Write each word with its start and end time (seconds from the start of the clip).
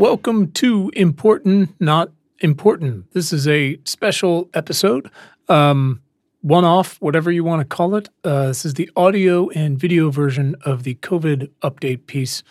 Welcome 0.00 0.52
to 0.52 0.90
Important 0.96 1.78
Not 1.78 2.10
Important. 2.38 3.12
This 3.12 3.34
is 3.34 3.46
a 3.46 3.78
special 3.84 4.48
episode, 4.54 5.10
um, 5.46 6.00
one 6.40 6.64
off, 6.64 6.96
whatever 7.02 7.30
you 7.30 7.44
want 7.44 7.60
to 7.60 7.66
call 7.66 7.94
it. 7.94 8.08
Uh, 8.24 8.46
this 8.46 8.64
is 8.64 8.72
the 8.72 8.88
audio 8.96 9.50
and 9.50 9.78
video 9.78 10.08
version 10.10 10.56
of 10.62 10.84
the 10.84 10.94
COVID 10.94 11.50
update 11.62 12.06
piece, 12.06 12.42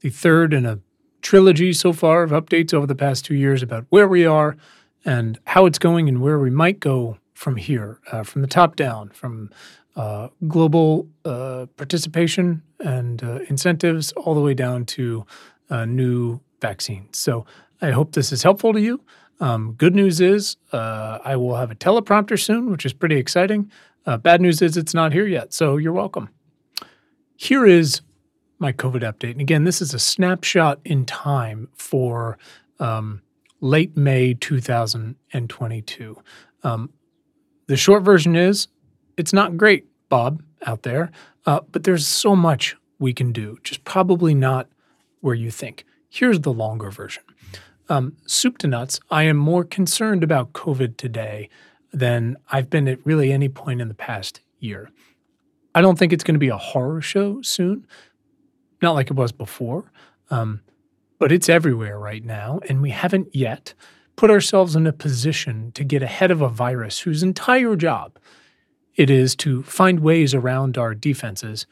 the 0.00 0.10
third 0.10 0.52
in 0.52 0.66
a 0.66 0.78
trilogy 1.22 1.72
so 1.72 1.94
far 1.94 2.22
of 2.22 2.32
updates 2.32 2.74
over 2.74 2.86
the 2.86 2.94
past 2.94 3.24
two 3.24 3.34
years 3.34 3.62
about 3.62 3.86
where 3.88 4.06
we 4.06 4.26
are 4.26 4.58
and 5.02 5.38
how 5.46 5.64
it's 5.64 5.78
going 5.78 6.06
and 6.06 6.20
where 6.20 6.38
we 6.38 6.50
might 6.50 6.80
go 6.80 7.16
from 7.32 7.56
here, 7.56 7.98
uh, 8.12 8.22
from 8.24 8.42
the 8.42 8.46
top 8.46 8.76
down, 8.76 9.08
from 9.08 9.48
uh, 9.96 10.28
global 10.48 11.08
uh, 11.24 11.64
participation 11.78 12.60
and 12.78 13.24
uh, 13.24 13.38
incentives 13.48 14.12
all 14.12 14.34
the 14.34 14.42
way 14.42 14.52
down 14.52 14.84
to 14.84 15.24
uh, 15.70 15.86
new 15.86 16.42
vaccines. 16.60 17.18
So 17.18 17.46
I 17.80 17.90
hope 17.90 18.12
this 18.12 18.32
is 18.32 18.42
helpful 18.42 18.72
to 18.72 18.80
you. 18.80 19.00
Um, 19.40 19.72
good 19.72 19.94
news 19.94 20.20
is 20.20 20.56
uh, 20.72 21.18
I 21.24 21.36
will 21.36 21.56
have 21.56 21.70
a 21.70 21.74
teleprompter 21.74 22.38
soon, 22.38 22.70
which 22.70 22.84
is 22.84 22.92
pretty 22.92 23.16
exciting. 23.16 23.70
Uh, 24.06 24.16
bad 24.16 24.40
news 24.40 24.60
is 24.60 24.76
it's 24.76 24.94
not 24.94 25.12
here 25.12 25.26
yet, 25.26 25.52
so 25.52 25.76
you're 25.76 25.92
welcome. 25.92 26.28
Here 27.36 27.64
is 27.64 28.02
my 28.58 28.72
COVID 28.72 29.00
update. 29.02 29.32
And 29.32 29.40
again, 29.40 29.64
this 29.64 29.80
is 29.80 29.94
a 29.94 29.98
snapshot 29.98 30.78
in 30.84 31.06
time 31.06 31.68
for 31.74 32.38
um, 32.78 33.22
late 33.60 33.96
May 33.96 34.34
2022. 34.34 36.16
Um, 36.62 36.90
the 37.66 37.76
short 37.76 38.02
version 38.02 38.36
is 38.36 38.68
it's 39.16 39.32
not 39.32 39.56
great, 39.56 39.86
Bob, 40.08 40.42
out 40.66 40.82
there, 40.82 41.10
uh, 41.46 41.60
but 41.72 41.84
there's 41.84 42.06
so 42.06 42.36
much 42.36 42.76
we 42.98 43.14
can 43.14 43.32
do, 43.32 43.58
just 43.62 43.84
probably 43.84 44.34
not 44.34 44.68
where 45.20 45.34
you 45.34 45.50
think. 45.50 45.84
Here's 46.12 46.40
the 46.40 46.52
longer 46.52 46.90
version. 46.90 47.22
Um, 47.88 48.16
soup 48.26 48.58
to 48.58 48.66
nuts, 48.66 49.00
I 49.10 49.22
am 49.22 49.36
more 49.36 49.62
concerned 49.64 50.24
about 50.24 50.52
COVID 50.52 50.96
today 50.96 51.48
than 51.92 52.36
I've 52.50 52.68
been 52.68 52.88
at 52.88 53.04
really 53.06 53.32
any 53.32 53.48
point 53.48 53.80
in 53.80 53.86
the 53.86 53.94
past 53.94 54.40
year. 54.58 54.90
I 55.72 55.80
don't 55.80 55.96
think 55.96 56.12
it's 56.12 56.24
going 56.24 56.34
to 56.34 56.40
be 56.40 56.48
a 56.48 56.56
horror 56.56 57.00
show 57.00 57.40
soon, 57.42 57.86
not 58.82 58.96
like 58.96 59.08
it 59.08 59.16
was 59.16 59.30
before, 59.30 59.92
um, 60.30 60.62
but 61.20 61.30
it's 61.30 61.48
everywhere 61.48 61.98
right 61.98 62.24
now. 62.24 62.58
And 62.68 62.82
we 62.82 62.90
haven't 62.90 63.34
yet 63.34 63.72
put 64.16 64.30
ourselves 64.30 64.74
in 64.74 64.88
a 64.88 64.92
position 64.92 65.70
to 65.72 65.84
get 65.84 66.02
ahead 66.02 66.32
of 66.32 66.42
a 66.42 66.48
virus 66.48 66.98
whose 67.00 67.22
entire 67.22 67.76
job 67.76 68.18
it 68.96 69.10
is 69.10 69.36
to 69.36 69.62
find 69.62 70.00
ways 70.00 70.34
around 70.34 70.76
our 70.76 70.92
defenses. 70.92 71.66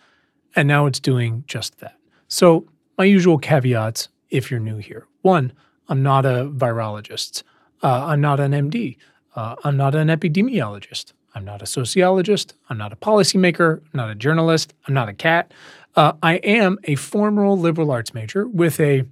And 0.55 0.69
now 0.69 0.86
it's 0.86 1.00
doing 1.00 1.42
just 1.48 1.78
that. 1.81 1.97
So, 2.28 2.66
my 2.97 3.05
usual 3.05 3.39
caveats 3.39 4.09
if 4.31 4.51
you're 4.51 4.61
new 4.61 4.79
here. 4.79 5.07
One, 5.23 5.53
I'm 5.89 6.03
not 6.03 6.27
a 6.27 6.51
virologist. 6.55 7.43
Uh, 7.83 8.07
I'm 8.07 8.21
not 8.21 8.41
an 8.41 8.53
MD. 8.53 8.97
Uh, 9.34 9.57
I'm 9.65 9.77
not 9.77 9.95
an 9.95 10.09
epidemiologist. 10.09 11.12
I'm 11.34 11.45
not 11.45 11.62
a 11.62 11.67
sociologist. 11.67 12.55
I'm 12.69 12.79
not 12.79 12.93
a 12.93 12.97
policymaker. 12.97 13.79
I'm 13.79 13.97
not 13.97 14.11
a 14.11 14.15
journalist. 14.15 14.75
I'm 14.87 14.95
not 14.95 15.09
a 15.09 15.15
cat. 15.15 15.53
Uh, 15.95 16.12
I 16.23 16.34
am 16.37 16.79
a 16.84 16.95
former 16.95 17.49
liberal 17.51 17.91
arts 17.91 18.15
major 18.15 18.47
with 18.47 18.81
a 18.81 19.05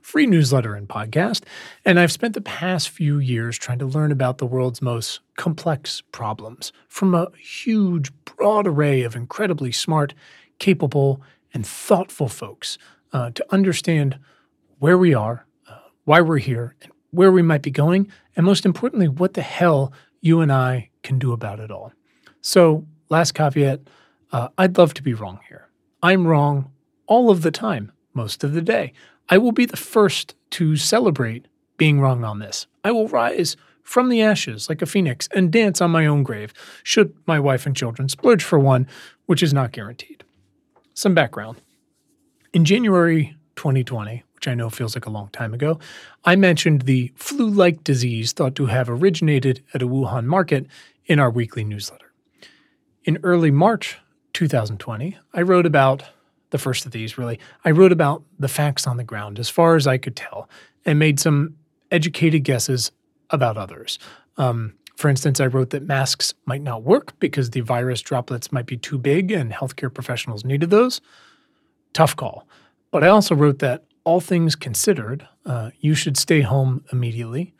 free 0.00 0.26
newsletter 0.26 0.74
and 0.74 0.88
podcast, 0.88 1.42
and 1.84 2.00
I've 2.00 2.10
spent 2.10 2.34
the 2.34 2.40
past 2.40 2.88
few 2.88 3.18
years 3.18 3.58
trying 3.58 3.78
to 3.78 3.86
learn 3.86 4.10
about 4.10 4.38
the 4.38 4.46
world's 4.46 4.82
most 4.82 5.20
complex 5.36 6.02
problems 6.12 6.72
from 6.88 7.14
a 7.14 7.28
huge, 7.38 8.10
broad 8.24 8.66
array 8.66 9.02
of 9.02 9.14
incredibly 9.14 9.72
smart, 9.72 10.14
capable, 10.58 11.22
and 11.52 11.66
thoughtful 11.66 12.28
folks 12.28 12.78
uh, 13.12 13.30
to 13.30 13.44
understand 13.50 14.18
where 14.80 14.98
we 14.98 15.14
are, 15.14 15.46
uh, 15.68 15.78
why 16.04 16.20
we're 16.20 16.38
here, 16.38 16.74
and 16.82 16.90
where 17.10 17.30
we 17.30 17.42
might 17.42 17.62
be 17.62 17.70
going, 17.70 18.10
and 18.34 18.44
most 18.44 18.66
importantly, 18.66 19.08
what 19.08 19.34
the 19.34 19.42
hell 19.42 19.92
you 20.20 20.40
and 20.40 20.52
I 20.52 20.90
can 21.02 21.18
do 21.18 21.32
about 21.32 21.60
it 21.60 21.70
all. 21.70 21.92
So, 22.40 22.86
last 23.08 23.32
caveat 23.32 23.80
uh, 24.32 24.48
I'd 24.58 24.78
love 24.78 24.94
to 24.94 25.02
be 25.02 25.14
wrong 25.14 25.40
here. 25.48 25.68
I'm 26.02 26.26
wrong 26.26 26.70
all 27.06 27.30
of 27.30 27.42
the 27.42 27.50
time, 27.50 27.92
most 28.14 28.44
of 28.44 28.52
the 28.52 28.62
day. 28.62 28.92
I 29.28 29.38
will 29.38 29.52
be 29.52 29.66
the 29.66 29.76
first 29.76 30.34
to 30.50 30.76
celebrate 30.76 31.46
being 31.76 32.00
wrong 32.00 32.24
on 32.24 32.38
this. 32.38 32.66
I 32.84 32.92
will 32.92 33.08
rise 33.08 33.56
from 33.82 34.08
the 34.08 34.22
ashes 34.22 34.68
like 34.68 34.82
a 34.82 34.86
phoenix 34.86 35.28
and 35.34 35.50
dance 35.50 35.80
on 35.80 35.90
my 35.90 36.06
own 36.06 36.22
grave, 36.22 36.54
should 36.82 37.12
my 37.26 37.40
wife 37.40 37.66
and 37.66 37.76
children 37.76 38.08
splurge 38.08 38.44
for 38.44 38.58
one, 38.58 38.86
which 39.26 39.42
is 39.42 39.52
not 39.52 39.72
guaranteed. 39.72 40.24
Some 40.94 41.14
background. 41.14 41.60
In 42.52 42.64
January 42.64 43.36
2020, 43.56 44.22
which 44.40 44.48
I 44.48 44.54
know 44.54 44.70
feels 44.70 44.96
like 44.96 45.04
a 45.04 45.10
long 45.10 45.28
time 45.28 45.52
ago, 45.52 45.78
I 46.24 46.34
mentioned 46.34 46.82
the 46.82 47.12
flu 47.14 47.50
like 47.50 47.84
disease 47.84 48.32
thought 48.32 48.54
to 48.54 48.66
have 48.66 48.88
originated 48.88 49.62
at 49.74 49.82
a 49.82 49.86
Wuhan 49.86 50.24
market 50.24 50.66
in 51.04 51.18
our 51.18 51.28
weekly 51.28 51.62
newsletter. 51.62 52.10
In 53.04 53.18
early 53.22 53.50
March 53.50 53.98
2020, 54.32 55.18
I 55.34 55.42
wrote 55.42 55.66
about 55.66 56.04
the 56.50 56.58
first 56.58 56.86
of 56.86 56.92
these, 56.92 57.18
really. 57.18 57.38
I 57.66 57.70
wrote 57.70 57.92
about 57.92 58.22
the 58.38 58.48
facts 58.48 58.86
on 58.86 58.96
the 58.96 59.04
ground 59.04 59.38
as 59.38 59.50
far 59.50 59.76
as 59.76 59.86
I 59.86 59.98
could 59.98 60.16
tell 60.16 60.48
and 60.86 60.98
made 60.98 61.20
some 61.20 61.56
educated 61.90 62.42
guesses 62.42 62.92
about 63.28 63.58
others. 63.58 63.98
Um, 64.38 64.72
for 64.96 65.10
instance, 65.10 65.38
I 65.38 65.48
wrote 65.48 65.68
that 65.70 65.82
masks 65.82 66.32
might 66.46 66.62
not 66.62 66.82
work 66.82 67.12
because 67.20 67.50
the 67.50 67.60
virus 67.60 68.00
droplets 68.00 68.52
might 68.52 68.66
be 68.66 68.78
too 68.78 68.96
big 68.96 69.32
and 69.32 69.52
healthcare 69.52 69.92
professionals 69.92 70.46
needed 70.46 70.70
those. 70.70 71.02
Tough 71.92 72.16
call. 72.16 72.48
But 72.90 73.04
I 73.04 73.08
also 73.08 73.34
wrote 73.34 73.58
that 73.58 73.84
all 74.04 74.20
things 74.20 74.54
considered, 74.54 75.28
uh, 75.44 75.70
you 75.80 75.94
should 75.94 76.16
stay 76.16 76.40
home 76.40 76.84
immediately, 76.92 77.54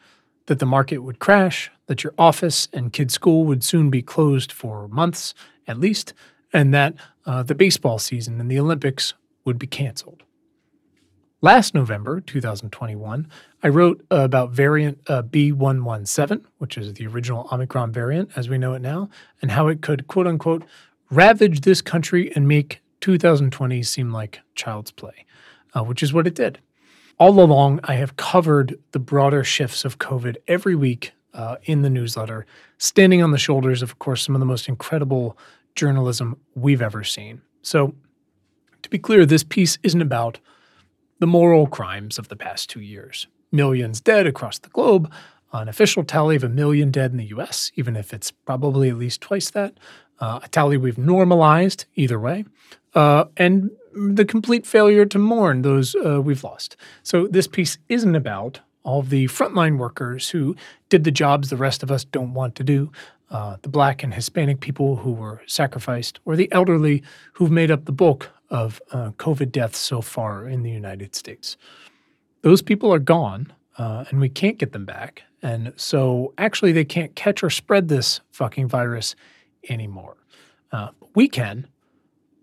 that 0.46 0.58
the 0.58 0.66
market 0.66 0.98
would 0.98 1.18
crash, 1.18 1.70
that 1.86 2.02
your 2.02 2.14
office 2.18 2.68
and 2.72 2.92
kids' 2.92 3.14
school 3.14 3.44
would 3.44 3.62
soon 3.62 3.90
be 3.90 4.02
closed 4.02 4.50
for 4.50 4.88
months 4.88 5.34
at 5.66 5.78
least, 5.78 6.12
and 6.52 6.74
that 6.74 6.94
uh, 7.26 7.42
the 7.42 7.54
baseball 7.54 7.98
season 7.98 8.40
and 8.40 8.50
the 8.50 8.58
Olympics 8.58 9.14
would 9.44 9.58
be 9.58 9.66
canceled. 9.66 10.24
Last 11.42 11.74
November, 11.74 12.20
2021, 12.20 13.26
I 13.62 13.68
wrote 13.68 14.04
about 14.10 14.50
variant 14.50 14.98
uh, 15.06 15.22
B117, 15.22 16.44
which 16.58 16.76
is 16.76 16.94
the 16.94 17.06
original 17.06 17.48
Omicron 17.50 17.92
variant 17.92 18.30
as 18.36 18.48
we 18.48 18.58
know 18.58 18.74
it 18.74 18.82
now, 18.82 19.08
and 19.40 19.52
how 19.52 19.68
it 19.68 19.80
could, 19.80 20.06
quote 20.06 20.26
unquote, 20.26 20.64
ravage 21.10 21.62
this 21.62 21.80
country 21.80 22.30
and 22.34 22.46
make 22.46 22.82
2020 23.00 23.82
seem 23.82 24.12
like 24.12 24.40
child's 24.54 24.90
play 24.90 25.24
uh, 25.74 25.82
which 25.82 26.02
is 26.02 26.12
what 26.12 26.26
it 26.26 26.34
did. 26.34 26.58
All 27.18 27.38
along, 27.40 27.80
I 27.84 27.94
have 27.94 28.16
covered 28.16 28.78
the 28.92 28.98
broader 28.98 29.44
shifts 29.44 29.84
of 29.84 29.98
COVID 29.98 30.36
every 30.48 30.74
week 30.74 31.12
uh, 31.34 31.56
in 31.64 31.82
the 31.82 31.90
newsletter, 31.90 32.46
standing 32.78 33.22
on 33.22 33.30
the 33.30 33.38
shoulders 33.38 33.82
of, 33.82 33.90
of 33.90 33.98
course, 33.98 34.22
some 34.22 34.34
of 34.34 34.40
the 34.40 34.46
most 34.46 34.68
incredible 34.68 35.36
journalism 35.74 36.36
we've 36.54 36.82
ever 36.82 37.04
seen. 37.04 37.42
So, 37.62 37.94
to 38.82 38.88
be 38.88 38.98
clear, 38.98 39.26
this 39.26 39.44
piece 39.44 39.78
isn't 39.82 40.00
about 40.00 40.40
the 41.18 41.26
moral 41.26 41.66
crimes 41.66 42.18
of 42.18 42.28
the 42.28 42.36
past 42.36 42.70
two 42.70 42.80
years. 42.80 43.26
Millions 43.52 44.00
dead 44.00 44.26
across 44.26 44.58
the 44.58 44.70
globe, 44.70 45.12
an 45.52 45.68
official 45.68 46.04
tally 46.04 46.36
of 46.36 46.44
a 46.44 46.48
million 46.48 46.90
dead 46.90 47.10
in 47.10 47.18
the 47.18 47.26
US, 47.26 47.70
even 47.74 47.96
if 47.96 48.14
it's 48.14 48.30
probably 48.30 48.88
at 48.88 48.96
least 48.96 49.20
twice 49.20 49.50
that, 49.50 49.74
uh, 50.20 50.40
a 50.42 50.48
tally 50.48 50.76
we've 50.76 50.98
normalized 50.98 51.84
either 51.94 52.18
way, 52.18 52.44
uh, 52.94 53.24
and 53.36 53.70
the 53.94 54.24
complete 54.24 54.66
failure 54.66 55.04
to 55.06 55.18
mourn 55.18 55.62
those 55.62 55.94
uh, 55.94 56.20
we've 56.20 56.44
lost. 56.44 56.76
So 57.02 57.26
this 57.26 57.46
piece 57.46 57.78
isn't 57.88 58.14
about 58.14 58.60
all 58.82 59.02
the 59.02 59.26
frontline 59.26 59.78
workers 59.78 60.30
who 60.30 60.56
did 60.88 61.04
the 61.04 61.10
jobs 61.10 61.50
the 61.50 61.56
rest 61.56 61.82
of 61.82 61.90
us 61.90 62.04
don't 62.04 62.34
want 62.34 62.54
to 62.56 62.64
do, 62.64 62.90
uh, 63.30 63.56
the 63.62 63.68
black 63.68 64.02
and 64.02 64.14
Hispanic 64.14 64.60
people 64.60 64.96
who 64.96 65.12
were 65.12 65.42
sacrificed, 65.46 66.18
or 66.24 66.36
the 66.36 66.50
elderly 66.52 67.02
who've 67.34 67.50
made 67.50 67.70
up 67.70 67.84
the 67.84 67.92
bulk 67.92 68.30
of 68.48 68.80
uh, 68.90 69.10
COVID 69.12 69.52
deaths 69.52 69.78
so 69.78 70.00
far 70.00 70.48
in 70.48 70.62
the 70.62 70.70
United 70.70 71.14
States. 71.14 71.56
Those 72.42 72.62
people 72.62 72.92
are 72.92 72.98
gone, 72.98 73.52
uh, 73.78 74.04
and 74.10 74.20
we 74.20 74.28
can't 74.28 74.58
get 74.58 74.72
them 74.72 74.84
back. 74.84 75.22
And 75.42 75.72
so, 75.76 76.34
actually, 76.36 76.72
they 76.72 76.84
can't 76.84 77.14
catch 77.14 77.42
or 77.42 77.50
spread 77.50 77.88
this 77.88 78.20
fucking 78.30 78.68
virus 78.68 79.14
anymore. 79.68 80.16
Uh, 80.72 80.88
we 81.14 81.28
can, 81.28 81.66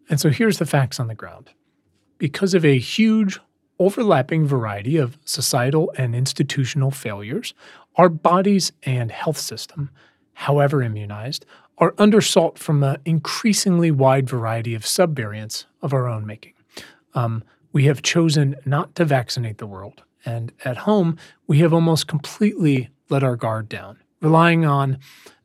and 0.09 0.19
so 0.19 0.29
here's 0.29 0.57
the 0.57 0.65
facts 0.65 0.99
on 0.99 1.07
the 1.07 1.15
ground. 1.15 1.49
Because 2.17 2.53
of 2.53 2.65
a 2.65 2.79
huge 2.79 3.39
overlapping 3.79 4.45
variety 4.47 4.97
of 4.97 5.17
societal 5.25 5.91
and 5.97 6.15
institutional 6.15 6.91
failures, 6.91 7.53
our 7.95 8.09
bodies 8.09 8.71
and 8.83 9.11
health 9.11 9.37
system, 9.37 9.89
however 10.33 10.81
immunized, 10.81 11.45
are 11.77 11.93
under 11.97 12.17
assault 12.17 12.57
from 12.57 12.83
an 12.83 12.97
increasingly 13.05 13.91
wide 13.91 14.27
variety 14.27 14.73
of 14.73 14.83
subvariants 14.83 15.65
of 15.81 15.93
our 15.93 16.07
own 16.07 16.25
making. 16.25 16.53
Um, 17.13 17.43
we 17.71 17.85
have 17.85 18.01
chosen 18.01 18.55
not 18.65 18.95
to 18.95 19.05
vaccinate 19.05 19.59
the 19.59 19.67
world, 19.67 20.03
and 20.25 20.51
at 20.65 20.77
home, 20.77 21.17
we 21.45 21.59
have 21.59 21.73
almost 21.73 22.07
completely 22.07 22.89
let 23.09 23.23
our 23.23 23.35
guard 23.35 23.69
down, 23.69 23.97
relying 24.21 24.65
on 24.65 24.97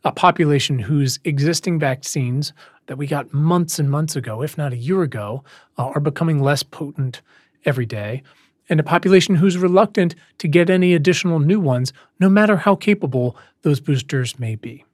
a 0.04 0.12
population 0.12 0.78
whose 0.78 1.18
existing 1.24 1.78
vaccines 1.78 2.52
that 2.86 2.98
we 2.98 3.06
got 3.06 3.32
months 3.32 3.78
and 3.78 3.90
months 3.90 4.16
ago, 4.16 4.42
if 4.42 4.58
not 4.58 4.72
a 4.72 4.76
year 4.76 5.02
ago, 5.02 5.44
uh, 5.78 5.86
are 5.94 6.00
becoming 6.00 6.42
less 6.42 6.62
potent 6.62 7.22
every 7.64 7.86
day. 7.86 8.22
and 8.68 8.80
a 8.80 8.84
population 8.84 9.34
who's 9.34 9.58
reluctant 9.58 10.14
to 10.38 10.48
get 10.48 10.70
any 10.70 10.94
additional 10.94 11.38
new 11.38 11.60
ones, 11.60 11.92
no 12.18 12.28
matter 12.28 12.56
how 12.58 12.74
capable 12.74 13.36
those 13.62 13.80
boosters 13.80 14.38
may 14.38 14.54
be. 14.54 14.84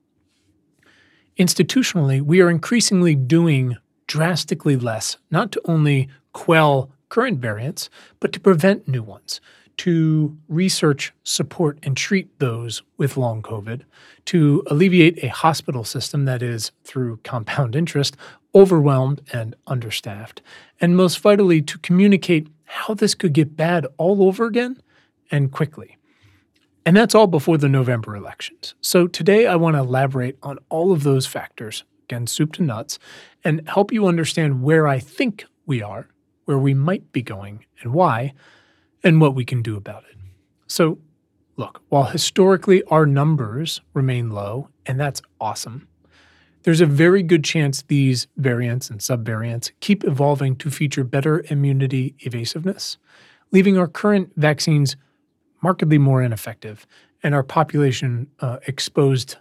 Institutionally, 1.38 2.20
we 2.20 2.40
are 2.40 2.50
increasingly 2.50 3.14
doing 3.14 3.76
drastically 4.06 4.76
less, 4.76 5.19
not 5.31 5.52
to 5.52 5.61
only 5.67 6.08
quell 6.32 6.91
current 7.08 7.38
variants, 7.38 7.88
but 8.20 8.32
to 8.32 8.41
prevent 8.41 8.88
new 8.88 9.02
ones, 9.02 9.41
to 9.78 10.36
research, 10.48 11.12
support, 11.22 11.78
and 11.82 11.96
treat 11.96 12.38
those 12.38 12.82
with 12.96 13.16
long 13.16 13.42
COVID, 13.42 13.82
to 14.26 14.62
alleviate 14.66 15.22
a 15.22 15.28
hospital 15.28 15.84
system 15.84 16.25
that 16.26 16.42
is, 16.42 16.72
through 16.84 17.19
compound 17.19 17.75
interest, 17.75 18.16
overwhelmed 18.54 19.22
and 19.32 19.54
understaffed, 19.66 20.42
and 20.80 20.96
most 20.96 21.19
vitally, 21.20 21.62
to 21.62 21.78
communicate 21.78 22.48
how 22.64 22.94
this 22.94 23.14
could 23.14 23.32
get 23.32 23.56
bad 23.56 23.86
all 23.96 24.22
over 24.22 24.46
again 24.46 24.80
and 25.30 25.52
quickly. 25.52 25.96
And 26.84 26.96
that's 26.96 27.14
all 27.14 27.26
before 27.26 27.58
the 27.58 27.69
November 27.69 28.16
elections. 28.16 28.74
So 28.81 29.06
today 29.06 29.46
I 29.46 29.56
want 29.56 29.76
to 29.76 29.81
elaborate 29.81 30.38
on 30.42 30.58
all 30.70 30.90
of 30.90 31.02
those 31.02 31.26
factors, 31.26 31.84
again, 32.04 32.26
soup 32.26 32.52
to 32.54 32.62
nuts, 32.62 32.98
and 33.44 33.69
help 33.69 33.92
you 33.92 34.06
understand 34.06 34.62
where 34.62 34.88
I 34.88 34.98
think 34.98 35.44
we 35.66 35.82
are, 35.82 36.08
where 36.46 36.58
we 36.58 36.74
might 36.74 37.12
be 37.12 37.22
going, 37.22 37.64
and 37.82 37.92
why, 37.92 38.32
and 39.02 39.20
what 39.20 39.34
we 39.34 39.44
can 39.44 39.62
do 39.62 39.76
about 39.76 40.04
it. 40.10 40.16
So, 40.66 40.98
look, 41.56 41.82
while 41.88 42.04
historically 42.04 42.82
our 42.84 43.06
numbers 43.06 43.80
remain 43.94 44.30
low, 44.30 44.68
and 44.86 44.98
that's 44.98 45.22
awesome, 45.40 45.88
there's 46.62 46.80
a 46.80 46.86
very 46.86 47.22
good 47.22 47.44
chance 47.44 47.82
these 47.82 48.26
variants 48.36 48.90
and 48.90 49.00
subvariants 49.00 49.70
keep 49.80 50.04
evolving 50.04 50.56
to 50.56 50.70
feature 50.70 51.04
better 51.04 51.44
immunity 51.48 52.14
evasiveness, 52.20 52.98
leaving 53.52 53.78
our 53.78 53.88
current 53.88 54.32
vaccines 54.36 54.96
markedly 55.62 55.98
more 55.98 56.22
ineffective 56.22 56.86
and 57.22 57.34
our 57.34 57.42
population 57.42 58.28
uh, 58.40 58.58
exposed 58.66 59.36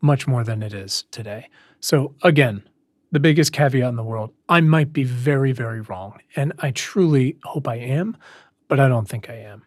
much 0.00 0.26
more 0.26 0.44
than 0.44 0.62
it 0.62 0.72
is 0.72 1.04
today. 1.10 1.48
So, 1.80 2.14
again, 2.22 2.62
the 3.10 3.20
biggest 3.20 3.52
caveat 3.52 3.88
in 3.88 3.96
the 3.96 4.04
world 4.04 4.32
I 4.48 4.60
might 4.60 4.92
be 4.92 5.04
very, 5.04 5.52
very 5.52 5.80
wrong. 5.80 6.18
And 6.36 6.52
I 6.58 6.70
truly 6.72 7.36
hope 7.44 7.66
I 7.68 7.76
am, 7.76 8.16
but 8.68 8.78
I 8.78 8.88
don't 8.88 9.08
think 9.08 9.28
I 9.28 9.34
am. 9.34 9.64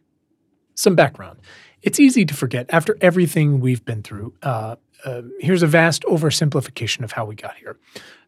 Some 0.76 0.96
background. 0.96 1.40
It's 1.82 2.00
easy 2.00 2.26
to 2.26 2.34
forget 2.34 2.68
after 2.70 2.98
everything 3.02 3.60
we've 3.60 3.84
been 3.84 4.04
through. 4.04 4.34
Uh, 4.42 4.76
uh, 5.04 5.24
here's 5.40 5.64
a 5.64 5.68
vast 5.68 6.04
oversimplification 6.04 7.04
of 7.04 7.12
how 7.12 7.26
we 7.26 7.36
got 7.36 7.56
here. 7.58 7.78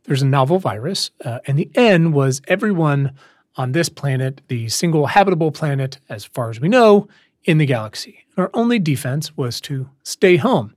There's 0.04 0.22
a 0.22 0.28
novel 0.28 0.60
virus, 0.60 1.12
uh, 1.24 1.40
and 1.46 1.58
the 1.58 1.70
N 1.76 2.12
was 2.12 2.42
everyone 2.48 3.14
on 3.56 3.72
this 3.72 3.90
planet, 3.90 4.42
the 4.48 4.68
single 4.68 5.06
habitable 5.08 5.52
planet, 5.52 6.00
as 6.10 6.26
far 6.26 6.50
as 6.50 6.60
we 6.60 6.68
know, 6.68 7.08
in 7.44 7.58
the 7.58 7.66
galaxy. 7.66 8.26
Our 8.38 8.50
only 8.54 8.80
defense 8.80 9.38
was 9.38 9.62
to 9.62 9.90
stay 10.04 10.38
home. 10.38 10.76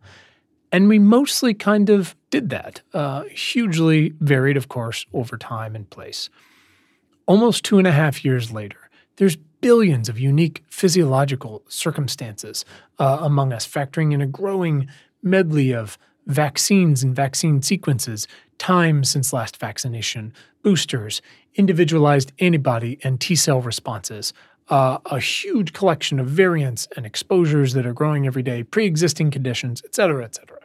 And 0.73 0.89
we 0.89 0.99
mostly 0.99 1.55
kind 1.55 1.89
of 1.89 2.15
did 2.31 2.51
that, 2.51 2.83
uh, 2.93 3.23
hugely 3.25 4.13
varied, 4.21 4.57
of 4.57 4.69
course, 4.69 5.07
over 5.13 5.39
time 5.39 5.75
and 5.75 5.89
place. 5.89 6.29
Almost 7.27 7.65
two 7.65 7.79
and 7.79 7.87
a 7.87 7.93
half 7.93 8.25
years 8.25 8.53
later, 8.53 8.91
there's 9.17 9.39
billions 9.67 10.09
of 10.09 10.17
unique 10.17 10.63
physiological 10.69 11.61
circumstances 11.67 12.65
uh, 13.01 13.19
among 13.21 13.53
us, 13.53 13.67
factoring 13.67 14.13
in 14.13 14.21
a 14.21 14.27
growing 14.41 14.87
medley 15.25 15.75
of 15.75 15.99
vaccines 16.29 17.03
and 17.03 17.17
vaccine 17.17 17.61
sequences, 17.61 18.29
time 18.59 19.03
since 19.03 19.33
last 19.33 19.57
vaccination, 19.57 20.33
boosters, 20.63 21.21
individualized 21.57 22.31
antibody 22.39 22.97
and 23.03 23.21
T 23.21 23.35
cell 23.35 23.61
responses, 23.61 24.33
uh, 24.69 24.99
a 25.07 25.19
huge 25.19 25.73
collection 25.73 26.21
of 26.21 26.29
variants 26.29 26.87
and 26.97 27.05
exposures 27.05 27.73
that 27.73 27.85
are 27.85 27.93
growing 27.93 28.25
every 28.25 28.45
day, 28.45 28.63
pre 28.63 28.87
existing 28.87 29.33
conditions, 29.33 29.83
et 29.85 29.97
cetera, 29.97 30.23
et 30.23 30.37
cetera. 30.37 30.56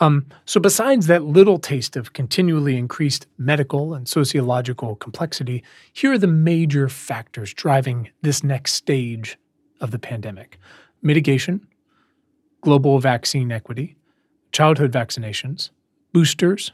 Um, 0.00 0.26
so, 0.44 0.60
besides 0.60 1.06
that 1.08 1.24
little 1.24 1.58
taste 1.58 1.96
of 1.96 2.12
continually 2.12 2.76
increased 2.76 3.26
medical 3.36 3.94
and 3.94 4.08
sociological 4.08 4.94
complexity, 4.96 5.64
here 5.92 6.12
are 6.12 6.18
the 6.18 6.26
major 6.28 6.88
factors 6.88 7.52
driving 7.52 8.10
this 8.22 8.44
next 8.44 8.74
stage 8.74 9.38
of 9.80 9.90
the 9.90 9.98
pandemic. 9.98 10.58
Mitigation, 11.02 11.66
global 12.60 13.00
vaccine 13.00 13.50
equity, 13.50 13.96
childhood 14.52 14.92
vaccinations, 14.92 15.70
boosters, 16.12 16.72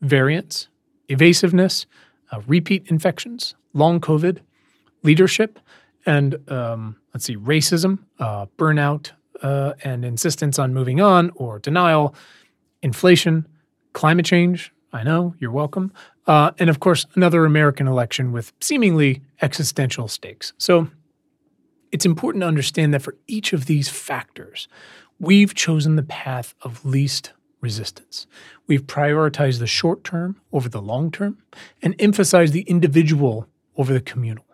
variants, 0.00 0.68
evasiveness, 1.08 1.86
uh, 2.30 2.40
repeat 2.46 2.86
infections, 2.88 3.54
long 3.74 4.00
COVID, 4.00 4.38
leadership, 5.02 5.58
and 6.06 6.36
um, 6.50 6.96
let's 7.12 7.24
see, 7.24 7.36
racism, 7.36 7.98
uh, 8.18 8.46
burnout, 8.58 9.12
uh, 9.42 9.74
and 9.84 10.04
insistence 10.04 10.58
on 10.58 10.72
moving 10.72 11.00
on 11.00 11.30
or 11.34 11.58
denial, 11.58 12.14
inflation, 12.82 13.46
climate 13.92 14.26
change. 14.26 14.72
I 14.92 15.02
know, 15.02 15.34
you're 15.38 15.50
welcome. 15.50 15.92
Uh, 16.26 16.52
and 16.58 16.68
of 16.68 16.80
course, 16.80 17.06
another 17.14 17.44
American 17.44 17.88
election 17.88 18.32
with 18.32 18.52
seemingly 18.60 19.22
existential 19.40 20.08
stakes. 20.08 20.52
So 20.58 20.88
it's 21.90 22.06
important 22.06 22.42
to 22.42 22.48
understand 22.48 22.92
that 22.92 23.02
for 23.02 23.16
each 23.26 23.52
of 23.52 23.66
these 23.66 23.88
factors, 23.88 24.68
we've 25.18 25.54
chosen 25.54 25.96
the 25.96 26.02
path 26.02 26.54
of 26.62 26.84
least 26.84 27.32
resistance. 27.60 28.26
We've 28.66 28.82
prioritized 28.82 29.60
the 29.60 29.66
short 29.66 30.04
term 30.04 30.40
over 30.52 30.68
the 30.68 30.82
long 30.82 31.10
term 31.10 31.38
and 31.80 31.94
emphasized 31.98 32.52
the 32.52 32.62
individual 32.62 33.46
over 33.76 33.92
the 33.92 34.00
communal. 34.00 34.44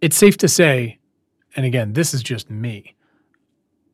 It's 0.00 0.16
safe 0.16 0.36
to 0.38 0.48
say, 0.48 0.98
and 1.54 1.66
again, 1.66 1.92
this 1.92 2.14
is 2.14 2.22
just 2.22 2.50
me, 2.50 2.96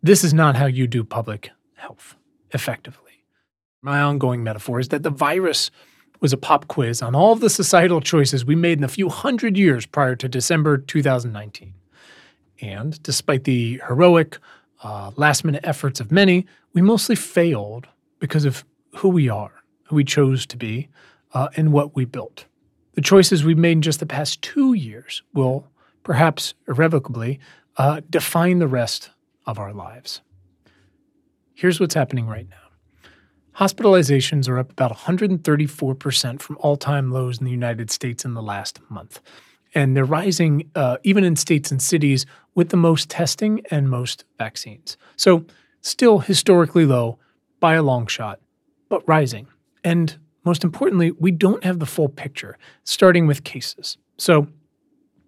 this 0.02 0.22
is 0.22 0.32
not 0.32 0.56
how 0.56 0.66
you 0.66 0.86
do 0.86 1.02
public 1.02 1.50
health 1.74 2.16
effectively. 2.52 3.24
My 3.82 4.00
ongoing 4.00 4.42
metaphor 4.42 4.80
is 4.80 4.88
that 4.88 5.02
the 5.02 5.10
virus 5.10 5.70
was 6.20 6.32
a 6.32 6.36
pop 6.36 6.66
quiz 6.68 7.02
on 7.02 7.14
all 7.14 7.32
of 7.32 7.40
the 7.40 7.50
societal 7.50 8.00
choices 8.00 8.44
we 8.44 8.54
made 8.54 8.78
in 8.78 8.82
the 8.82 8.88
few 8.88 9.08
hundred 9.08 9.56
years 9.56 9.86
prior 9.86 10.16
to 10.16 10.28
December 10.28 10.78
2019. 10.78 11.74
And 12.62 13.02
despite 13.02 13.44
the 13.44 13.80
heroic, 13.86 14.38
uh, 14.82 15.10
last 15.16 15.44
minute 15.44 15.60
efforts 15.64 16.00
of 16.00 16.10
many, 16.10 16.46
we 16.72 16.80
mostly 16.80 17.16
failed 17.16 17.86
because 18.18 18.44
of 18.44 18.64
who 18.96 19.08
we 19.08 19.28
are, 19.28 19.52
who 19.84 19.96
we 19.96 20.04
chose 20.04 20.46
to 20.46 20.56
be, 20.56 20.88
uh, 21.34 21.48
and 21.56 21.72
what 21.72 21.94
we 21.94 22.06
built. 22.06 22.46
The 22.94 23.02
choices 23.02 23.44
we've 23.44 23.58
made 23.58 23.72
in 23.72 23.82
just 23.82 24.00
the 24.00 24.06
past 24.06 24.40
two 24.40 24.72
years 24.72 25.22
will 25.34 25.66
perhaps 26.06 26.54
irrevocably, 26.68 27.40
uh, 27.76 28.00
define 28.08 28.60
the 28.60 28.68
rest 28.68 29.10
of 29.44 29.58
our 29.58 29.72
lives. 29.72 30.20
Here's 31.56 31.80
what's 31.80 31.94
happening 31.94 32.26
right 32.26 32.46
now 32.50 32.56
hospitalizations 33.56 34.46
are 34.46 34.58
up 34.58 34.70
about 34.70 34.94
134% 34.94 36.42
from 36.42 36.58
all 36.60 36.76
time 36.76 37.10
lows 37.10 37.38
in 37.38 37.46
the 37.46 37.50
United 37.50 37.90
States 37.90 38.26
in 38.26 38.34
the 38.34 38.42
last 38.42 38.78
month. 38.90 39.22
And 39.74 39.96
they're 39.96 40.04
rising 40.04 40.70
uh, 40.74 40.98
even 41.04 41.24
in 41.24 41.36
states 41.36 41.70
and 41.70 41.80
cities 41.80 42.26
with 42.54 42.68
the 42.68 42.76
most 42.76 43.08
testing 43.08 43.62
and 43.70 43.88
most 43.88 44.26
vaccines. 44.36 44.98
So, 45.16 45.46
still 45.80 46.18
historically 46.18 46.84
low 46.84 47.18
by 47.58 47.76
a 47.76 47.82
long 47.82 48.06
shot, 48.06 48.40
but 48.90 49.02
rising. 49.08 49.46
And 49.82 50.18
most 50.44 50.62
importantly, 50.62 51.12
we 51.12 51.30
don't 51.30 51.64
have 51.64 51.78
the 51.78 51.86
full 51.86 52.10
picture, 52.10 52.58
starting 52.84 53.26
with 53.26 53.44
cases. 53.44 53.96
So, 54.18 54.48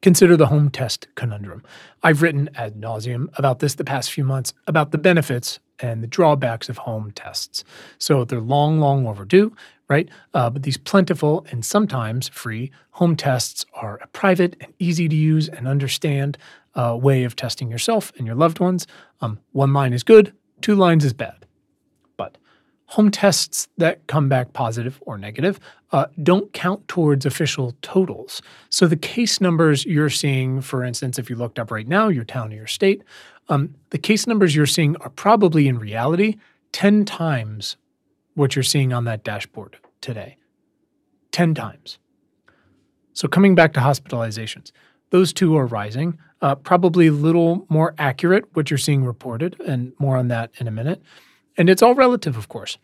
Consider 0.00 0.36
the 0.36 0.46
home 0.46 0.70
test 0.70 1.08
conundrum. 1.16 1.64
I've 2.04 2.22
written 2.22 2.48
ad 2.54 2.80
nauseum 2.80 3.36
about 3.36 3.58
this 3.58 3.74
the 3.74 3.82
past 3.82 4.12
few 4.12 4.22
months 4.22 4.54
about 4.68 4.92
the 4.92 4.98
benefits 4.98 5.58
and 5.80 6.02
the 6.02 6.06
drawbacks 6.06 6.68
of 6.68 6.78
home 6.78 7.12
tests. 7.12 7.64
So 7.98 8.24
they're 8.24 8.40
long, 8.40 8.80
long 8.80 9.06
overdue, 9.06 9.54
right? 9.88 10.08
Uh, 10.34 10.50
but 10.50 10.62
these 10.62 10.76
plentiful 10.76 11.46
and 11.50 11.64
sometimes 11.64 12.28
free 12.28 12.70
home 12.92 13.16
tests 13.16 13.64
are 13.74 13.98
a 14.02 14.06
private 14.08 14.56
and 14.60 14.72
easy 14.78 15.08
to 15.08 15.16
use 15.16 15.48
and 15.48 15.68
understand 15.68 16.36
uh, 16.74 16.96
way 17.00 17.24
of 17.24 17.36
testing 17.36 17.70
yourself 17.70 18.12
and 18.18 18.26
your 18.26 18.36
loved 18.36 18.60
ones. 18.60 18.86
Um, 19.20 19.40
one 19.52 19.72
line 19.72 19.92
is 19.92 20.02
good, 20.02 20.32
two 20.60 20.74
lines 20.74 21.04
is 21.04 21.12
bad 21.12 21.46
But 22.16 22.38
home 22.86 23.10
tests 23.10 23.68
that 23.78 24.06
come 24.06 24.28
back 24.28 24.52
positive 24.52 25.00
or 25.06 25.18
negative 25.18 25.58
uh, 25.92 26.06
don't 26.22 26.52
count 26.52 26.86
towards 26.88 27.24
official 27.26 27.74
totals. 27.82 28.42
So 28.68 28.86
the 28.86 28.96
case 28.96 29.40
numbers 29.40 29.84
you're 29.84 30.10
seeing, 30.10 30.60
for 30.60 30.84
instance, 30.84 31.18
if 31.18 31.30
you 31.30 31.36
looked 31.36 31.58
up 31.58 31.70
right 31.70 31.88
now, 31.88 32.08
your 32.08 32.24
town 32.24 32.52
or 32.52 32.56
your 32.56 32.66
state, 32.66 33.02
um, 33.48 33.74
the 33.90 33.98
case 33.98 34.26
numbers 34.26 34.54
you're 34.54 34.66
seeing 34.66 34.96
are 34.98 35.10
probably 35.10 35.68
in 35.68 35.78
reality 35.78 36.36
10 36.72 37.04
times 37.04 37.76
what 38.34 38.54
you're 38.54 38.62
seeing 38.62 38.92
on 38.92 39.04
that 39.04 39.24
dashboard 39.24 39.78
today. 40.00 40.36
10 41.32 41.54
times. 41.54 41.98
So 43.12 43.26
coming 43.26 43.54
back 43.54 43.72
to 43.72 43.80
hospitalizations, 43.80 44.70
those 45.10 45.32
two 45.32 45.56
are 45.56 45.66
rising. 45.66 46.18
Uh, 46.40 46.54
probably 46.54 47.08
a 47.08 47.12
little 47.12 47.66
more 47.68 47.94
accurate 47.98 48.44
what 48.54 48.70
you're 48.70 48.78
seeing 48.78 49.04
reported, 49.04 49.60
and 49.66 49.92
more 49.98 50.16
on 50.16 50.28
that 50.28 50.50
in 50.58 50.68
a 50.68 50.70
minute. 50.70 51.02
And 51.56 51.68
it's 51.68 51.82
all 51.82 51.94
relative, 51.94 52.36
of 52.36 52.48
course. 52.48 52.78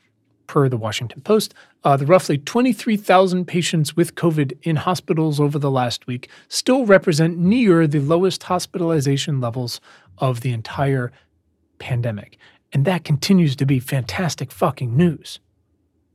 per 0.47 0.68
the 0.68 0.76
Washington 0.76 1.23
Post. 1.23 1.54
Uh, 1.85 1.97
the 1.97 2.04
roughly 2.06 2.37
23,000 2.37 3.47
patients 3.47 3.97
with 3.97 4.14
COVID 4.14 4.59
in 4.62 4.76
hospitals 4.76 5.40
over 5.40 5.59
the 5.59 5.71
last 5.71 6.06
week 6.06 6.28
still 6.49 6.85
represent 6.85 7.38
near 7.38 7.87
the 7.87 8.00
lowest 8.00 8.42
hospitalization 8.42 9.40
levels 9.40 9.80
of 10.18 10.40
the 10.40 10.52
entire 10.52 11.12
pandemic. 11.78 12.38
And 12.73 12.85
that 12.85 13.04
continues 13.04 13.54
to 13.56 13.66
be 13.66 13.78
fantastic 13.78 14.50
fucking 14.50 14.97
news, 14.97 15.40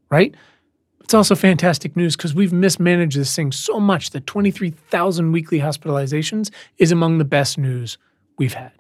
right? 0.10 0.36
It's 1.02 1.14
also 1.14 1.34
fantastic 1.34 1.96
news 1.96 2.16
because 2.16 2.36
we've 2.36 2.54
mismanaged 2.54 3.18
this 3.18 3.36
thing 3.36 3.52
so 3.52 3.80
much 3.80 4.12
that 4.12 4.28
23,000 4.28 5.32
weekly 5.32 5.60
hospitalizations 5.60 6.52
is 6.78 6.92
among 6.92 7.18
the 7.18 7.26
best 7.26 7.58
news 7.58 7.98
we've 8.38 8.54
had. 8.54 8.74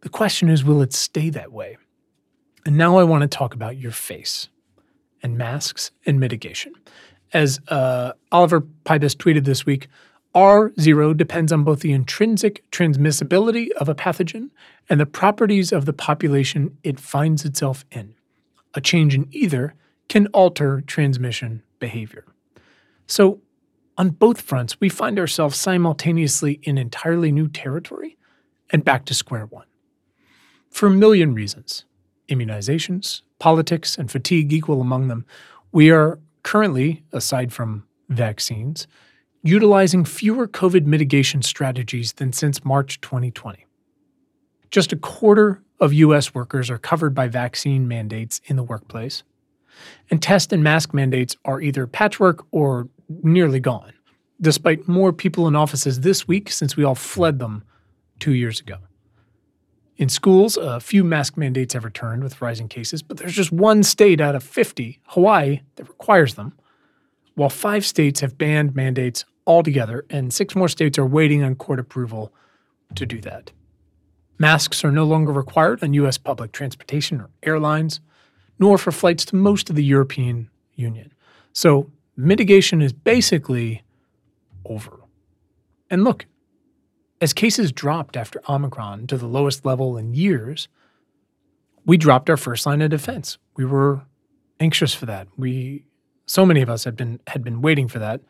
The 0.00 0.08
question 0.08 0.48
is 0.48 0.64
will 0.64 0.82
it 0.82 0.92
stay 0.92 1.30
that 1.30 1.52
way? 1.52 1.76
And 2.64 2.78
now 2.78 2.96
I 2.96 3.04
want 3.04 3.22
to 3.22 3.28
talk 3.28 3.54
about 3.54 3.76
your 3.76 3.92
face 3.92 4.48
and 5.22 5.36
masks 5.36 5.90
and 6.06 6.18
mitigation. 6.18 6.72
As 7.32 7.60
uh, 7.68 8.12
Oliver 8.30 8.60
Pybus 8.60 9.16
tweeted 9.16 9.44
this 9.44 9.66
week, 9.66 9.88
R0 10.34 11.16
depends 11.16 11.52
on 11.52 11.62
both 11.62 11.80
the 11.80 11.92
intrinsic 11.92 12.64
transmissibility 12.70 13.70
of 13.72 13.88
a 13.88 13.94
pathogen 13.94 14.50
and 14.88 14.98
the 14.98 15.06
properties 15.06 15.72
of 15.72 15.84
the 15.84 15.92
population 15.92 16.78
it 16.82 16.98
finds 16.98 17.44
itself 17.44 17.84
in. 17.90 18.14
A 18.74 18.80
change 18.80 19.14
in 19.14 19.28
either 19.30 19.74
can 20.08 20.26
alter 20.28 20.82
transmission 20.86 21.62
behavior. 21.78 22.24
So, 23.06 23.40
on 23.98 24.10
both 24.10 24.40
fronts, 24.40 24.80
we 24.80 24.88
find 24.88 25.18
ourselves 25.18 25.58
simultaneously 25.58 26.60
in 26.62 26.78
entirely 26.78 27.30
new 27.30 27.46
territory 27.46 28.16
and 28.70 28.84
back 28.84 29.04
to 29.06 29.14
square 29.14 29.44
one. 29.46 29.66
For 30.70 30.86
a 30.86 30.90
million 30.90 31.34
reasons 31.34 31.84
immunizations, 32.28 33.20
politics, 33.38 33.98
and 33.98 34.10
fatigue 34.10 34.52
equal 34.52 34.80
among 34.80 35.08
them, 35.08 35.26
we 35.72 35.90
are 35.90 36.18
currently, 36.42 37.02
aside 37.12 37.52
from 37.52 37.86
vaccines, 38.08 38.86
utilizing 39.42 40.04
fewer 40.04 40.46
COVID 40.46 40.86
mitigation 40.86 41.42
strategies 41.42 42.12
than 42.14 42.32
since 42.32 42.64
March 42.64 43.00
2020. 43.00 43.66
Just 44.70 44.92
a 44.92 44.96
quarter 44.96 45.62
of 45.80 45.92
US 45.92 46.34
workers 46.34 46.70
are 46.70 46.78
covered 46.78 47.14
by 47.14 47.26
vaccine 47.28 47.88
mandates 47.88 48.40
in 48.44 48.56
the 48.56 48.62
workplace, 48.62 49.24
and 50.10 50.22
test 50.22 50.52
and 50.52 50.62
mask 50.62 50.94
mandates 50.94 51.36
are 51.44 51.60
either 51.60 51.86
patchwork 51.86 52.46
or 52.52 52.88
nearly 53.22 53.58
gone, 53.58 53.92
despite 54.40 54.86
more 54.86 55.12
people 55.12 55.48
in 55.48 55.56
offices 55.56 56.00
this 56.00 56.28
week 56.28 56.50
since 56.50 56.76
we 56.76 56.84
all 56.84 56.94
fled 56.94 57.38
them 57.40 57.64
two 58.20 58.32
years 58.32 58.60
ago. 58.60 58.76
In 59.96 60.08
schools, 60.08 60.56
a 60.56 60.80
few 60.80 61.04
mask 61.04 61.36
mandates 61.36 61.74
have 61.74 61.84
returned 61.84 62.22
with 62.22 62.40
rising 62.40 62.68
cases, 62.68 63.02
but 63.02 63.16
there's 63.18 63.34
just 63.34 63.52
one 63.52 63.82
state 63.82 64.20
out 64.20 64.34
of 64.34 64.42
50, 64.42 65.00
Hawaii, 65.08 65.60
that 65.76 65.88
requires 65.88 66.34
them, 66.34 66.52
while 67.34 67.50
five 67.50 67.84
states 67.84 68.20
have 68.20 68.38
banned 68.38 68.74
mandates 68.74 69.24
altogether, 69.46 70.04
and 70.10 70.32
six 70.32 70.54
more 70.54 70.68
states 70.68 70.98
are 70.98 71.06
waiting 71.06 71.42
on 71.42 71.54
court 71.54 71.78
approval 71.78 72.32
to 72.94 73.06
do 73.06 73.20
that. 73.20 73.52
Masks 74.38 74.84
are 74.84 74.92
no 74.92 75.04
longer 75.04 75.32
required 75.32 75.82
on 75.82 75.94
U.S. 75.94 76.18
public 76.18 76.52
transportation 76.52 77.20
or 77.20 77.30
airlines, 77.42 78.00
nor 78.58 78.78
for 78.78 78.92
flights 78.92 79.24
to 79.26 79.36
most 79.36 79.70
of 79.70 79.76
the 79.76 79.84
European 79.84 80.50
Union. 80.74 81.12
So 81.52 81.90
mitigation 82.16 82.82
is 82.82 82.92
basically 82.92 83.82
over. 84.64 85.00
And 85.90 86.04
look, 86.04 86.26
as 87.20 87.32
cases 87.32 87.70
dropped 87.70 88.16
after 88.16 88.42
Omicron 88.48 89.06
to 89.06 89.16
the 89.16 89.26
lowest 89.26 89.64
level 89.64 89.96
in 89.96 90.14
years, 90.14 90.68
we 91.84 91.96
dropped 91.96 92.30
our 92.30 92.36
first 92.36 92.66
line 92.66 92.82
of 92.82 92.90
defense. 92.90 93.38
We 93.56 93.64
were 93.64 94.02
anxious 94.58 94.94
for 94.94 95.06
that. 95.06 95.28
We 95.36 95.84
so 96.26 96.46
many 96.46 96.62
of 96.62 96.70
us 96.70 96.84
had 96.84 96.96
been 96.96 97.20
had 97.26 97.44
been 97.44 97.62
waiting 97.62 97.88
for 97.88 97.98
that. 97.98 98.20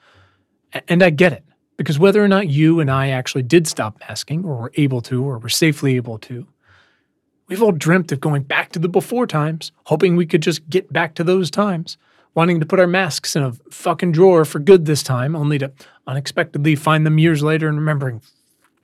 And 0.88 1.02
I 1.02 1.10
get 1.10 1.32
it. 1.32 1.44
Because 1.76 1.98
whether 1.98 2.22
or 2.22 2.28
not 2.28 2.48
you 2.48 2.80
and 2.80 2.90
I 2.90 3.08
actually 3.08 3.42
did 3.42 3.66
stop 3.66 3.98
masking 4.00 4.44
or 4.44 4.56
were 4.56 4.72
able 4.76 5.00
to 5.02 5.24
or 5.24 5.38
were 5.38 5.48
safely 5.48 5.96
able 5.96 6.18
to, 6.20 6.46
we've 7.48 7.62
all 7.62 7.72
dreamt 7.72 8.12
of 8.12 8.20
going 8.20 8.42
back 8.42 8.70
to 8.72 8.78
the 8.78 8.88
before 8.88 9.26
times, 9.26 9.72
hoping 9.86 10.14
we 10.14 10.26
could 10.26 10.42
just 10.42 10.68
get 10.68 10.92
back 10.92 11.14
to 11.14 11.24
those 11.24 11.50
times, 11.50 11.96
wanting 12.34 12.60
to 12.60 12.66
put 12.66 12.78
our 12.78 12.86
masks 12.86 13.34
in 13.34 13.42
a 13.42 13.52
fucking 13.70 14.12
drawer 14.12 14.44
for 14.44 14.58
good 14.58 14.84
this 14.84 15.02
time, 15.02 15.34
only 15.34 15.58
to 15.58 15.72
unexpectedly 16.06 16.76
find 16.76 17.04
them 17.04 17.18
years 17.18 17.42
later 17.42 17.68
and 17.68 17.78
remembering, 17.78 18.22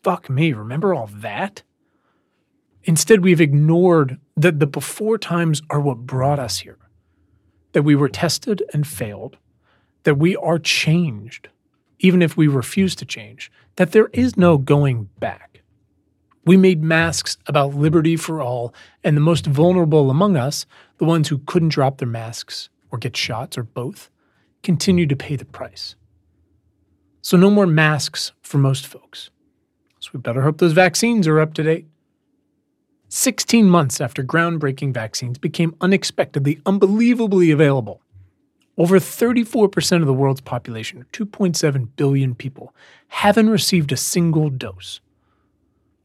fuck 0.03 0.29
me, 0.29 0.53
remember 0.53 0.95
all 0.95 1.07
that? 1.07 1.63
Instead, 2.85 3.23
we've 3.23 3.41
ignored 3.41 4.19
that 4.37 4.61
the 4.61 4.67
before 4.67 5.19
times 5.19 5.63
are 5.69 5.81
what 5.81 5.99
brought 5.99 6.39
us 6.39 6.61
here, 6.61 6.79
that 7.73 7.83
we 7.83 7.95
were 7.95 8.09
tested 8.09 8.63
and 8.73 8.87
failed, 8.87 9.37
that 10.05 10.15
we 10.15 10.35
are 10.37 10.59
changed, 10.59 11.49
even 11.99 12.23
if 12.23 12.37
we 12.37 12.47
refuse 12.47 12.95
to 12.97 13.05
change, 13.05 13.51
that 13.77 13.93
there 13.93 14.09
is 14.13 14.37
no 14.37 14.59
going 14.59 15.09
back. 15.19 15.63
We 16.45 16.57
made 16.57 16.83
masks 16.83 17.37
about 17.47 17.75
liberty 17.75 18.17
for 18.17 18.41
all, 18.41 18.73
and 19.05 19.17
the 19.17 19.21
most 19.21 19.47
vulnerable 19.47 20.11
among 20.11 20.37
us, 20.37 20.65
the 20.99 21.05
ones 21.05 21.29
who 21.29 21.39
couldn't 21.39 21.71
drop 21.71 21.99
their 21.99 22.09
masks 22.09 22.71
or 22.91 22.99
get 22.99 23.17
shots 23.17 23.59
or 23.59 23.65
both, 23.65 24.11
continue 24.63 25.07
to 25.07 25.17
pay 25.17 25.37
the 25.37 25.45
price. 25.45 25.95
So, 27.21 27.37
no 27.37 27.51
more 27.51 27.67
masks 27.67 28.33
for 28.41 28.59
most 28.59 28.87
folks. 28.87 29.31
So 30.01 30.11
we 30.15 30.21
better 30.21 30.43
hope 30.43 30.59
those 30.59 30.73
vaccines 30.73 31.27
are 31.27 31.41
up 31.41 31.55
to 31.55 31.63
date. 31.63 31.87
16 33.09 33.69
months 33.69 34.01
after 34.01 34.23
groundbreaking 34.23 34.93
vaccines 34.93 35.39
became 35.39 35.75
unexpectedly, 35.81 36.61
unbelievably 36.67 37.51
available, 37.51 38.03
over 38.79 38.99
34% 38.99 40.01
of 40.01 40.07
the 40.07 40.15
world's 40.15 40.41
population, 40.41 41.05
2.7 41.13 41.89
billion 41.97 42.35
people, 42.35 42.75
haven't 43.09 43.51
received 43.51 43.93
a 43.93 43.97
single 43.97 44.49
dose. 44.49 45.01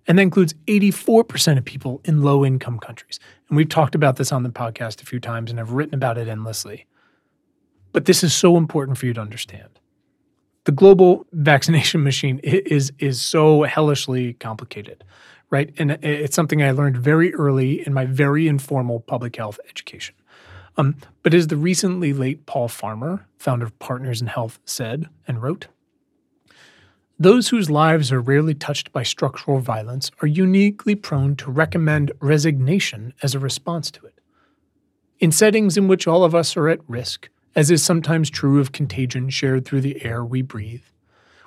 And 0.07 0.17
that 0.17 0.23
includes 0.23 0.53
84% 0.67 1.57
of 1.57 1.63
people 1.63 2.01
in 2.03 2.23
low 2.23 2.43
income 2.43 2.79
countries. 2.79 3.19
And 3.47 3.55
we've 3.55 3.69
talked 3.69 3.95
about 3.95 4.17
this 4.17 4.31
on 4.33 4.43
the 4.43 4.49
podcast 4.49 5.01
a 5.01 5.05
few 5.05 5.19
times 5.19 5.51
and 5.51 5.59
I've 5.59 5.71
written 5.71 5.95
about 5.95 6.17
it 6.17 6.27
endlessly. 6.27 6.87
But 7.93 8.05
this 8.05 8.23
is 8.23 8.33
so 8.33 8.57
important 8.57 8.97
for 8.97 9.05
you 9.05 9.13
to 9.13 9.21
understand 9.21 9.79
the 10.65 10.71
global 10.71 11.25
vaccination 11.33 12.03
machine 12.09 12.39
is 12.43 12.91
is 12.99 13.21
so 13.21 13.63
hellishly 13.63 14.33
complicated, 14.33 15.03
right? 15.49 15.73
And 15.77 15.91
it's 16.01 16.35
something 16.35 16.63
I 16.63 16.71
learned 16.71 16.97
very 16.97 17.33
early 17.35 17.85
in 17.85 17.93
my 17.93 18.05
very 18.05 18.47
informal 18.47 18.99
public 18.99 19.35
health 19.35 19.59
education. 19.69 20.15
Um, 20.77 20.95
but 21.21 21.33
as 21.33 21.47
the 21.47 21.57
recently 21.57 22.13
late 22.13 22.45
Paul 22.45 22.67
Farmer, 22.67 23.27
founder 23.37 23.65
of 23.65 23.77
Partners 23.79 24.21
in 24.21 24.27
Health, 24.27 24.59
said 24.65 25.07
and 25.27 25.41
wrote, 25.41 25.67
those 27.19 27.49
whose 27.49 27.69
lives 27.69 28.11
are 28.11 28.19
rarely 28.19 28.55
touched 28.55 28.91
by 28.91 29.03
structural 29.03 29.59
violence 29.59 30.09
are 30.21 30.27
uniquely 30.27 30.95
prone 30.95 31.35
to 31.37 31.51
recommend 31.51 32.11
resignation 32.19 33.13
as 33.21 33.35
a 33.35 33.39
response 33.39 33.91
to 33.91 34.05
it. 34.05 34.19
In 35.19 35.31
settings 35.31 35.77
in 35.77 35.87
which 35.87 36.07
all 36.07 36.23
of 36.23 36.33
us 36.33 36.57
are 36.57 36.67
at 36.67 36.79
risk, 36.87 37.29
as 37.55 37.69
is 37.69 37.83
sometimes 37.83 38.31
true 38.31 38.59
of 38.59 38.71
contagion 38.71 39.29
shared 39.29 39.63
through 39.63 39.81
the 39.81 40.03
air 40.03 40.25
we 40.25 40.41
breathe, 40.41 40.81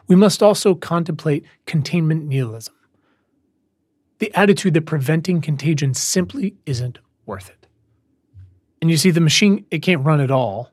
we 0.06 0.14
must 0.14 0.42
also 0.42 0.74
contemplate 0.74 1.44
containment 1.66 2.24
nihilism 2.24 2.76
the 4.18 4.34
attitude 4.34 4.74
that 4.74 4.86
preventing 4.86 5.40
contagion 5.40 5.94
simply 5.94 6.54
isn't 6.64 6.98
worth 7.26 7.50
it. 7.50 7.65
And 8.86 8.90
you 8.92 8.96
see, 8.96 9.10
the 9.10 9.20
machine, 9.20 9.66
it 9.72 9.80
can't 9.80 10.04
run 10.04 10.20
at 10.20 10.30
all 10.30 10.70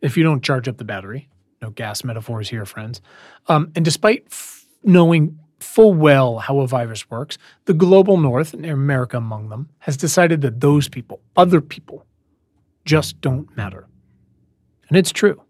if 0.00 0.16
you 0.16 0.22
don't 0.22 0.40
charge 0.40 0.68
up 0.68 0.76
the 0.76 0.84
battery. 0.84 1.28
No 1.60 1.70
gas 1.70 2.04
metaphors 2.04 2.48
here, 2.48 2.64
friends. 2.64 3.00
Um, 3.48 3.72
and 3.74 3.84
despite 3.84 4.24
f- 4.30 4.66
knowing 4.84 5.36
full 5.58 5.92
well 5.92 6.38
how 6.38 6.60
a 6.60 6.68
virus 6.68 7.10
works, 7.10 7.38
the 7.64 7.74
global 7.74 8.18
north, 8.18 8.54
and 8.54 8.64
America 8.64 9.16
among 9.16 9.48
them, 9.48 9.68
has 9.78 9.96
decided 9.96 10.42
that 10.42 10.60
those 10.60 10.88
people, 10.88 11.20
other 11.36 11.60
people, 11.60 12.06
just 12.84 13.20
don't 13.20 13.56
matter. 13.56 13.88
And 14.88 14.96
it's 14.96 15.10
true. 15.10 15.42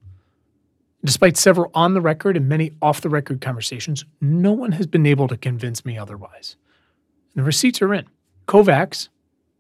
Despite 1.05 1.37
several 1.37 1.71
on 1.75 1.93
the 1.93 2.01
record 2.01 2.39
and 2.39 2.49
many 2.49 2.73
off 2.81 3.03
the 3.03 3.11
record 3.11 3.43
conversations, 3.43 4.07
no 4.23 4.53
one 4.53 4.73
has 4.73 4.87
been 4.87 5.05
able 5.05 5.29
to 5.29 5.37
convince 5.37 5.85
me 5.85 5.99
otherwise. 5.99 6.57
And 7.35 7.43
the 7.43 7.47
receipts 7.47 7.83
are 7.83 7.93
in. 7.93 8.07
COVAX 8.49 9.11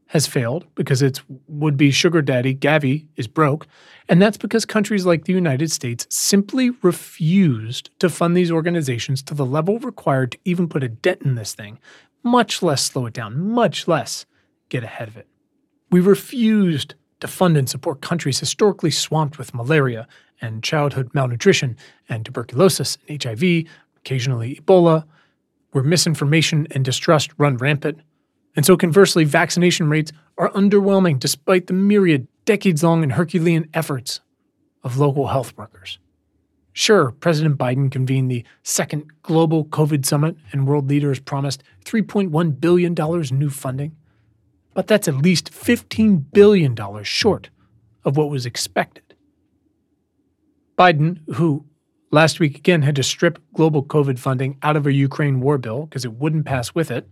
has 0.08 0.26
failed 0.26 0.66
because 0.74 1.02
its 1.02 1.20
would 1.48 1.76
be 1.76 1.90
sugar 1.90 2.22
daddy, 2.22 2.54
Gavi, 2.54 3.06
is 3.16 3.26
broke. 3.26 3.66
And 4.08 4.22
that's 4.22 4.36
because 4.36 4.64
countries 4.64 5.04
like 5.04 5.24
the 5.24 5.32
United 5.32 5.72
States 5.72 6.06
simply 6.10 6.70
refused 6.82 7.90
to 7.98 8.08
fund 8.08 8.36
these 8.36 8.52
organizations 8.52 9.22
to 9.24 9.34
the 9.34 9.46
level 9.46 9.78
required 9.80 10.32
to 10.32 10.38
even 10.44 10.68
put 10.68 10.84
a 10.84 10.88
dent 10.88 11.22
in 11.22 11.34
this 11.34 11.54
thing, 11.54 11.78
much 12.22 12.62
less 12.62 12.84
slow 12.84 13.06
it 13.06 13.14
down, 13.14 13.40
much 13.40 13.88
less 13.88 14.26
get 14.68 14.84
ahead 14.84 15.08
of 15.08 15.16
it. 15.16 15.26
We 15.90 16.00
refused 16.00 16.94
to 17.20 17.28
fund 17.28 17.56
and 17.56 17.68
support 17.68 18.00
countries 18.00 18.40
historically 18.40 18.90
swamped 18.90 19.38
with 19.38 19.54
malaria 19.54 20.06
and 20.40 20.62
childhood 20.62 21.10
malnutrition 21.14 21.76
and 22.08 22.24
tuberculosis 22.24 22.98
and 23.08 23.22
HIV, 23.22 23.64
occasionally 23.96 24.60
Ebola, 24.62 25.04
where 25.72 25.84
misinformation 25.84 26.66
and 26.70 26.84
distrust 26.84 27.30
run 27.38 27.56
rampant. 27.56 28.00
And 28.56 28.64
so, 28.64 28.76
conversely, 28.76 29.24
vaccination 29.24 29.90
rates 29.90 30.12
are 30.38 30.50
underwhelming 30.50 31.20
despite 31.20 31.66
the 31.66 31.74
myriad 31.74 32.26
decades 32.46 32.82
long 32.82 33.02
and 33.02 33.12
Herculean 33.12 33.68
efforts 33.74 34.20
of 34.82 34.98
local 34.98 35.26
health 35.26 35.56
workers. 35.56 35.98
Sure, 36.72 37.10
President 37.10 37.56
Biden 37.58 37.90
convened 37.90 38.30
the 38.30 38.44
second 38.62 39.10
global 39.22 39.64
COVID 39.64 40.04
summit 40.04 40.36
and 40.52 40.66
world 40.66 40.88
leaders 40.88 41.18
promised 41.18 41.62
$3.1 41.84 42.60
billion 42.60 42.94
in 42.94 43.38
new 43.38 43.50
funding, 43.50 43.96
but 44.74 44.86
that's 44.86 45.08
at 45.08 45.16
least 45.16 45.52
$15 45.52 46.24
billion 46.32 46.76
short 47.02 47.50
of 48.04 48.16
what 48.16 48.30
was 48.30 48.44
expected. 48.44 49.14
Biden, 50.78 51.20
who 51.34 51.64
last 52.10 52.40
week 52.40 52.58
again 52.58 52.82
had 52.82 52.96
to 52.96 53.02
strip 53.02 53.38
global 53.54 53.82
COVID 53.82 54.18
funding 54.18 54.58
out 54.62 54.76
of 54.76 54.86
a 54.86 54.92
Ukraine 54.92 55.40
war 55.40 55.56
bill 55.58 55.86
because 55.86 56.04
it 56.04 56.12
wouldn't 56.12 56.44
pass 56.44 56.74
with 56.74 56.90
it, 56.90 57.08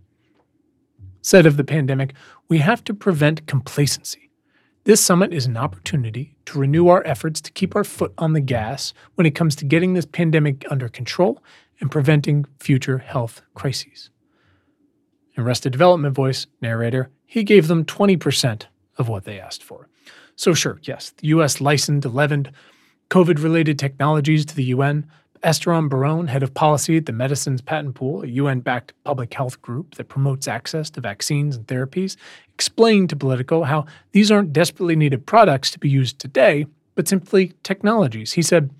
said 1.25 1.47
of 1.47 1.57
the 1.57 1.63
pandemic, 1.63 2.13
we 2.47 2.59
have 2.59 2.83
to 2.83 2.93
prevent 2.93 3.47
complacency. 3.47 4.29
This 4.83 5.01
summit 5.01 5.33
is 5.33 5.47
an 5.47 5.57
opportunity 5.57 6.37
to 6.45 6.59
renew 6.59 6.87
our 6.87 7.03
efforts 7.03 7.41
to 7.41 7.51
keep 7.51 7.75
our 7.75 7.83
foot 7.83 8.13
on 8.19 8.33
the 8.33 8.39
gas 8.39 8.93
when 9.15 9.25
it 9.25 9.33
comes 9.33 9.55
to 9.55 9.65
getting 9.65 9.95
this 9.95 10.05
pandemic 10.05 10.63
under 10.69 10.87
control 10.87 11.43
and 11.81 11.89
preventing 11.89 12.45
future 12.59 12.99
health 12.99 13.41
crises. 13.55 14.11
Arrested 15.35 15.71
Development 15.71 16.13
voice, 16.13 16.45
narrator, 16.61 17.09
he 17.25 17.43
gave 17.43 17.67
them 17.67 17.85
20% 17.85 18.65
of 18.99 19.09
what 19.09 19.23
they 19.23 19.39
asked 19.39 19.63
for. 19.63 19.89
So, 20.35 20.53
sure, 20.53 20.79
yes, 20.83 21.11
the 21.17 21.29
US 21.29 21.59
licensed 21.59 22.05
11 22.05 22.51
COVID 23.09 23.41
related 23.41 23.79
technologies 23.79 24.45
to 24.45 24.55
the 24.55 24.65
UN, 24.65 25.07
Esteban 25.45 25.87
Burrone, 25.87 26.27
head 26.27 26.41
of 26.41 26.55
policy 26.55 26.97
at 26.97 27.05
the 27.05 27.11
Medicines 27.11 27.61
Patent 27.61 27.93
Pool, 27.93 28.23
a 28.23 28.27
UN 28.27 28.61
backed 28.61 28.93
public 29.03 29.31
health 29.31 29.61
group 29.61 29.93
that 29.93 30.09
promotes 30.09 30.47
access 30.47 30.89
to 30.89 31.01
vaccines 31.01 31.55
and 31.55 31.67
therapies, 31.67 32.17
explained 32.55 33.11
to 33.11 33.15
Politico 33.15 33.61
how 33.61 33.85
these 34.11 34.31
aren't 34.31 34.53
desperately 34.53 34.95
needed 34.95 35.27
products 35.27 35.69
to 35.69 35.77
be 35.77 35.87
used 35.87 36.17
today, 36.17 36.65
but 36.95 37.07
simply 37.07 37.53
technologies. 37.61 38.33
He 38.33 38.41
said, 38.41 38.71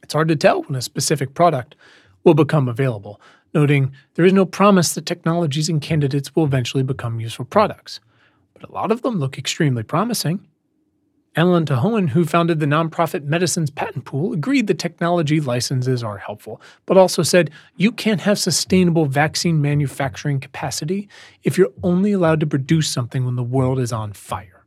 It's 0.00 0.14
hard 0.14 0.28
to 0.28 0.36
tell 0.36 0.62
when 0.62 0.76
a 0.76 0.82
specific 0.82 1.34
product 1.34 1.74
will 2.22 2.34
become 2.34 2.68
available, 2.68 3.20
noting 3.52 3.90
there 4.14 4.24
is 4.24 4.32
no 4.32 4.46
promise 4.46 4.94
that 4.94 5.04
technologies 5.04 5.68
and 5.68 5.82
candidates 5.82 6.36
will 6.36 6.44
eventually 6.44 6.84
become 6.84 7.18
useful 7.18 7.44
products. 7.44 7.98
But 8.54 8.68
a 8.68 8.72
lot 8.72 8.92
of 8.92 9.02
them 9.02 9.18
look 9.18 9.36
extremely 9.36 9.82
promising. 9.82 10.46
Ellen 11.36 11.66
't 11.66 11.74
Hoen, 11.76 12.08
who 12.10 12.24
founded 12.24 12.58
the 12.58 12.66
nonprofit 12.66 13.24
Medicines 13.24 13.70
Patent 13.70 14.04
Pool, 14.04 14.32
agreed 14.32 14.66
the 14.66 14.74
technology 14.74 15.40
licenses 15.40 16.02
are 16.02 16.18
helpful, 16.18 16.60
but 16.86 16.96
also 16.96 17.22
said 17.22 17.50
you 17.76 17.92
can't 17.92 18.22
have 18.22 18.38
sustainable 18.38 19.06
vaccine 19.06 19.60
manufacturing 19.60 20.40
capacity 20.40 21.08
if 21.44 21.56
you're 21.56 21.72
only 21.82 22.12
allowed 22.12 22.40
to 22.40 22.46
produce 22.46 22.88
something 22.88 23.24
when 23.24 23.36
the 23.36 23.42
world 23.42 23.78
is 23.78 23.92
on 23.92 24.12
fire. 24.12 24.64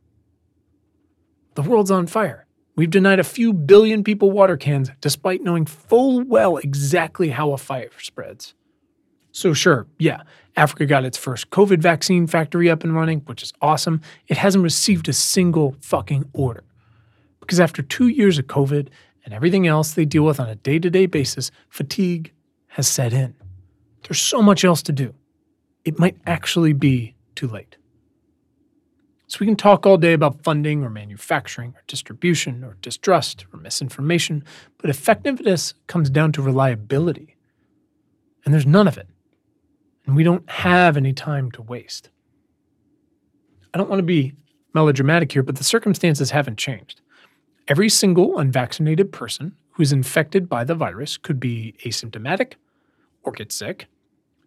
The 1.54 1.62
world's 1.62 1.90
on 1.90 2.06
fire. 2.06 2.46
We've 2.74 2.88
denied 2.88 3.20
a 3.20 3.24
few 3.24 3.52
billion 3.52 4.02
people 4.02 4.30
water 4.30 4.56
cans 4.56 4.90
despite 5.00 5.42
knowing 5.42 5.66
full 5.66 6.22
well 6.22 6.56
exactly 6.56 7.30
how 7.30 7.52
a 7.52 7.58
fire 7.58 7.90
spreads. 7.98 8.54
So, 9.30 9.52
sure, 9.52 9.86
yeah, 9.98 10.22
Africa 10.56 10.86
got 10.86 11.04
its 11.04 11.16
first 11.16 11.50
COVID 11.50 11.78
vaccine 11.78 12.26
factory 12.26 12.68
up 12.68 12.84
and 12.84 12.94
running, 12.94 13.20
which 13.20 13.42
is 13.42 13.52
awesome. 13.62 14.00
It 14.28 14.36
hasn't 14.36 14.64
received 14.64 15.08
a 15.08 15.12
single 15.12 15.76
fucking 15.80 16.28
order. 16.32 16.64
Because 17.40 17.58
after 17.58 17.82
two 17.82 18.08
years 18.08 18.38
of 18.38 18.46
COVID 18.46 18.88
and 19.24 19.34
everything 19.34 19.66
else 19.66 19.92
they 19.92 20.04
deal 20.04 20.24
with 20.24 20.38
on 20.38 20.48
a 20.48 20.54
day 20.54 20.78
to 20.78 20.90
day 20.90 21.06
basis, 21.06 21.50
fatigue 21.68 22.32
has 22.68 22.86
set 22.86 23.12
in. 23.12 23.34
There's 24.02 24.20
so 24.20 24.42
much 24.42 24.64
else 24.64 24.82
to 24.82 24.92
do. 24.92 25.14
It 25.84 25.98
might 25.98 26.16
actually 26.26 26.72
be 26.72 27.14
too 27.34 27.48
late. 27.48 27.76
So 29.26 29.38
we 29.40 29.46
can 29.46 29.56
talk 29.56 29.86
all 29.86 29.96
day 29.96 30.12
about 30.12 30.42
funding 30.42 30.84
or 30.84 30.90
manufacturing 30.90 31.70
or 31.70 31.82
distribution 31.86 32.62
or 32.62 32.76
distrust 32.82 33.46
or 33.52 33.58
misinformation, 33.58 34.44
but 34.76 34.90
effectiveness 34.90 35.72
comes 35.86 36.10
down 36.10 36.32
to 36.32 36.42
reliability. 36.42 37.36
And 38.44 38.52
there's 38.52 38.66
none 38.66 38.86
of 38.86 38.98
it 38.98 39.08
and 40.06 40.16
we 40.16 40.22
don't 40.24 40.48
have 40.50 40.96
any 40.96 41.12
time 41.12 41.50
to 41.52 41.62
waste. 41.62 42.10
I 43.72 43.78
don't 43.78 43.88
want 43.88 44.00
to 44.00 44.04
be 44.04 44.34
melodramatic 44.74 45.32
here, 45.32 45.42
but 45.42 45.56
the 45.56 45.64
circumstances 45.64 46.30
haven't 46.30 46.58
changed. 46.58 47.00
Every 47.68 47.88
single 47.88 48.38
unvaccinated 48.38 49.12
person 49.12 49.56
who's 49.72 49.92
infected 49.92 50.48
by 50.48 50.64
the 50.64 50.74
virus 50.74 51.16
could 51.16 51.40
be 51.40 51.74
asymptomatic 51.84 52.54
or 53.22 53.32
get 53.32 53.52
sick, 53.52 53.86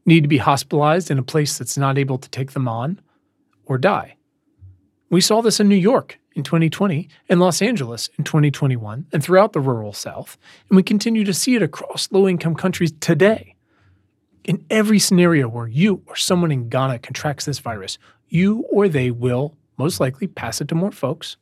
need 0.06 0.22
to 0.22 0.28
be 0.28 0.38
hospitalized 0.38 1.10
in 1.10 1.18
a 1.18 1.24
place 1.24 1.58
that's 1.58 1.78
not 1.78 1.98
able 1.98 2.18
to 2.18 2.30
take 2.30 2.52
them 2.52 2.68
on, 2.68 3.02
or 3.66 3.78
die. 3.78 4.16
We 5.10 5.22
saw 5.22 5.42
this 5.42 5.60
in 5.60 5.70
New 5.70 5.76
York 5.76 6.20
in 6.36 6.44
2020, 6.44 7.08
in 7.30 7.40
Los 7.40 7.62
Angeles 7.62 8.10
in 8.18 8.24
2021, 8.24 9.08
and 9.14 9.24
throughout 9.24 9.54
the 9.54 9.62
rural 9.62 9.94
South, 9.94 10.38
and 10.70 10.76
we 10.76 10.84
continue 10.84 11.24
to 11.24 11.34
see 11.34 11.56
it 11.56 11.64
across 11.64 12.12
low 12.12 12.28
income 12.28 12.56
countries 12.56 12.94
today. 13.00 13.55
In 14.46 14.64
every 14.70 15.00
scenario 15.00 15.50
where 15.50 15.68
you 15.68 16.04
or 16.06 16.16
someone 16.16 16.52
in 16.52 16.70
Ghana 16.70 17.00
contracts 17.00 17.46
this 17.46 17.60
virus, 17.60 17.98
you 18.30 18.64
or 18.72 18.88
they 18.88 19.10
will 19.10 19.58
most 19.78 20.00
likely 20.00 20.28
pass 20.28 20.62
it 20.62 20.68
to 20.68 20.76
more 20.76 20.92
folks 20.92 21.36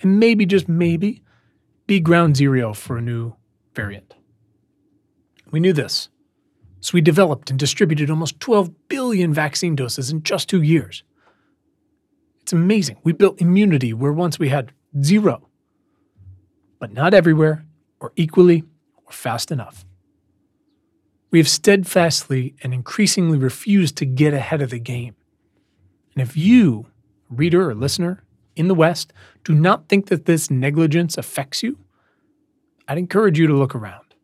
and 0.00 0.18
maybe, 0.18 0.44
just 0.44 0.68
maybe, 0.68 1.22
be 1.86 2.00
ground 2.00 2.36
zero 2.36 2.74
for 2.74 2.98
a 2.98 3.02
new 3.02 3.34
variant. 3.74 4.14
We 5.52 5.60
knew 5.60 5.72
this, 5.72 6.08
so 6.80 6.92
we 6.94 7.00
developed 7.00 7.50
and 7.50 7.58
distributed 7.58 8.10
almost 8.10 8.40
12 8.40 8.88
billion 8.88 9.32
vaccine 9.32 9.76
doses 9.76 10.10
in 10.10 10.24
just 10.24 10.48
two 10.48 10.62
years. 10.62 11.04
It's 12.40 12.52
amazing. 12.52 12.96
We 13.04 13.12
built 13.12 13.40
immunity 13.40 13.92
where 13.92 14.12
once 14.12 14.40
we 14.40 14.48
had 14.48 14.72
zero, 15.00 15.48
but 16.80 16.92
not 16.92 17.14
everywhere 17.14 17.64
or 18.00 18.12
equally 18.16 18.64
or 18.96 19.12
fast 19.12 19.52
enough. 19.52 19.84
We 21.32 21.38
have 21.38 21.48
steadfastly 21.48 22.54
and 22.62 22.72
increasingly 22.72 23.38
refused 23.38 23.96
to 23.96 24.06
get 24.06 24.34
ahead 24.34 24.62
of 24.62 24.70
the 24.70 24.78
game. 24.78 25.16
And 26.14 26.22
if 26.22 26.36
you, 26.36 26.86
reader 27.30 27.68
or 27.68 27.74
listener, 27.74 28.22
in 28.54 28.68
the 28.68 28.74
West, 28.74 29.12
do 29.42 29.54
not 29.54 29.88
think 29.88 30.06
that 30.06 30.26
this 30.26 30.50
negligence 30.50 31.16
affects 31.16 31.62
you, 31.62 31.78
I'd 32.86 32.98
encourage 32.98 33.38
you 33.38 33.46
to 33.46 33.54
look 33.54 33.74
around. 33.74 34.14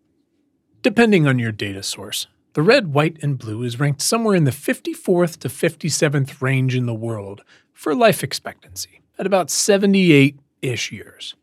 Depending 0.82 1.26
on 1.26 1.38
your 1.38 1.50
data 1.50 1.82
source, 1.82 2.26
the 2.52 2.62
red, 2.62 2.92
white, 2.92 3.16
and 3.22 3.38
blue 3.38 3.62
is 3.62 3.80
ranked 3.80 4.02
somewhere 4.02 4.34
in 4.34 4.44
the 4.44 4.50
54th 4.50 5.38
to 5.38 5.48
57th 5.48 6.42
range 6.42 6.74
in 6.74 6.86
the 6.86 6.94
world 6.94 7.42
for 7.72 7.94
life 7.94 8.22
expectancy 8.22 9.00
at 9.18 9.26
about 9.26 9.50
78 9.50 10.38
ish 10.60 10.92
years. 10.92 11.34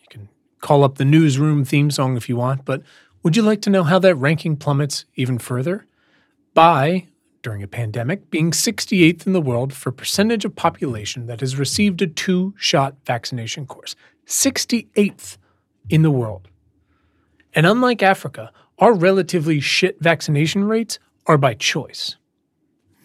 You 0.00 0.06
can 0.08 0.28
call 0.60 0.84
up 0.84 0.96
the 0.96 1.04
newsroom 1.04 1.64
theme 1.64 1.90
song 1.90 2.16
if 2.16 2.28
you 2.28 2.36
want, 2.36 2.64
but 2.64 2.82
would 3.24 3.36
you 3.36 3.42
like 3.42 3.62
to 3.62 3.70
know 3.70 3.82
how 3.82 3.98
that 3.98 4.14
ranking 4.16 4.54
plummets 4.54 5.06
even 5.16 5.38
further? 5.38 5.86
By, 6.52 7.08
during 7.42 7.62
a 7.62 7.66
pandemic, 7.66 8.30
being 8.30 8.50
68th 8.50 9.26
in 9.26 9.32
the 9.32 9.40
world 9.40 9.72
for 9.72 9.90
percentage 9.90 10.44
of 10.44 10.54
population 10.54 11.26
that 11.26 11.40
has 11.40 11.58
received 11.58 12.02
a 12.02 12.06
two 12.06 12.54
shot 12.58 12.96
vaccination 13.06 13.66
course. 13.66 13.96
68th 14.26 15.38
in 15.88 16.02
the 16.02 16.10
world. 16.10 16.48
And 17.54 17.66
unlike 17.66 18.02
Africa, 18.02 18.52
our 18.78 18.92
relatively 18.92 19.58
shit 19.58 20.00
vaccination 20.00 20.64
rates 20.64 20.98
are 21.26 21.38
by 21.38 21.54
choice. 21.54 22.16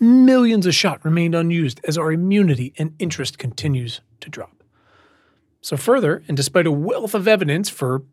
Millions 0.02 0.66
of 0.66 0.76
shots 0.76 1.06
remained 1.06 1.36
unused 1.36 1.80
as 1.86 1.98
our 1.98 2.12
immunity 2.12 2.74
and 2.78 2.94
interest 3.00 3.38
continues 3.38 4.02
to 4.20 4.30
drop. 4.30 4.64
So, 5.62 5.78
further, 5.78 6.24
and 6.28 6.36
despite 6.36 6.68
a 6.68 6.72
wealth 6.72 7.14
of 7.14 7.28
evidence 7.28 7.70
for 7.70 8.04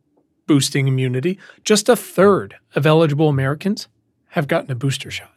boosting 0.47 0.89
immunity, 0.89 1.39
just 1.65 1.89
a 1.89 1.97
third 1.97 2.57
of 2.75 2.87
eligible 2.87 3.29
Americans 3.29 3.89
have 4.31 4.49
gotten 4.49 4.71
a 4.71 4.75
booster 4.75 5.11
shot. 5.11 5.33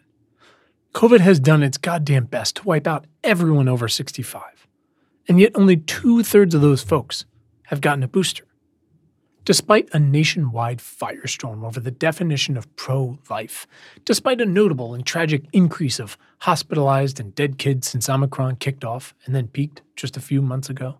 COVID 0.93 1.19
has 1.19 1.39
done 1.39 1.63
its 1.63 1.77
goddamn 1.77 2.25
best 2.25 2.57
to 2.57 2.63
wipe 2.63 2.87
out 2.87 3.05
everyone 3.23 3.67
over 3.67 3.87
65, 3.87 4.67
and 5.27 5.39
yet 5.39 5.51
only 5.55 5.77
two 5.77 6.23
thirds 6.23 6.55
of 6.55 6.61
those 6.61 6.81
folks 6.81 7.25
have 7.67 7.81
gotten 7.81 8.03
a 8.03 8.07
booster. 8.07 8.45
Despite 9.45 9.89
a 9.93 9.99
nationwide 9.99 10.79
firestorm 10.79 11.63
over 11.63 11.79
the 11.79 11.91
definition 11.91 12.57
of 12.57 12.75
pro 12.75 13.17
life, 13.29 13.65
despite 14.05 14.41
a 14.41 14.45
notable 14.45 14.93
and 14.93 15.05
tragic 15.05 15.43
increase 15.53 15.99
of 15.99 16.17
hospitalized 16.39 17.19
and 17.19 17.33
dead 17.33 17.57
kids 17.57 17.87
since 17.87 18.09
Omicron 18.09 18.57
kicked 18.57 18.83
off 18.83 19.15
and 19.25 19.33
then 19.33 19.47
peaked 19.47 19.81
just 19.95 20.17
a 20.17 20.21
few 20.21 20.41
months 20.41 20.69
ago, 20.69 20.97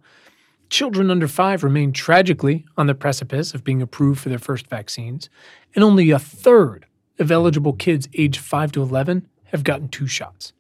Children 0.69 1.09
under 1.09 1.27
five 1.27 1.63
remain 1.63 1.91
tragically 1.91 2.63
on 2.77 2.85
the 2.85 2.93
precipice 2.93 3.55
of 3.55 3.63
being 3.63 3.81
approved 3.81 4.21
for 4.21 4.29
their 4.29 4.37
first 4.37 4.67
vaccines, 4.67 5.27
and 5.73 5.83
only 5.83 6.11
a 6.11 6.19
third 6.19 6.85
of 7.17 7.31
eligible 7.31 7.73
kids 7.73 8.07
aged 8.13 8.39
5 8.39 8.73
to 8.73 8.83
11 8.83 9.27
have 9.45 9.63
gotten 9.63 9.89
two 9.89 10.05
shots. 10.05 10.53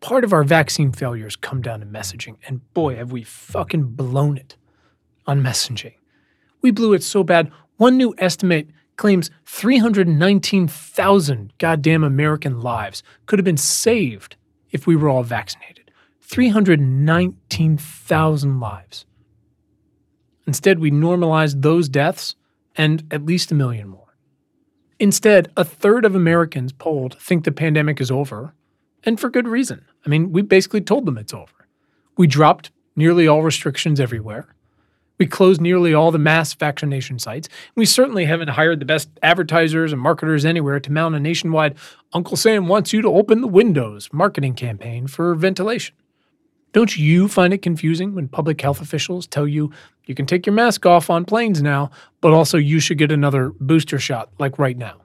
Part 0.00 0.22
of 0.22 0.34
our 0.34 0.44
vaccine 0.44 0.92
failures 0.92 1.34
come 1.34 1.62
down 1.62 1.80
to 1.80 1.86
messaging, 1.86 2.36
and 2.46 2.60
boy, 2.74 2.96
have 2.96 3.10
we 3.10 3.22
fucking 3.22 3.84
blown 3.84 4.36
it 4.36 4.56
on 5.26 5.42
messaging. 5.42 5.94
We 6.60 6.70
blew 6.70 6.92
it 6.92 7.02
so 7.02 7.24
bad, 7.24 7.50
one 7.78 7.96
new 7.96 8.14
estimate 8.18 8.68
claims 8.96 9.30
319,000 9.46 11.54
goddamn 11.56 12.04
American 12.04 12.60
lives 12.60 13.02
could 13.24 13.38
have 13.38 13.44
been 13.44 13.56
saved 13.56 14.36
if 14.70 14.86
we 14.86 14.94
were 14.94 15.08
all 15.08 15.22
vaccinated. 15.22 15.90
319,000 16.20 18.60
lives 18.60 19.06
Instead, 20.48 20.78
we 20.78 20.90
normalized 20.90 21.60
those 21.60 21.90
deaths 21.90 22.34
and 22.74 23.04
at 23.10 23.26
least 23.26 23.52
a 23.52 23.54
million 23.54 23.86
more. 23.86 24.16
Instead, 24.98 25.52
a 25.58 25.62
third 25.62 26.06
of 26.06 26.14
Americans 26.14 26.72
polled 26.72 27.18
think 27.20 27.44
the 27.44 27.52
pandemic 27.52 28.00
is 28.00 28.10
over, 28.10 28.54
and 29.04 29.20
for 29.20 29.28
good 29.28 29.46
reason. 29.46 29.84
I 30.06 30.08
mean, 30.08 30.32
we 30.32 30.40
basically 30.40 30.80
told 30.80 31.04
them 31.04 31.18
it's 31.18 31.34
over. 31.34 31.68
We 32.16 32.26
dropped 32.26 32.70
nearly 32.96 33.28
all 33.28 33.42
restrictions 33.42 34.00
everywhere. 34.00 34.54
We 35.18 35.26
closed 35.26 35.60
nearly 35.60 35.92
all 35.92 36.10
the 36.10 36.18
mass 36.18 36.54
vaccination 36.54 37.18
sites. 37.18 37.50
We 37.74 37.84
certainly 37.84 38.24
haven't 38.24 38.48
hired 38.48 38.80
the 38.80 38.86
best 38.86 39.10
advertisers 39.22 39.92
and 39.92 40.00
marketers 40.00 40.46
anywhere 40.46 40.80
to 40.80 40.90
mount 40.90 41.14
a 41.14 41.20
nationwide 41.20 41.74
Uncle 42.14 42.38
Sam 42.38 42.68
wants 42.68 42.94
you 42.94 43.02
to 43.02 43.08
open 43.08 43.42
the 43.42 43.48
windows 43.48 44.08
marketing 44.14 44.54
campaign 44.54 45.08
for 45.08 45.34
ventilation. 45.34 45.94
Don't 46.72 46.96
you 46.96 47.28
find 47.28 47.52
it 47.52 47.62
confusing 47.62 48.14
when 48.14 48.28
public 48.28 48.60
health 48.60 48.80
officials 48.80 49.26
tell 49.26 49.48
you 49.48 49.72
you 50.06 50.14
can 50.14 50.26
take 50.26 50.46
your 50.46 50.54
mask 50.54 50.86
off 50.86 51.10
on 51.10 51.24
planes 51.24 51.62
now, 51.62 51.90
but 52.20 52.32
also 52.32 52.58
you 52.58 52.80
should 52.80 52.98
get 52.98 53.12
another 53.12 53.50
booster 53.60 53.98
shot, 53.98 54.30
like 54.38 54.58
right 54.58 54.76
now? 54.76 55.00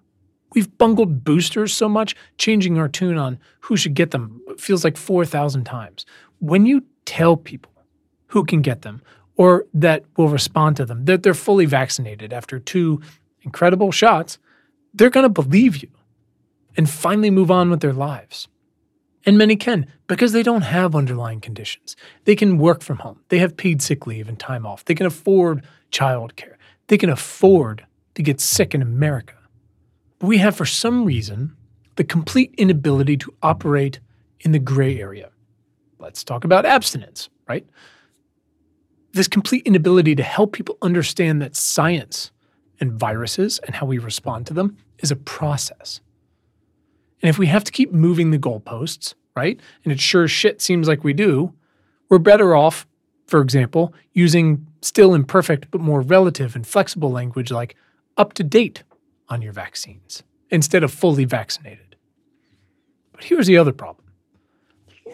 We've 0.54 0.78
bungled 0.78 1.24
boosters 1.24 1.74
so 1.74 1.90
much, 1.90 2.16
changing 2.38 2.78
our 2.78 2.88
tune 2.88 3.18
on 3.18 3.40
who 3.62 3.76
should 3.76 3.96
get 3.96 4.12
them 4.12 4.42
feels 4.58 4.84
like 4.84 4.98
4,000 4.98 5.64
times. 5.64 6.06
When 6.40 6.66
you 6.66 6.84
tell 7.06 7.38
people 7.38 7.72
who 8.28 8.46
can 8.46 8.62
get 8.62 8.82
them, 8.82 9.02
or 9.36 9.66
that 9.74 10.04
will 10.16 10.30
respond 10.30 10.78
to 10.78 10.86
them, 10.86 11.06
that 11.06 11.24
they're 11.24 11.34
fully 11.34 11.66
vaccinated 11.66 12.32
after 12.34 12.60
two 12.60 13.02
incredible 13.42 13.92
shots, 13.92 14.38
they're 14.94 15.10
going 15.10 15.24
to 15.24 15.30
believe 15.30 15.78
you 15.78 15.90
and 16.78 16.90
finally 16.90 17.30
move 17.30 17.50
on 17.50 17.70
with 17.70 17.80
their 17.80 17.94
lives. 17.94 18.48
And 19.26 19.38
many 19.38 19.56
can 19.56 19.88
because 20.08 20.34
they 20.34 20.44
don't 20.44 20.64
have 20.64 20.96
underlying 20.96 21.40
conditions. 21.40 21.96
They 22.26 22.36
can 22.36 22.58
work 22.58 22.82
from 22.82 22.98
home. 22.98 23.22
They 23.30 23.40
have 23.40 23.56
paid 23.56 23.82
sick 23.82 24.06
leave 24.06 24.28
and 24.28 24.38
time 24.40 24.66
off. 24.66 24.84
They 24.86 24.96
can 24.96 25.06
afford 25.06 25.66
childcare. 25.92 26.56
They 26.88 26.98
can 26.98 27.10
afford 27.10 27.86
to 28.16 28.24
get 28.24 28.42
sick 28.42 28.76
in 28.76 28.82
America. 28.82 29.36
But 30.20 30.28
we 30.28 30.40
have, 30.40 30.56
for 30.56 30.66
some 30.66 31.06
reason, 31.06 31.56
the 31.96 32.04
complete 32.04 32.54
inability 32.58 33.18
to 33.18 33.34
operate 33.42 34.00
in 34.42 34.52
the 34.52 34.60
gray 34.60 35.00
area. 35.00 35.30
Let's 36.00 36.24
talk 36.24 36.44
about 36.44 36.66
abstinence, 36.66 37.30
right? 37.48 37.66
this 39.14 39.28
complete 39.28 39.66
inability 39.66 40.16
to 40.16 40.24
help 40.24 40.54
people 40.54 40.78
understand 40.82 41.42
that 41.42 41.56
science 41.56 42.32
and 42.80 42.92
viruses 42.92 43.60
and 43.60 43.76
how 43.76 43.86
we 43.86 44.00
respond 44.00 44.46
to 44.48 44.54
them 44.54 44.76
is 45.00 45.12
a 45.12 45.16
process. 45.16 46.02
And 47.24 47.30
if 47.30 47.40
we 47.40 47.48
have 47.48 47.64
to 47.64 47.72
keep 47.72 47.94
moving 47.94 48.32
the 48.32 48.38
goalposts, 48.38 49.14
right, 49.36 49.60
and 49.84 49.94
it 49.94 50.00
sure 50.00 50.28
shit 50.28 50.62
seems 50.62 50.88
like 50.88 51.06
we 51.06 51.14
do, 51.14 51.54
we're 52.10 52.20
better 52.20 52.54
off, 52.54 52.86
for 53.28 53.42
example, 53.42 53.94
using 54.12 54.68
still 54.82 55.14
imperfect 55.14 55.72
but 55.72 55.80
more 55.80 56.02
relative 56.02 56.54
and 56.54 56.68
flexible 56.68 57.10
language 57.10 57.50
like 57.50 57.76
up 58.18 58.34
to 58.34 58.44
date 58.44 58.84
on 59.30 59.42
your 59.42 59.54
vaccines 59.54 60.22
instead 60.50 60.84
of 60.84 60.92
fully 60.92 61.24
vaccinated. 61.24 61.96
But 63.14 63.24
here's 63.24 63.48
the 63.48 63.58
other 63.58 63.72
problem 63.72 64.06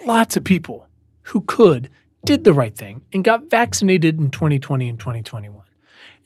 lots 0.06 0.36
of 0.36 0.44
people 0.44 0.88
who 1.24 1.42
could 1.42 1.90
did 2.26 2.44
the 2.44 2.54
right 2.54 2.76
thing 2.76 3.02
and 3.14 3.24
got 3.24 3.50
vaccinated 3.50 4.20
in 4.20 4.32
2020 4.32 4.90
and 4.90 5.00
2021. 5.00 5.62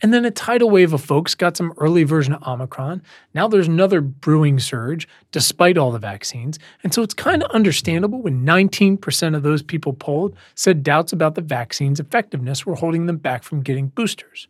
And 0.04 0.14
then 0.14 0.26
a 0.26 0.32
tidal 0.32 0.70
wave 0.70 0.92
of 0.92 1.02
folks 1.02 1.34
got 1.34 1.56
some 1.56 1.74
early 1.78 2.04
version 2.04 2.34
of 2.34 2.44
Omicron. 2.46 3.02
Now 3.34 3.48
there's 3.48 3.70
another 3.70 4.02
brewing 4.02 4.60
surge 4.60 5.08
despite 5.32 5.78
all 5.78 5.92
the 5.92 5.98
vaccines. 5.98 6.60
And 6.84 6.94
so 6.94 7.04
it's 7.04 7.14
kind 7.14 7.42
of 7.42 7.50
understandable 7.52 8.22
when 8.22 8.46
19% 8.46 9.34
of 9.34 9.44
those 9.44 9.64
people 9.64 9.94
polled 9.94 10.36
said 10.56 10.84
doubts 10.84 11.14
about 11.14 11.36
the 11.36 11.42
vaccine's 11.42 12.02
effectiveness 12.02 12.66
were 12.66 12.76
holding 12.76 13.06
them 13.06 13.16
back 13.16 13.44
from 13.44 13.62
getting 13.62 13.88
boosters. 13.88 14.50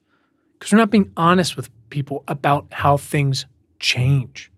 Because 0.58 0.72
we're 0.72 0.80
not 0.80 0.90
being 0.90 1.12
honest 1.16 1.56
with 1.56 1.70
people 1.92 2.24
about 2.28 2.66
how 2.72 2.98
things 2.98 3.46
change. 3.80 4.52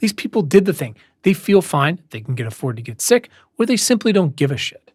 These 0.00 0.12
people 0.12 0.42
did 0.42 0.66
the 0.66 0.74
thing. 0.74 0.94
They 1.22 1.32
feel 1.32 1.62
fine, 1.62 2.02
they 2.10 2.20
can 2.20 2.34
get 2.34 2.46
afford 2.46 2.76
to 2.76 2.82
get 2.82 3.00
sick, 3.00 3.30
or 3.58 3.64
they 3.64 3.78
simply 3.78 4.12
don't 4.12 4.36
give 4.36 4.50
a 4.50 4.58
shit. 4.58 4.92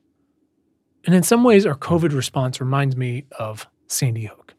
And 1.05 1.15
in 1.15 1.23
some 1.23 1.43
ways, 1.43 1.65
our 1.65 1.75
COVID 1.75 2.13
response 2.13 2.61
reminds 2.61 2.95
me 2.95 3.25
of 3.39 3.67
Sandy 3.87 4.25
Hook. 4.25 4.53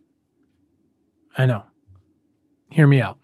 I 1.40 1.46
know. 1.46 1.62
Hear 2.68 2.86
me 2.86 3.00
out. 3.00 3.16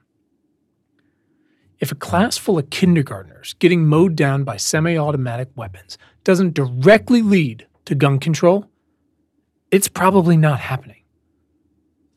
If 1.79 1.93
a 1.93 1.95
class 1.95 2.39
full 2.39 2.59
of 2.59 2.71
kindergartners 2.71 3.55
getting 3.59 3.87
mowed 3.87 4.17
down 4.17 4.43
by 4.43 4.57
semi 4.57 4.97
automatic 4.97 5.51
weapons 5.55 5.99
doesn't 6.25 6.55
directly 6.55 7.21
lead 7.21 7.67
to 7.85 7.95
gun 7.95 8.19
control, 8.19 8.71
it's 9.71 9.87
probably 9.87 10.39
not 10.39 10.61
happening. 10.61 11.03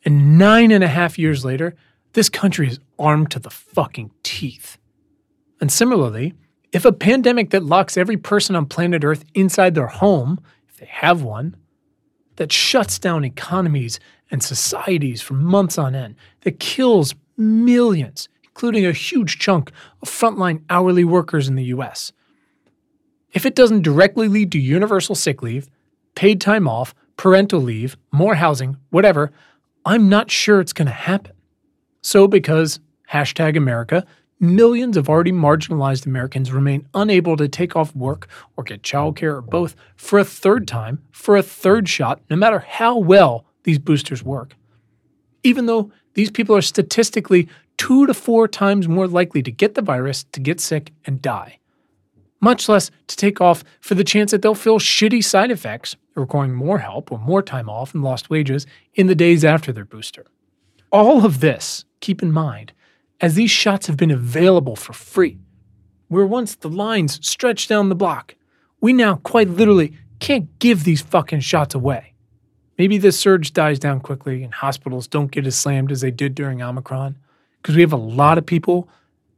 And 0.06 0.38
nine 0.38 0.72
and 0.72 0.86
a 0.86 0.88
half 0.88 1.20
years 1.20 1.44
later, 1.44 1.76
this 2.14 2.30
country 2.30 2.70
is 2.70 2.80
armed 2.98 3.30
to 3.32 3.40
the 3.40 3.50
fucking 3.50 4.12
teeth. 4.24 4.78
And 5.60 5.70
similarly, 5.70 6.34
if 6.72 6.86
a 6.86 6.94
pandemic 6.94 7.50
that 7.50 7.66
locks 7.66 7.98
every 7.98 8.16
person 8.16 8.56
on 8.56 8.68
planet 8.68 9.04
Earth 9.04 9.26
inside 9.34 9.76
their 9.76 9.88
home 9.88 10.40
if 10.70 10.78
they 10.78 10.86
have 10.86 11.24
one, 11.24 11.58
that 12.40 12.54
shuts 12.54 12.98
down 12.98 13.26
economies 13.26 14.00
and 14.32 14.42
societies 14.42 15.22
for 15.22 15.34
months 15.34 15.78
on 15.78 15.94
end, 15.94 16.16
that 16.42 16.58
kills 16.58 17.14
millions, 17.36 18.30
including 18.46 18.86
a 18.86 18.94
huge 18.94 19.40
chunk 19.40 19.72
of 20.02 20.10
frontline 20.10 20.64
hourly 20.70 21.04
workers 21.04 21.50
in 21.50 21.56
the 21.56 21.66
US. 21.66 22.14
If 23.34 23.46
it 23.46 23.56
doesn't 23.56 23.82
directly 23.82 24.30
lead 24.30 24.54
to 24.54 24.58
universal 24.58 25.16
sick 25.16 25.44
leave, 25.44 25.70
paid 26.16 26.40
time 26.40 26.66
off, 26.66 26.96
parental 27.18 27.60
leave, 27.60 27.98
more 28.14 28.36
housing, 28.36 28.78
whatever, 28.90 29.34
I'm 29.84 30.08
not 30.08 30.32
sure 30.32 30.62
it's 30.62 30.74
going 30.74 30.88
to 30.88 30.94
happen. 30.94 31.34
So, 32.02 32.26
because 32.26 32.80
hashtag 33.12 33.58
America, 33.58 34.06
millions 34.40 34.96
of 34.96 35.10
already 35.10 35.32
marginalized 35.32 36.06
Americans 36.06 36.52
remain 36.52 36.88
unable 36.94 37.36
to 37.38 37.48
take 37.48 37.76
off 37.76 37.96
work 37.96 38.28
or 38.56 38.64
get 38.64 38.82
childcare 38.82 39.36
or 39.36 39.42
both 39.42 39.76
for 39.96 40.20
a 40.20 40.24
third 40.24 40.68
time, 40.68 41.02
for 41.12 41.36
a 41.36 41.44
third 41.44 41.90
shot, 41.90 42.22
no 42.30 42.36
matter 42.36 42.60
how 42.60 42.98
well 42.98 43.46
these 43.64 43.80
boosters 43.80 44.24
work. 44.24 44.56
Even 45.44 45.66
though 45.66 45.92
these 46.14 46.32
people 46.32 46.56
are 46.56 46.62
statistically 46.62 47.48
two 47.78 48.06
to 48.08 48.14
four 48.14 48.48
times 48.48 48.88
more 48.88 49.08
likely 49.08 49.42
to 49.44 49.52
get 49.52 49.76
the 49.76 49.82
virus, 49.82 50.26
to 50.32 50.40
get 50.40 50.60
sick, 50.60 50.92
and 51.06 51.22
die. 51.22 51.60
Much 52.42 52.70
less 52.70 52.90
to 53.08 53.16
take 53.16 53.42
off 53.42 53.64
for 53.82 53.96
the 53.96 54.04
chance 54.04 54.32
that 54.32 54.42
they'll 54.42 54.56
feel 54.56 54.80
shitty 54.80 55.24
side 55.24 55.52
effects, 55.52 55.96
requiring 56.16 56.54
more 56.54 56.80
help 56.80 57.12
or 57.12 57.20
more 57.20 57.42
time 57.42 57.70
off 57.70 57.94
and 57.94 58.04
lost 58.04 58.30
wages 58.30 58.66
in 58.94 59.08
the 59.08 59.16
days 59.16 59.44
after 59.44 59.72
their 59.72 59.86
booster. 59.86 60.26
All 60.92 61.26
of 61.26 61.40
this, 61.40 61.86
keep 62.00 62.22
in 62.24 62.32
mind, 62.32 62.74
as 63.22 63.36
these 63.36 63.52
shots 63.52 63.88
have 63.88 63.98
been 63.98 64.12
available 64.12 64.76
for 64.76 64.94
free. 64.94 65.40
Where 66.08 66.26
once 66.26 66.56
the 66.56 66.70
lines 66.70 67.26
stretched 67.26 67.70
down 67.70 67.90
the 67.90 67.96
block, 67.96 68.36
we 68.82 68.94
now 68.94 69.16
quite 69.16 69.50
literally 69.50 69.94
can't 70.20 70.58
give 70.60 70.84
these 70.84 71.02
fucking 71.02 71.42
shots 71.42 71.76
away. 71.76 72.14
Maybe 72.78 72.98
this 72.98 73.20
surge 73.20 73.54
dies 73.54 73.78
down 73.78 74.00
quickly 74.00 74.44
and 74.44 74.54
hospitals 74.54 75.08
don't 75.08 75.32
get 75.32 75.46
as 75.46 75.56
slammed 75.56 75.92
as 75.92 76.02
they 76.02 76.12
did 76.12 76.34
during 76.34 76.62
Omicron 76.62 77.18
because 77.62 77.76
we 77.76 77.82
have 77.82 77.94
a 77.94 77.98
lot 77.98 78.38
of 78.38 78.46
people 78.46 78.90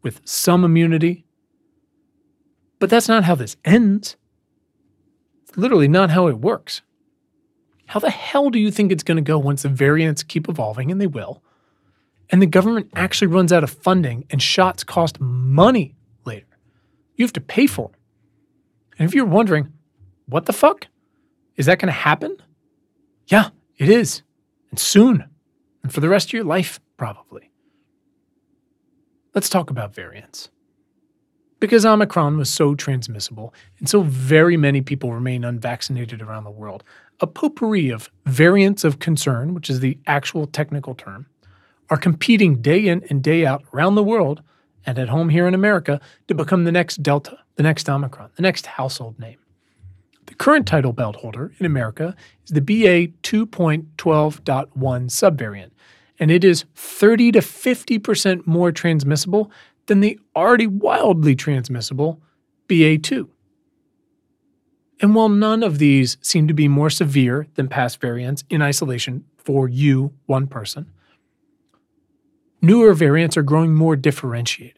with 0.04 0.22
some 0.26 0.64
immunity. 0.64 1.26
But 2.80 2.90
that's 2.90 3.08
not 3.08 3.24
how 3.24 3.36
this 3.36 3.58
ends. 3.66 4.16
It's 5.44 5.58
literally 5.58 5.88
not 5.88 6.12
how 6.12 6.28
it 6.28 6.38
works. 6.38 6.82
How 7.88 8.00
the 8.00 8.10
hell 8.10 8.50
do 8.50 8.60
you 8.60 8.72
think 8.72 8.92
it's 8.92 9.04
going 9.04 9.18
to 9.18 9.22
go 9.22 9.38
once 9.38 9.64
the 9.64 9.70
variants 9.70 10.24
keep 10.24 10.48
evolving, 10.48 10.92
and 10.92 11.02
they 11.02 11.08
will, 11.08 11.44
and 12.32 12.42
the 12.42 12.48
government 12.48 12.90
actually 12.96 13.28
runs 13.28 13.52
out 13.52 13.64
of 13.64 13.70
funding 13.70 14.26
and 14.30 14.42
shots 14.42 14.84
cost 14.84 15.20
money 15.20 15.96
later. 16.26 16.48
You 17.16 17.26
have 17.26 17.34
to 17.34 17.42
pay 17.42 17.68
for 17.68 17.90
them. 17.90 18.00
And 18.98 19.08
if 19.08 19.14
you're 19.14 19.26
wondering, 19.26 19.74
what 20.28 20.46
the 20.46 20.54
fuck? 20.54 20.88
Is 21.58 21.66
that 21.66 21.80
going 21.80 21.88
to 21.88 22.00
happen? 22.00 22.38
Yeah, 23.28 23.50
it 23.78 23.90
is. 23.90 24.24
And 24.70 24.80
soon. 24.80 25.26
And 25.84 25.94
for 25.94 26.00
the 26.00 26.10
rest 26.10 26.30
of 26.30 26.34
your 26.34 26.46
life, 26.46 26.80
probably. 26.98 27.52
Let's 29.36 29.50
talk 29.50 29.70
about 29.70 29.94
variants. 29.94 30.50
Because 31.60 31.86
Omicron 31.86 32.38
was 32.38 32.50
so 32.50 32.74
transmissible 32.76 33.54
and 33.80 33.88
so 33.88 34.02
very 34.02 34.58
many 34.58 34.82
people 34.82 35.14
remain 35.14 35.44
unvaccinated 35.44 36.22
around 36.22 36.44
the 36.44 36.52
world, 36.52 36.84
a 37.20 37.28
potpourri 37.28 37.90
of 37.90 38.10
variants 38.26 38.84
of 38.84 39.00
concern, 39.00 39.54
which 39.54 39.70
is 39.70 39.80
the 39.80 40.00
actual 40.08 40.48
technical 40.48 40.96
term, 40.96 41.28
are 41.92 41.98
competing 41.98 42.62
day 42.62 42.88
in 42.88 43.04
and 43.10 43.22
day 43.22 43.46
out 43.46 43.64
around 43.74 43.96
the 43.96 44.04
world 44.04 44.42
and 44.86 44.98
at 44.98 45.10
home 45.10 45.30
here 45.30 45.46
in 45.46 45.54
America 45.54 46.00
to 46.28 46.34
become 46.34 46.64
the 46.64 46.72
next 46.72 47.04
Delta, 47.04 47.38
the 47.58 47.64
next 47.64 47.88
Omicron, 47.88 48.32
the 48.36 48.42
next 48.42 48.66
household 48.66 49.20
name. 49.20 49.38
The 50.26 50.34
current 50.36 50.66
title 50.66 50.94
belt 50.94 51.18
holder 51.18 51.52
in 51.60 51.66
America 51.66 52.16
is 52.46 52.52
the 52.52 52.62
BA 52.62 53.12
2.12.1 53.22 54.72
subvariant, 54.74 55.72
and 56.18 56.32
it 56.32 56.46
is 56.46 56.64
30 56.76 57.34
to 57.34 57.40
50% 57.40 58.48
more 58.48 58.72
transmissible 58.72 59.52
than 59.88 60.00
the 60.00 60.18
already 60.34 60.68
wildly 60.68 61.36
transmissible 61.36 62.22
BA2. 62.70 63.28
And 65.02 65.14
while 65.14 65.30
none 65.30 65.64
of 65.64 65.80
these 65.80 66.18
seem 66.22 66.48
to 66.48 66.54
be 66.54 66.70
more 66.70 66.90
severe 66.90 67.48
than 67.56 67.68
past 67.68 68.00
variants 68.00 68.46
in 68.50 68.62
isolation 68.62 69.26
for 69.38 69.68
you, 69.68 70.14
one 70.28 70.48
person. 70.48 70.86
Newer 72.64 72.94
variants 72.94 73.36
are 73.38 73.42
growing 73.42 73.74
more 73.74 73.96
differentiated. 73.96 74.76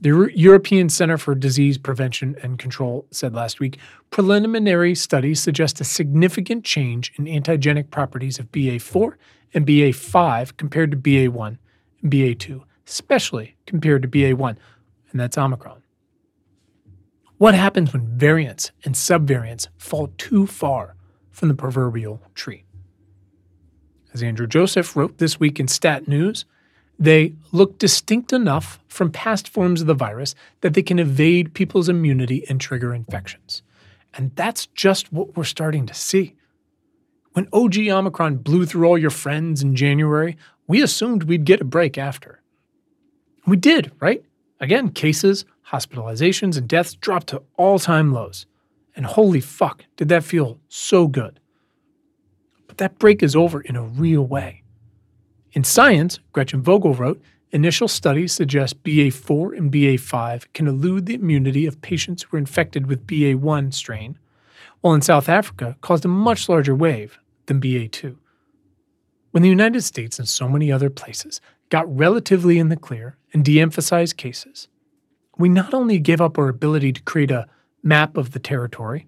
The 0.00 0.30
European 0.34 0.88
Center 0.88 1.16
for 1.16 1.34
Disease 1.36 1.78
Prevention 1.78 2.34
and 2.42 2.58
Control 2.58 3.06
said 3.12 3.34
last 3.34 3.60
week 3.60 3.78
preliminary 4.10 4.96
studies 4.96 5.40
suggest 5.40 5.80
a 5.80 5.84
significant 5.84 6.64
change 6.64 7.12
in 7.16 7.26
antigenic 7.26 7.90
properties 7.90 8.40
of 8.40 8.50
BA4 8.50 9.14
and 9.54 9.66
BA5 9.66 10.56
compared 10.56 10.90
to 10.90 10.96
BA1 10.96 11.58
and 12.02 12.10
BA2, 12.10 12.62
especially 12.86 13.56
compared 13.66 14.02
to 14.02 14.08
BA1, 14.08 14.56
and 15.12 15.20
that's 15.20 15.38
Omicron. 15.38 15.82
What 17.36 17.54
happens 17.54 17.92
when 17.92 18.06
variants 18.18 18.72
and 18.84 18.94
subvariants 18.96 19.68
fall 19.78 20.08
too 20.18 20.46
far 20.46 20.96
from 21.30 21.48
the 21.48 21.54
proverbial 21.54 22.20
tree? 22.34 22.64
As 24.12 24.22
Andrew 24.22 24.46
Joseph 24.46 24.96
wrote 24.96 25.18
this 25.18 25.38
week 25.38 25.60
in 25.60 25.68
Stat 25.68 26.08
News, 26.08 26.44
they 26.98 27.34
look 27.52 27.78
distinct 27.78 28.32
enough 28.32 28.78
from 28.88 29.10
past 29.10 29.48
forms 29.48 29.80
of 29.80 29.86
the 29.86 29.94
virus 29.94 30.34
that 30.60 30.74
they 30.74 30.82
can 30.82 30.98
evade 30.98 31.54
people's 31.54 31.88
immunity 31.88 32.44
and 32.48 32.60
trigger 32.60 32.94
infections. 32.94 33.62
And 34.14 34.34
that's 34.36 34.66
just 34.66 35.12
what 35.12 35.36
we're 35.36 35.44
starting 35.44 35.86
to 35.86 35.94
see. 35.94 36.34
When 37.32 37.48
OG 37.52 37.78
Omicron 37.88 38.36
blew 38.38 38.66
through 38.66 38.86
all 38.86 38.98
your 38.98 39.10
friends 39.10 39.62
in 39.62 39.76
January, 39.76 40.36
we 40.66 40.82
assumed 40.82 41.22
we'd 41.22 41.44
get 41.44 41.60
a 41.60 41.64
break 41.64 41.96
after. 41.96 42.42
We 43.46 43.56
did, 43.56 43.92
right? 44.00 44.22
Again, 44.60 44.90
cases, 44.90 45.44
hospitalizations, 45.72 46.58
and 46.58 46.68
deaths 46.68 46.94
dropped 46.94 47.28
to 47.28 47.42
all 47.56 47.78
time 47.78 48.12
lows. 48.12 48.46
And 48.94 49.06
holy 49.06 49.40
fuck, 49.40 49.84
did 49.96 50.08
that 50.10 50.24
feel 50.24 50.58
so 50.68 51.06
good. 51.06 51.39
That 52.80 52.98
break 52.98 53.22
is 53.22 53.36
over 53.36 53.60
in 53.60 53.76
a 53.76 53.82
real 53.82 54.26
way. 54.26 54.62
In 55.52 55.64
Science, 55.64 56.18
Gretchen 56.32 56.62
Vogel 56.62 56.94
wrote, 56.94 57.20
initial 57.50 57.88
studies 57.88 58.32
suggest 58.32 58.82
BA4 58.84 59.54
and 59.54 59.70
BA5 59.70 60.46
can 60.54 60.66
elude 60.66 61.04
the 61.04 61.16
immunity 61.16 61.66
of 61.66 61.82
patients 61.82 62.22
who 62.22 62.28
were 62.32 62.38
infected 62.38 62.86
with 62.86 63.06
BA1 63.06 63.74
strain, 63.74 64.18
while 64.80 64.94
in 64.94 65.02
South 65.02 65.28
Africa 65.28 65.76
caused 65.82 66.06
a 66.06 66.08
much 66.08 66.48
larger 66.48 66.74
wave 66.74 67.18
than 67.44 67.60
BA2. 67.60 68.16
When 69.32 69.42
the 69.42 69.50
United 69.50 69.82
States 69.82 70.18
and 70.18 70.26
so 70.26 70.48
many 70.48 70.72
other 70.72 70.88
places 70.88 71.42
got 71.68 71.94
relatively 71.94 72.58
in 72.58 72.70
the 72.70 72.78
clear 72.78 73.18
and 73.34 73.44
de 73.44 73.60
emphasized 73.60 74.16
cases, 74.16 74.68
we 75.36 75.50
not 75.50 75.74
only 75.74 75.98
gave 75.98 76.22
up 76.22 76.38
our 76.38 76.48
ability 76.48 76.94
to 76.94 77.02
create 77.02 77.30
a 77.30 77.46
map 77.82 78.16
of 78.16 78.30
the 78.30 78.38
territory, 78.38 79.06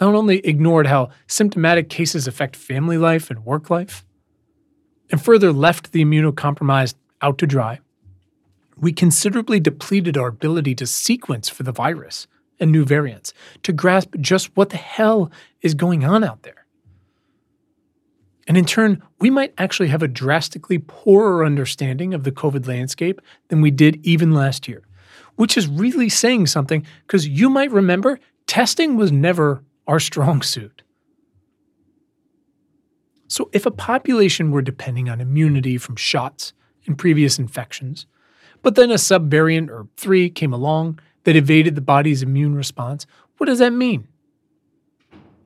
not 0.00 0.14
only 0.14 0.38
ignored 0.38 0.86
how 0.86 1.10
symptomatic 1.26 1.88
cases 1.88 2.26
affect 2.26 2.56
family 2.56 2.98
life 2.98 3.30
and 3.30 3.44
work 3.44 3.70
life, 3.70 4.04
and 5.10 5.22
further 5.22 5.52
left 5.52 5.92
the 5.92 6.04
immunocompromised 6.04 6.94
out 7.22 7.38
to 7.38 7.46
dry, 7.46 7.80
we 8.76 8.92
considerably 8.92 9.58
depleted 9.58 10.16
our 10.16 10.28
ability 10.28 10.74
to 10.76 10.86
sequence 10.86 11.48
for 11.48 11.62
the 11.64 11.72
virus 11.72 12.26
and 12.60 12.70
new 12.70 12.84
variants, 12.84 13.32
to 13.62 13.72
grasp 13.72 14.14
just 14.20 14.56
what 14.56 14.70
the 14.70 14.76
hell 14.76 15.30
is 15.62 15.74
going 15.74 16.04
on 16.04 16.24
out 16.24 16.42
there. 16.42 16.66
And 18.46 18.56
in 18.56 18.64
turn, 18.64 19.02
we 19.20 19.30
might 19.30 19.52
actually 19.58 19.88
have 19.88 20.02
a 20.02 20.08
drastically 20.08 20.78
poorer 20.78 21.44
understanding 21.44 22.14
of 22.14 22.24
the 22.24 22.32
COVID 22.32 22.66
landscape 22.66 23.20
than 23.48 23.60
we 23.60 23.70
did 23.70 24.04
even 24.04 24.32
last 24.32 24.66
year, 24.66 24.82
which 25.36 25.56
is 25.56 25.66
really 25.66 26.08
saying 26.08 26.46
something 26.46 26.84
because 27.06 27.28
you 27.28 27.50
might 27.50 27.70
remember 27.70 28.18
testing 28.46 28.96
was 28.96 29.12
never 29.12 29.62
our 29.88 29.98
strong 29.98 30.42
suit. 30.42 30.82
So, 33.26 33.50
if 33.52 33.66
a 33.66 33.70
population 33.70 34.52
were 34.52 34.62
depending 34.62 35.08
on 35.08 35.20
immunity 35.20 35.76
from 35.76 35.96
shots 35.96 36.52
and 36.86 36.96
previous 36.96 37.38
infections, 37.38 38.06
but 38.62 38.74
then 38.74 38.90
a 38.90 38.94
subvariant 38.94 39.68
or 39.68 39.88
three 39.96 40.30
came 40.30 40.52
along 40.52 41.00
that 41.24 41.36
evaded 41.36 41.74
the 41.74 41.80
body's 41.80 42.22
immune 42.22 42.54
response, 42.54 43.06
what 43.36 43.46
does 43.46 43.58
that 43.58 43.72
mean? 43.72 44.08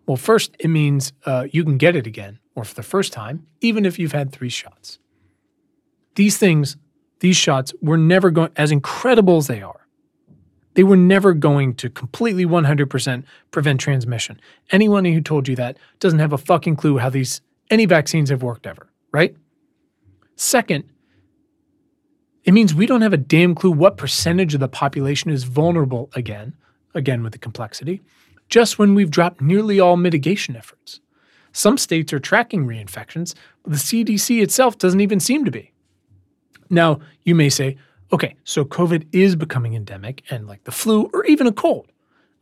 Well, 0.07 0.17
first, 0.17 0.55
it 0.59 0.69
means 0.69 1.13
uh, 1.27 1.47
you 1.51 1.65
can 1.65 1.79
get 1.79 1.97
it 1.97 2.07
again, 2.07 2.39
or 2.55 2.65
for 2.65 2.75
the 2.75 2.83
first 2.83 3.13
time, 3.13 3.47
even 3.61 3.85
if 3.85 3.99
you've 3.99 4.13
had 4.13 4.33
three 4.33 4.49
shots. 4.49 4.99
These 6.15 6.39
things, 6.39 6.77
these 7.21 7.37
shots, 7.37 7.73
were 7.81 7.97
never 7.97 8.31
going, 8.31 8.51
as 8.57 8.71
incredible 8.71 9.39
as 9.39 9.47
they 9.47 9.63
are, 9.63 9.82
they 10.75 10.83
were 10.83 10.97
never 10.97 11.35
going 11.35 11.75
to 11.75 11.91
completely 11.91 12.47
100% 12.47 13.25
prevent 13.51 13.81
transmission. 13.81 14.41
Anyone 14.71 15.05
who 15.05 15.21
told 15.21 15.49
you 15.49 15.57
that 15.57 15.77
doesn't 16.01 16.19
have 16.19 16.33
a 16.33 16.39
fucking 16.39 16.77
clue 16.77 16.99
how 16.99 17.11
these 17.11 17.41
any 17.71 17.87
vaccines 17.87 18.31
have 18.31 18.43
worked 18.43 18.67
ever, 18.67 18.89
right? 19.13 19.37
Second, 20.37 20.85
it 22.45 22.53
means 22.53 22.75
we 22.75 22.87
don't 22.87 23.03
have 23.03 23.13
a 23.13 23.19
damn 23.19 23.55
clue 23.55 23.71
what 23.71 23.97
percentage 23.97 24.55
of 24.55 24.61
the 24.61 24.69
population 24.69 25.31
is 25.31 25.45
vulnerable 25.45 26.11
again, 26.15 26.55
again 26.95 27.23
with 27.23 27.33
the 27.33 27.39
complexity, 27.39 28.03
just 28.49 28.79
when 28.79 28.95
we've 28.95 29.11
dropped 29.11 29.41
nearly 29.41 29.79
all 29.79 29.97
mitigation 29.97 30.57
efforts. 30.57 31.01
Some 31.53 31.79
states 31.79 32.13
are 32.13 32.19
tracking 32.19 32.67
reinfections, 32.67 33.35
but 33.63 33.73
the 33.73 33.79
CDC 33.79 34.43
itself 34.43 34.79
doesn't 34.79 35.01
even 35.01 35.21
seem 35.21 35.45
to 35.45 35.51
be. 35.51 35.73
Now, 36.69 37.01
you 37.23 37.35
may 37.35 37.51
say, 37.51 37.77
okay, 38.13 38.37
so 38.45 38.65
COVID 38.65 39.07
is 39.13 39.37
becoming 39.37 39.75
endemic 39.75 40.23
and 40.31 40.47
like 40.47 40.65
the 40.65 40.73
flu 40.73 41.11
or 41.13 41.25
even 41.27 41.47
a 41.47 41.53
cold. 41.53 41.91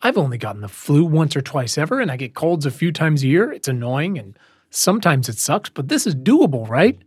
I've 0.03 0.19
only 0.19 0.39
gotten 0.39 0.63
the 0.63 0.69
flu 0.69 1.05
once 1.05 1.37
or 1.37 1.43
twice 1.43 1.77
ever, 1.77 2.01
and 2.01 2.11
I 2.11 2.17
get 2.17 2.35
colds 2.35 2.65
a 2.65 2.71
few 2.71 2.91
times 2.91 3.23
a 3.23 3.29
year. 3.29 3.53
It's 3.53 3.69
annoying 3.69 4.19
and 4.19 4.39
Sometimes 4.71 5.29
it 5.29 5.37
sucks, 5.37 5.69
but 5.69 5.89
this 5.89 6.07
is 6.07 6.15
doable, 6.15 6.69
right? 6.69 6.99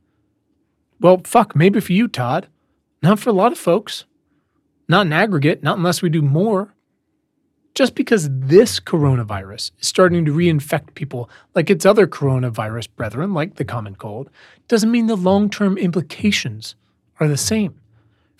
Well, 1.00 1.22
fuck, 1.24 1.56
maybe 1.56 1.80
for 1.80 1.94
you, 1.94 2.10
Todd. 2.10 2.48
Not 3.02 3.20
for 3.20 3.30
a 3.30 3.34
lot 3.34 3.54
of 3.54 3.58
folks. 3.58 4.04
Not 4.90 5.06
in 5.06 5.14
aggregate, 5.14 5.64
not 5.64 5.78
unless 5.78 6.02
we 6.02 6.10
do 6.10 6.22
more. 6.22 6.76
Just 7.74 7.96
because 7.96 8.28
this 8.30 8.80
coronavirus 8.80 9.72
is 9.80 9.88
starting 9.88 10.26
to 10.26 10.34
reinfect 10.34 10.94
people 10.94 11.30
like 11.56 11.70
its 11.70 11.86
other 11.86 12.06
coronavirus 12.06 12.90
brethren, 12.96 13.34
like 13.34 13.56
the 13.56 13.66
common 13.66 13.96
cold, 13.96 14.30
doesn't 14.68 14.92
mean 14.92 15.08
the 15.08 15.16
long 15.16 15.50
term 15.50 15.78
implications 15.78 16.76
are 17.20 17.28
the 17.28 17.38
same. 17.38 17.80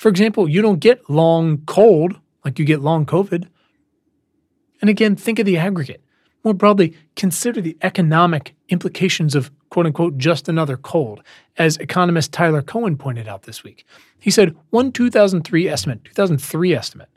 For 0.04 0.10
example, 0.10 0.50
you 0.50 0.62
don't 0.62 0.82
get 0.82 1.10
long 1.10 1.60
cold 1.60 2.20
like 2.44 2.60
you 2.60 2.66
get 2.66 2.82
long 2.82 3.06
COVID. 3.06 3.48
And 4.82 4.90
again, 4.90 5.16
think 5.16 5.40
of 5.40 5.46
the 5.46 5.58
aggregate. 5.58 6.04
More 6.44 6.54
broadly, 6.54 6.98
consider 7.16 7.62
the 7.62 7.78
economic 7.82 8.54
implications 8.68 9.34
of 9.34 9.50
quote 9.70 9.86
unquote 9.86 10.18
just 10.18 10.50
another 10.50 10.76
cold, 10.76 11.24
as 11.58 11.78
economist 11.78 12.34
Tyler 12.34 12.62
Cowen 12.62 12.98
pointed 12.98 13.30
out 13.30 13.44
this 13.44 13.64
week. 13.64 13.86
He 14.20 14.30
said 14.30 14.58
one 14.72 14.92
2003 14.92 15.70
estimate, 15.70 16.04
2003 16.04 16.76
estimate, 16.76 17.08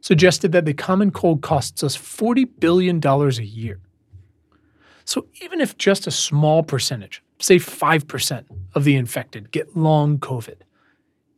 suggested 0.00 0.52
that 0.52 0.66
the 0.66 0.72
common 0.72 1.10
cold 1.10 1.42
costs 1.42 1.82
us 1.82 1.96
$40 1.96 2.48
billion 2.60 3.04
a 3.04 3.28
year. 3.42 3.80
So 5.04 5.26
even 5.42 5.60
if 5.60 5.76
just 5.78 6.06
a 6.06 6.12
small 6.12 6.62
percentage, 6.62 7.24
say 7.40 7.56
5% 7.56 8.44
of 8.76 8.84
the 8.84 8.94
infected 8.94 9.50
get 9.50 9.76
long 9.76 10.18
COVID, 10.18 10.58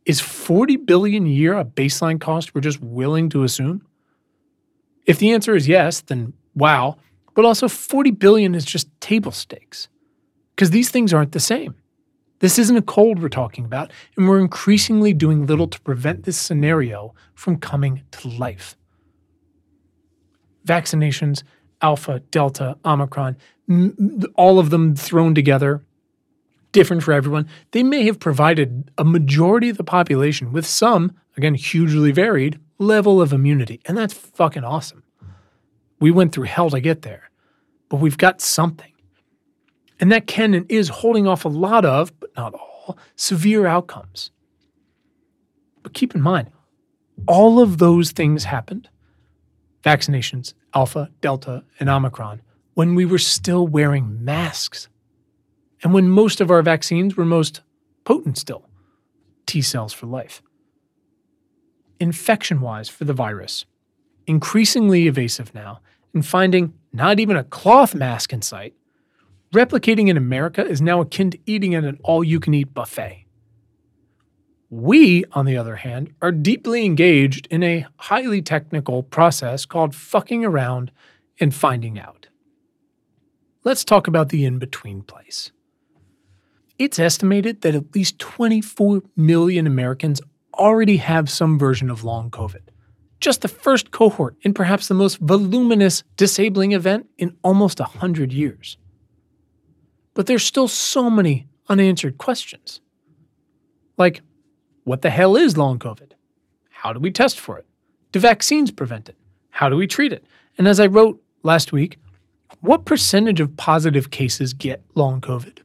is 0.09 0.19
40 0.19 0.77
billion 0.77 1.27
a 1.27 1.29
year 1.29 1.53
a 1.53 1.63
baseline 1.63 2.19
cost 2.19 2.55
we're 2.55 2.61
just 2.61 2.81
willing 2.81 3.29
to 3.29 3.43
assume? 3.43 3.85
If 5.05 5.19
the 5.19 5.31
answer 5.33 5.55
is 5.55 5.67
yes, 5.67 6.01
then 6.01 6.33
wow, 6.55 6.97
but 7.35 7.45
also 7.45 7.67
40 7.67 8.09
billion 8.09 8.55
is 8.55 8.65
just 8.65 8.87
table 9.01 9.31
stakes 9.31 9.87
because 10.55 10.71
these 10.71 10.89
things 10.89 11.13
aren't 11.13 11.33
the 11.33 11.39
same. 11.39 11.75
This 12.39 12.57
isn't 12.57 12.75
a 12.75 12.81
cold 12.81 13.21
we're 13.21 13.29
talking 13.29 13.65
about, 13.65 13.91
and 14.17 14.27
we're 14.27 14.39
increasingly 14.39 15.13
doing 15.13 15.45
little 15.45 15.67
to 15.67 15.79
prevent 15.81 16.23
this 16.23 16.37
scenario 16.37 17.13
from 17.35 17.59
coming 17.59 18.01
to 18.09 18.29
life. 18.29 18.75
Vaccinations, 20.65 21.43
Alpha, 21.83 22.21
Delta, 22.31 22.79
Omicron, 22.83 23.37
all 24.33 24.57
of 24.57 24.71
them 24.71 24.95
thrown 24.95 25.35
together, 25.35 25.83
different 26.71 27.03
for 27.03 27.13
everyone, 27.13 27.47
they 27.71 27.83
may 27.83 28.05
have 28.05 28.19
provided 28.19 28.91
a 28.97 29.03
majority 29.03 29.69
of 29.69 29.77
the 29.77 29.83
population 29.83 30.51
with 30.51 30.65
some, 30.65 31.13
again, 31.37 31.55
hugely 31.55 32.11
varied, 32.11 32.59
level 32.77 33.21
of 33.21 33.33
immunity. 33.33 33.81
And 33.85 33.97
that's 33.97 34.13
fucking 34.13 34.63
awesome. 34.63 35.03
We 35.99 36.11
went 36.11 36.31
through 36.33 36.45
hell 36.45 36.69
to 36.69 36.79
get 36.79 37.01
there 37.01 37.29
but 37.89 37.97
we've 37.97 38.17
got 38.17 38.39
something. 38.39 38.93
And 39.99 40.11
that 40.11 40.27
can 40.27 40.53
and 40.53 40.71
is 40.71 40.87
holding 40.87 41.27
off 41.27 41.43
a 41.43 41.49
lot 41.49 41.83
of, 41.83 42.17
but 42.19 42.29
not 42.37 42.53
all, 42.53 42.97
severe 43.15 43.65
outcomes. 43.65 44.31
But 45.83 45.93
keep 45.93 46.15
in 46.15 46.21
mind, 46.21 46.51
all 47.27 47.59
of 47.59 47.79
those 47.79 48.11
things 48.11 48.45
happened 48.45 48.87
vaccinations, 49.81 50.53
Alpha, 50.73 51.09
Delta, 51.21 51.63
and 51.79 51.89
Omicron 51.89 52.41
when 52.73 52.95
we 52.95 53.05
were 53.05 53.17
still 53.17 53.65
wearing 53.65 54.23
masks 54.23 54.89
and 55.83 55.93
when 55.93 56.09
most 56.09 56.41
of 56.41 56.51
our 56.51 56.61
vaccines 56.61 57.15
were 57.15 57.25
most 57.25 57.61
potent 58.03 58.37
still 58.37 58.69
T 59.45 59.61
cells 59.61 59.93
for 59.93 60.05
life. 60.05 60.41
Infection 61.99 62.61
wise 62.61 62.87
for 62.87 63.03
the 63.03 63.13
virus, 63.13 63.65
increasingly 64.27 65.07
evasive 65.07 65.53
now, 65.53 65.81
and 66.13 66.25
finding 66.25 66.73
not 66.93 67.19
even 67.19 67.35
a 67.35 67.43
cloth 67.43 67.93
mask 67.93 68.31
in 68.31 68.41
sight, 68.41 68.73
replicating 69.53 70.07
in 70.07 70.17
America 70.17 70.65
is 70.65 70.81
now 70.81 71.01
akin 71.01 71.31
to 71.31 71.39
eating 71.45 71.75
at 71.75 71.83
an 71.83 71.99
all 72.03 72.23
you 72.23 72.39
can 72.39 72.53
eat 72.53 72.73
buffet. 72.73 73.25
We, 74.69 75.25
on 75.31 75.45
the 75.45 75.57
other 75.57 75.77
hand, 75.77 76.13
are 76.21 76.31
deeply 76.31 76.85
engaged 76.85 77.47
in 77.49 77.63
a 77.63 77.87
highly 77.97 78.41
technical 78.41 79.01
process 79.01 79.65
called 79.65 79.95
fucking 79.95 80.45
around 80.45 80.91
and 81.39 81.53
finding 81.53 81.97
out. 81.97 82.27
Let's 83.63 83.83
talk 83.83 84.07
about 84.07 84.29
the 84.29 84.45
in 84.45 84.59
between 84.59 85.01
place. 85.01 85.51
It's 86.79 86.97
estimated 86.97 87.61
that 87.61 87.75
at 87.75 87.93
least 87.93 88.19
24 88.19 89.03
million 89.17 89.67
Americans 89.67 90.21
already 90.53 90.95
have 90.97 91.29
some 91.29 91.59
version 91.59 91.89
of 91.89 92.05
long 92.05 92.31
COVID. 92.31 92.61
Just 93.19 93.41
the 93.41 93.49
first 93.49 93.91
cohort 93.91 94.37
in 94.43 94.53
perhaps 94.53 94.87
the 94.87 94.93
most 94.93 95.17
voluminous 95.17 96.05
disabling 96.15 96.71
event 96.71 97.07
in 97.17 97.35
almost 97.43 97.81
100 97.81 98.31
years. 98.31 98.77
But 100.13 100.25
there's 100.27 100.45
still 100.45 100.69
so 100.69 101.09
many 101.09 101.47
unanswered 101.67 102.17
questions. 102.17 102.79
Like, 103.97 104.21
what 104.85 105.01
the 105.01 105.09
hell 105.09 105.35
is 105.35 105.57
long 105.57 105.79
COVID? 105.79 106.13
How 106.69 106.93
do 106.93 107.01
we 107.01 107.11
test 107.11 107.41
for 107.41 107.57
it? 107.57 107.65
Do 108.13 108.21
vaccines 108.21 108.71
prevent 108.71 109.09
it? 109.09 109.17
How 109.49 109.67
do 109.67 109.75
we 109.75 109.85
treat 109.85 110.13
it? 110.13 110.23
And 110.57 110.65
as 110.65 110.79
I 110.79 110.87
wrote 110.87 111.21
last 111.43 111.73
week, 111.73 111.97
what 112.61 112.85
percentage 112.85 113.41
of 113.41 113.57
positive 113.57 114.11
cases 114.11 114.53
get 114.53 114.81
long 114.95 115.19
COVID? 115.19 115.57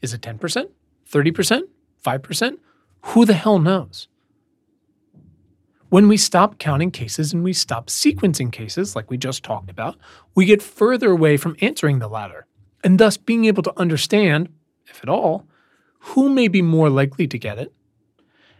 Is 0.00 0.14
it 0.14 0.20
10%, 0.20 0.68
30%, 1.10 1.62
5%? 2.04 2.58
Who 3.02 3.24
the 3.24 3.34
hell 3.34 3.58
knows? 3.58 4.08
When 5.88 6.08
we 6.08 6.16
stop 6.18 6.58
counting 6.58 6.90
cases 6.90 7.32
and 7.32 7.42
we 7.42 7.52
stop 7.52 7.86
sequencing 7.86 8.52
cases, 8.52 8.94
like 8.94 9.10
we 9.10 9.16
just 9.16 9.42
talked 9.42 9.70
about, 9.70 9.96
we 10.34 10.44
get 10.44 10.62
further 10.62 11.10
away 11.10 11.38
from 11.38 11.56
answering 11.62 11.98
the 11.98 12.08
latter, 12.08 12.46
and 12.84 12.98
thus 12.98 13.16
being 13.16 13.46
able 13.46 13.62
to 13.62 13.78
understand, 13.78 14.50
if 14.86 15.02
at 15.02 15.08
all, 15.08 15.46
who 16.00 16.28
may 16.28 16.46
be 16.46 16.60
more 16.60 16.90
likely 16.90 17.26
to 17.26 17.38
get 17.38 17.58
it, 17.58 17.72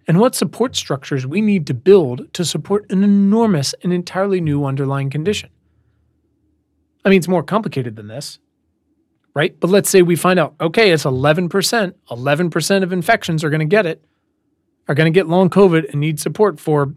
and 0.06 0.18
what 0.18 0.34
support 0.34 0.74
structures 0.74 1.26
we 1.26 1.42
need 1.42 1.66
to 1.66 1.74
build 1.74 2.32
to 2.32 2.44
support 2.44 2.90
an 2.90 3.04
enormous 3.04 3.74
and 3.82 3.92
entirely 3.92 4.40
new 4.40 4.64
underlying 4.64 5.10
condition. 5.10 5.50
I 7.04 7.10
mean, 7.10 7.18
it's 7.18 7.28
more 7.28 7.42
complicated 7.42 7.96
than 7.96 8.08
this, 8.08 8.38
right? 9.34 9.58
But 9.60 9.70
let's 9.70 9.90
say 9.90 10.02
we 10.02 10.16
find 10.16 10.38
out, 10.38 10.54
okay, 10.60 10.90
it's 10.90 11.04
11%, 11.04 11.94
11% 12.10 12.82
of 12.82 12.92
infections 12.92 13.44
are 13.44 13.50
going 13.50 13.60
to 13.60 13.66
get 13.66 13.86
it, 13.86 14.04
are 14.88 14.94
going 14.94 15.12
to 15.12 15.16
get 15.16 15.28
long 15.28 15.50
COVID 15.50 15.90
and 15.90 16.00
need 16.00 16.18
support 16.18 16.58
for 16.58 16.94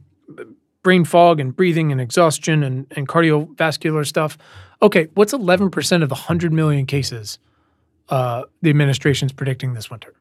brain 0.84 1.06
fog 1.06 1.40
and 1.40 1.56
breathing 1.56 1.92
and 1.92 2.02
exhaustion 2.02 2.64
and, 2.64 2.88
and 2.92 3.08
cardiovascular 3.08 4.06
stuff. 4.06 4.38
Okay, 4.82 5.10
what's 5.14 5.34
11% 5.34 6.04
of 6.04 6.10
the 6.10 6.16
100 6.16 6.52
million 6.52 6.86
cases 6.86 7.38
uh, 8.10 8.44
the 8.62 8.70
administration's 8.70 9.32
predicting 9.32 9.74
this 9.74 9.90
winter? 9.90 10.14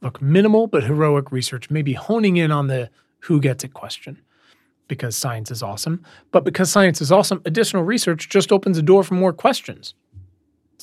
Look, 0.00 0.22
minimal 0.22 0.66
but 0.66 0.84
heroic 0.84 1.32
research 1.32 1.70
maybe 1.70 1.94
honing 1.94 2.36
in 2.36 2.52
on 2.52 2.66
the 2.66 2.90
who 3.20 3.40
gets 3.40 3.64
it 3.64 3.72
question 3.72 4.20
because 4.86 5.16
science 5.16 5.50
is 5.50 5.62
awesome. 5.62 6.02
But 6.30 6.44
because 6.44 6.70
science 6.70 7.00
is 7.00 7.12
awesome, 7.12 7.42
additional 7.44 7.84
research 7.84 8.28
just 8.28 8.52
opens 8.52 8.78
a 8.78 8.82
door 8.82 9.04
for 9.04 9.14
more 9.14 9.32
questions. 9.32 9.94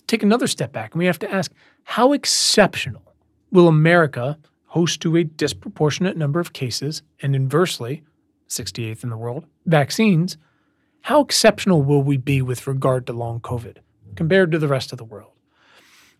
Take 0.08 0.24
another 0.24 0.48
step 0.48 0.72
back 0.72 0.94
and 0.94 1.00
we 1.00 1.06
have 1.06 1.20
to 1.20 1.32
ask 1.32 1.52
how 1.84 2.13
exceptional 2.13 3.15
will 3.52 3.68
America 3.68 4.38
host 4.65 5.02
to 5.02 5.15
a 5.15 5.24
disproportionate 5.24 6.18
number 6.18 6.39
of 6.39 6.54
cases 6.54 7.02
and 7.22 7.36
inversely, 7.36 8.04
68th 8.50 9.04
in 9.04 9.10
the 9.10 9.18
world, 9.18 9.46
vaccines? 9.65 10.38
How 11.02 11.22
exceptional 11.22 11.82
will 11.82 12.04
we 12.04 12.18
be 12.18 12.41
with 12.41 12.68
regard 12.68 13.08
to 13.08 13.13
long 13.13 13.39
COVID 13.39 13.78
compared 14.15 14.52
to 14.52 14.60
the 14.60 14.68
rest 14.68 14.91
of 14.91 14.98
the 14.98 15.06
world? 15.06 15.32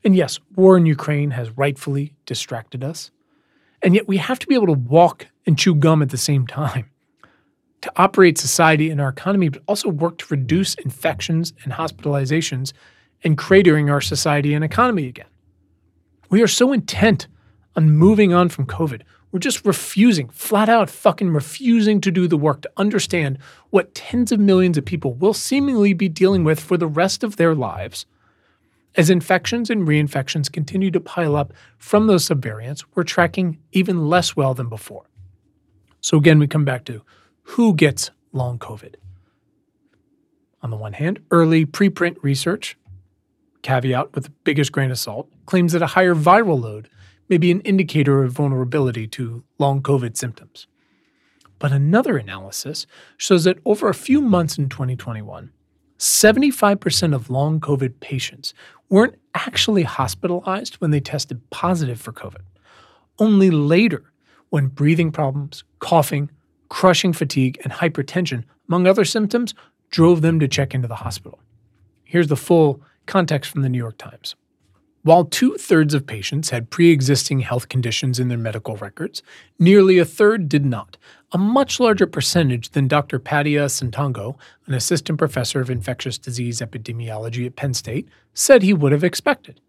And 0.04 0.16
yes, 0.16 0.40
war 0.56 0.78
in 0.78 0.86
Ukraine 0.86 1.32
has 1.32 1.58
rightfully 1.58 2.14
distracted 2.26 2.84
us. 2.84 3.12
And 3.82 3.94
yet 3.94 4.08
we 4.08 4.18
have 4.18 4.40
to 4.40 4.48
be 4.48 4.56
able 4.56 4.68
to 4.68 4.74
walk 4.74 5.28
and 5.46 5.58
chew 5.58 5.76
gum 5.76 6.02
at 6.02 6.10
the 6.10 6.18
same 6.18 6.48
time 6.48 6.90
to 7.82 7.92
operate 7.98 8.38
society 8.38 8.90
and 8.90 9.02
our 9.02 9.10
economy, 9.10 9.50
but 9.50 9.64
also 9.68 9.90
work 9.90 10.18
to 10.20 10.26
reduce 10.30 10.76
infections 10.76 11.54
and 11.64 11.74
hospitalizations 11.74 12.72
and 13.24 13.38
cratering 13.38 13.90
our 13.90 14.02
society 14.02 14.54
and 14.54 14.64
economy 14.64 15.08
again. 15.08 15.28
We 16.30 16.42
are 16.42 16.48
so 16.48 16.74
intent 16.74 17.28
on 17.76 17.92
moving 17.92 18.34
on 18.34 18.50
from 18.50 18.66
COVID. 18.66 19.02
We're 19.32 19.40
just 19.40 19.66
refusing, 19.66 20.30
flat 20.30 20.70
out 20.70 20.90
fucking 20.90 21.32
refusing 21.32 22.00
to 22.02 22.12
do 22.12 22.28
the 22.28 22.38
work 22.38 22.62
to 22.62 22.72
understand 22.78 23.38
what 23.70 23.94
tens 23.94 24.32
of 24.32 24.40
millions 24.40 24.78
of 24.78 24.86
people 24.86 25.14
will 25.14 25.34
seemingly 25.34 25.94
be 25.94 26.08
dealing 26.08 26.44
with 26.44 26.60
for 26.60 26.78
the 26.78 26.88
rest 26.88 27.24
of 27.24 27.36
their 27.36 27.54
lives 27.54 28.06
as 28.98 29.10
infections 29.10 29.70
and 29.70 29.88
reinfections 29.88 30.52
continue 30.52 30.92
to 30.92 31.00
pile 31.00 31.36
up 31.36 31.54
from 31.78 32.08
those 32.08 32.28
subvariants, 32.28 32.86
we're 32.94 33.04
tracking 33.04 33.60
even 33.72 34.10
less 34.10 34.36
well 34.36 34.54
than 34.54 34.70
before. 34.70 35.06
So 36.02 36.18
again, 36.18 36.40
we 36.40 36.48
come 36.48 36.66
back 36.66 36.86
to 36.86 37.02
who 37.44 37.74
gets 37.76 38.12
long 38.32 38.58
COVID. 38.58 38.96
On 40.62 40.70
the 40.70 40.78
one 40.78 40.94
hand, 40.94 41.20
early 41.30 41.66
preprint 41.66 42.18
research, 42.22 42.78
caveat 43.66 44.14
with 44.14 44.26
the 44.26 44.34
biggest 44.44 44.72
grain 44.72 44.92
of 44.92 45.00
salt, 45.00 45.28
claims 45.48 45.74
that 45.74 45.82
a 45.82 45.88
higher 45.88 46.14
viral 46.14 46.62
load 46.62 46.88
may 47.28 47.38
be 47.38 47.50
an 47.50 47.62
indicator 47.62 48.24
of 48.24 48.32
vulnerability 48.32 49.08
to 49.08 49.44
long 49.58 49.82
COVID 49.82 50.16
symptoms. 50.16 50.68
But 51.58 51.72
another 51.72 52.16
analysis 52.16 52.86
shows 53.18 53.44
that 53.46 53.58
over 53.66 53.90
a 53.90 53.96
few 53.96 54.22
months 54.22 54.60
in 54.60 54.70
2021, 54.70 55.52
75% 55.98 57.16
of 57.16 57.32
long 57.32 57.60
COVID 57.60 58.00
patients 58.00 58.54
weren't 58.90 59.16
actually 59.34 59.84
hospitalized 59.84 60.76
when 60.76 60.92
they 60.92 61.00
tested 61.00 61.50
positive 61.50 62.00
for 62.00 62.14
COVID. 62.14 62.44
Only 63.18 63.50
later, 63.50 64.04
when 64.50 64.68
breathing 64.68 65.12
problems, 65.12 65.64
coughing, 65.80 66.30
crushing 66.70 67.14
fatigue, 67.14 67.60
and 67.64 67.74
hypertension, 67.74 68.44
among 68.68 68.86
other 68.86 69.06
symptoms, 69.06 69.56
drove 69.90 70.22
them 70.22 70.40
to 70.40 70.48
check 70.48 70.76
into 70.76 70.88
the 70.88 70.96
hospital. 70.96 71.40
Here's 72.04 72.28
the 72.28 72.36
full 72.36 72.82
context 73.06 73.52
from 73.52 73.62
the 73.62 73.70
New 73.70 73.78
York 73.78 73.98
Times. 73.98 74.36
While 75.06 75.26
two 75.26 75.56
thirds 75.58 75.94
of 75.94 76.08
patients 76.08 76.50
had 76.50 76.72
pre 76.72 76.90
existing 76.90 77.42
health 77.42 77.70
conditions 77.70 78.20
in 78.20 78.28
their 78.28 78.40
medical 78.40 78.76
records, 78.78 79.22
nearly 79.60 80.00
a 80.00 80.04
third 80.04 80.50
did 80.50 80.66
not, 80.66 80.98
a 81.32 81.38
much 81.38 81.80
larger 81.80 82.08
percentage 82.08 82.70
than 82.70 82.88
Dr. 82.88 83.20
Paddy 83.20 83.54
Ssentongo, 83.54 84.36
an 84.66 84.74
assistant 84.74 85.20
professor 85.20 85.62
of 85.62 85.70
infectious 85.70 86.18
disease 86.18 86.60
epidemiology 86.60 87.46
at 87.46 87.56
Penn 87.56 87.76
State, 87.76 88.10
said 88.34 88.64
he 88.64 88.74
would 88.74 88.92
have 88.92 89.04
expected. 89.04 89.62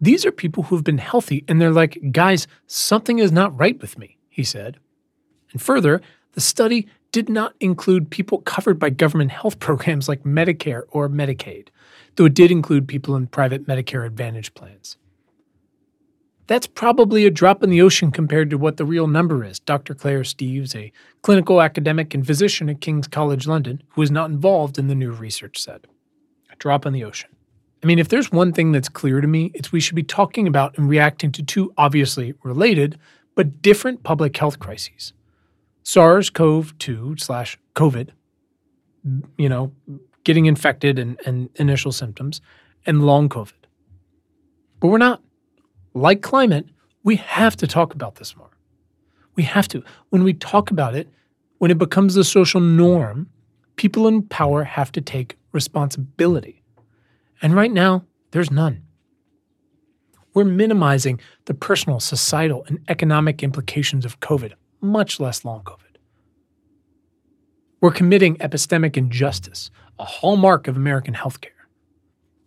These 0.00 0.24
are 0.24 0.32
people 0.32 0.62
who've 0.62 0.82
been 0.82 0.96
healthy 0.96 1.44
and 1.46 1.60
they're 1.60 1.70
like, 1.70 1.98
guys, 2.10 2.46
something 2.66 3.18
is 3.18 3.30
not 3.30 3.56
right 3.58 3.78
with 3.78 3.98
me, 3.98 4.16
he 4.30 4.42
said. 4.42 4.78
And 5.52 5.60
further, 5.60 6.00
the 6.32 6.40
study 6.40 6.88
did 7.12 7.28
not 7.28 7.54
include 7.60 8.08
people 8.08 8.38
covered 8.38 8.78
by 8.78 8.88
government 8.88 9.32
health 9.32 9.58
programs 9.58 10.08
like 10.08 10.22
Medicare 10.22 10.84
or 10.88 11.10
Medicaid 11.10 11.68
though 12.16 12.26
it 12.26 12.34
did 12.34 12.50
include 12.50 12.88
people 12.88 13.16
in 13.16 13.26
private 13.26 13.66
Medicare 13.66 14.06
Advantage 14.06 14.54
plans. 14.54 14.96
That's 16.46 16.66
probably 16.66 17.24
a 17.24 17.30
drop 17.30 17.62
in 17.62 17.70
the 17.70 17.80
ocean 17.80 18.10
compared 18.10 18.50
to 18.50 18.58
what 18.58 18.76
the 18.76 18.84
real 18.84 19.06
number 19.06 19.44
is, 19.44 19.58
Dr. 19.60 19.94
Claire 19.94 20.22
Steves, 20.22 20.74
a 20.74 20.92
clinical 21.22 21.62
academic 21.62 22.14
and 22.14 22.26
physician 22.26 22.68
at 22.68 22.80
King's 22.80 23.08
College 23.08 23.46
London, 23.46 23.82
who 23.90 24.02
is 24.02 24.10
not 24.10 24.30
involved 24.30 24.78
in 24.78 24.88
the 24.88 24.94
new 24.94 25.12
research, 25.12 25.58
said. 25.58 25.86
A 26.50 26.56
drop 26.56 26.84
in 26.84 26.92
the 26.92 27.04
ocean. 27.04 27.30
I 27.82 27.86
mean, 27.86 27.98
if 27.98 28.08
there's 28.08 28.30
one 28.30 28.52
thing 28.52 28.72
that's 28.72 28.88
clear 28.88 29.20
to 29.20 29.26
me, 29.26 29.50
it's 29.54 29.72
we 29.72 29.80
should 29.80 29.94
be 29.94 30.02
talking 30.02 30.46
about 30.46 30.76
and 30.76 30.88
reacting 30.88 31.32
to 31.32 31.42
two 31.42 31.72
obviously 31.76 32.34
related 32.42 32.98
but 33.34 33.62
different 33.62 34.02
public 34.02 34.36
health 34.36 34.58
crises. 34.58 35.12
SARS-CoV-2 35.84 37.18
slash 37.18 37.58
COVID, 37.74 38.10
you 39.36 39.48
know, 39.48 39.72
getting 40.24 40.46
infected 40.46 40.98
and, 40.98 41.20
and 41.26 41.48
initial 41.56 41.92
symptoms, 41.92 42.40
and 42.86 43.04
long 43.04 43.28
COVID. 43.28 43.52
But 44.80 44.88
we're 44.88 44.98
not. 44.98 45.22
Like 45.94 46.22
climate, 46.22 46.66
we 47.04 47.16
have 47.16 47.56
to 47.56 47.66
talk 47.66 47.94
about 47.94 48.16
this 48.16 48.36
more. 48.36 48.50
We 49.34 49.42
have 49.44 49.68
to. 49.68 49.82
When 50.10 50.24
we 50.24 50.34
talk 50.34 50.70
about 50.70 50.94
it, 50.94 51.08
when 51.58 51.70
it 51.70 51.78
becomes 51.78 52.14
the 52.14 52.24
social 52.24 52.60
norm, 52.60 53.28
people 53.76 54.08
in 54.08 54.22
power 54.22 54.64
have 54.64 54.92
to 54.92 55.00
take 55.00 55.36
responsibility. 55.52 56.62
And 57.40 57.54
right 57.54 57.72
now, 57.72 58.04
there's 58.30 58.50
none. 58.50 58.82
We're 60.34 60.44
minimizing 60.44 61.20
the 61.44 61.54
personal, 61.54 62.00
societal, 62.00 62.64
and 62.66 62.80
economic 62.88 63.42
implications 63.42 64.04
of 64.04 64.20
COVID, 64.20 64.54
much 64.80 65.20
less 65.20 65.44
long 65.44 65.62
COVID. 65.62 65.78
We're 67.80 67.90
committing 67.90 68.36
epistemic 68.36 68.96
injustice, 68.96 69.70
a 70.02 70.04
hallmark 70.04 70.66
of 70.66 70.76
American 70.76 71.14
healthcare. 71.14 71.50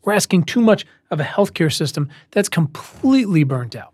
We're 0.03 0.12
asking 0.12 0.43
too 0.43 0.60
much 0.60 0.86
of 1.10 1.22
a 1.22 1.24
healthcare 1.24 1.74
system 1.74 2.10
that's 2.32 2.49
completely 2.49 3.45
burnt 3.45 3.78
out. 3.78 3.93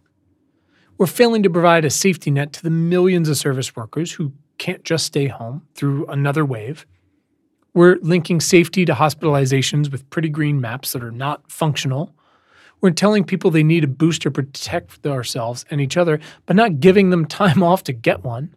We're 0.97 1.05
failing 1.05 1.43
to 1.43 1.49
provide 1.49 1.85
a 1.85 1.91
safety 1.91 2.31
net 2.31 2.53
to 2.53 2.63
the 2.63 2.71
millions 2.71 3.29
of 3.29 3.37
service 3.37 3.75
workers 3.75 4.11
who 4.13 4.33
can't 4.57 4.83
just 4.83 5.05
stay 5.05 5.27
home 5.27 5.61
through 5.75 6.07
another 6.07 6.43
wave. 6.43 6.87
We're 7.75 7.99
linking 8.01 8.41
safety 8.41 8.83
to 8.85 8.93
hospitalizations 8.93 9.91
with 9.91 10.09
pretty 10.09 10.29
green 10.29 10.59
maps 10.59 10.93
that 10.93 11.03
are 11.03 11.11
not 11.11 11.49
functional. 11.51 12.15
We're 12.81 12.89
telling 12.89 13.23
people 13.23 13.51
they 13.51 13.63
need 13.63 13.83
a 13.83 13.87
booster 13.87 14.31
to 14.31 14.41
protect 14.41 15.05
ourselves 15.05 15.65
and 15.69 15.79
each 15.79 15.97
other, 15.97 16.19
but 16.47 16.55
not 16.55 16.79
giving 16.79 17.11
them 17.11 17.25
time 17.41 17.61
off 17.61 17.83
to 17.83 17.93
get 17.93 18.23
one. 18.23 18.55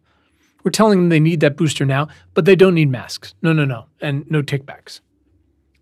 We're 0.65 0.71
telling 0.71 0.99
them 0.99 1.11
they 1.11 1.21
need 1.21 1.41
that 1.41 1.57
booster 1.57 1.85
now, 1.85 2.09
but 2.33 2.47
they 2.47 2.57
don't 2.57 2.75
need 2.75 2.91
masks. 2.91 3.35
No, 3.43 3.53
no, 3.53 3.65
no. 3.65 3.85
And 4.01 4.29
no 4.31 4.43
takebacks. 4.43 5.01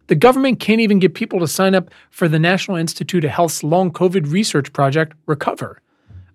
The 0.09 0.17
government 0.17 0.61
can't 0.61 0.81
even 0.81 0.99
get 0.99 1.15
people 1.15 1.39
to 1.39 1.49
sign 1.49 1.75
up 1.75 1.91
for 2.11 2.29
the 2.29 2.39
National 2.39 2.77
Institute 2.77 3.25
of 3.25 3.31
Health's 3.31 3.63
long 3.63 3.93
COVID 3.93 4.31
research 4.31 4.73
project, 4.73 5.15
Recover, 5.27 5.81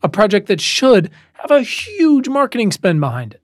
a 0.01 0.09
project 0.09 0.47
that 0.47 0.61
should 0.61 1.11
have 1.33 1.51
a 1.51 1.61
huge 1.61 2.29
marketing 2.29 2.71
spend 2.71 3.01
behind 3.01 3.33
it. 3.33 3.41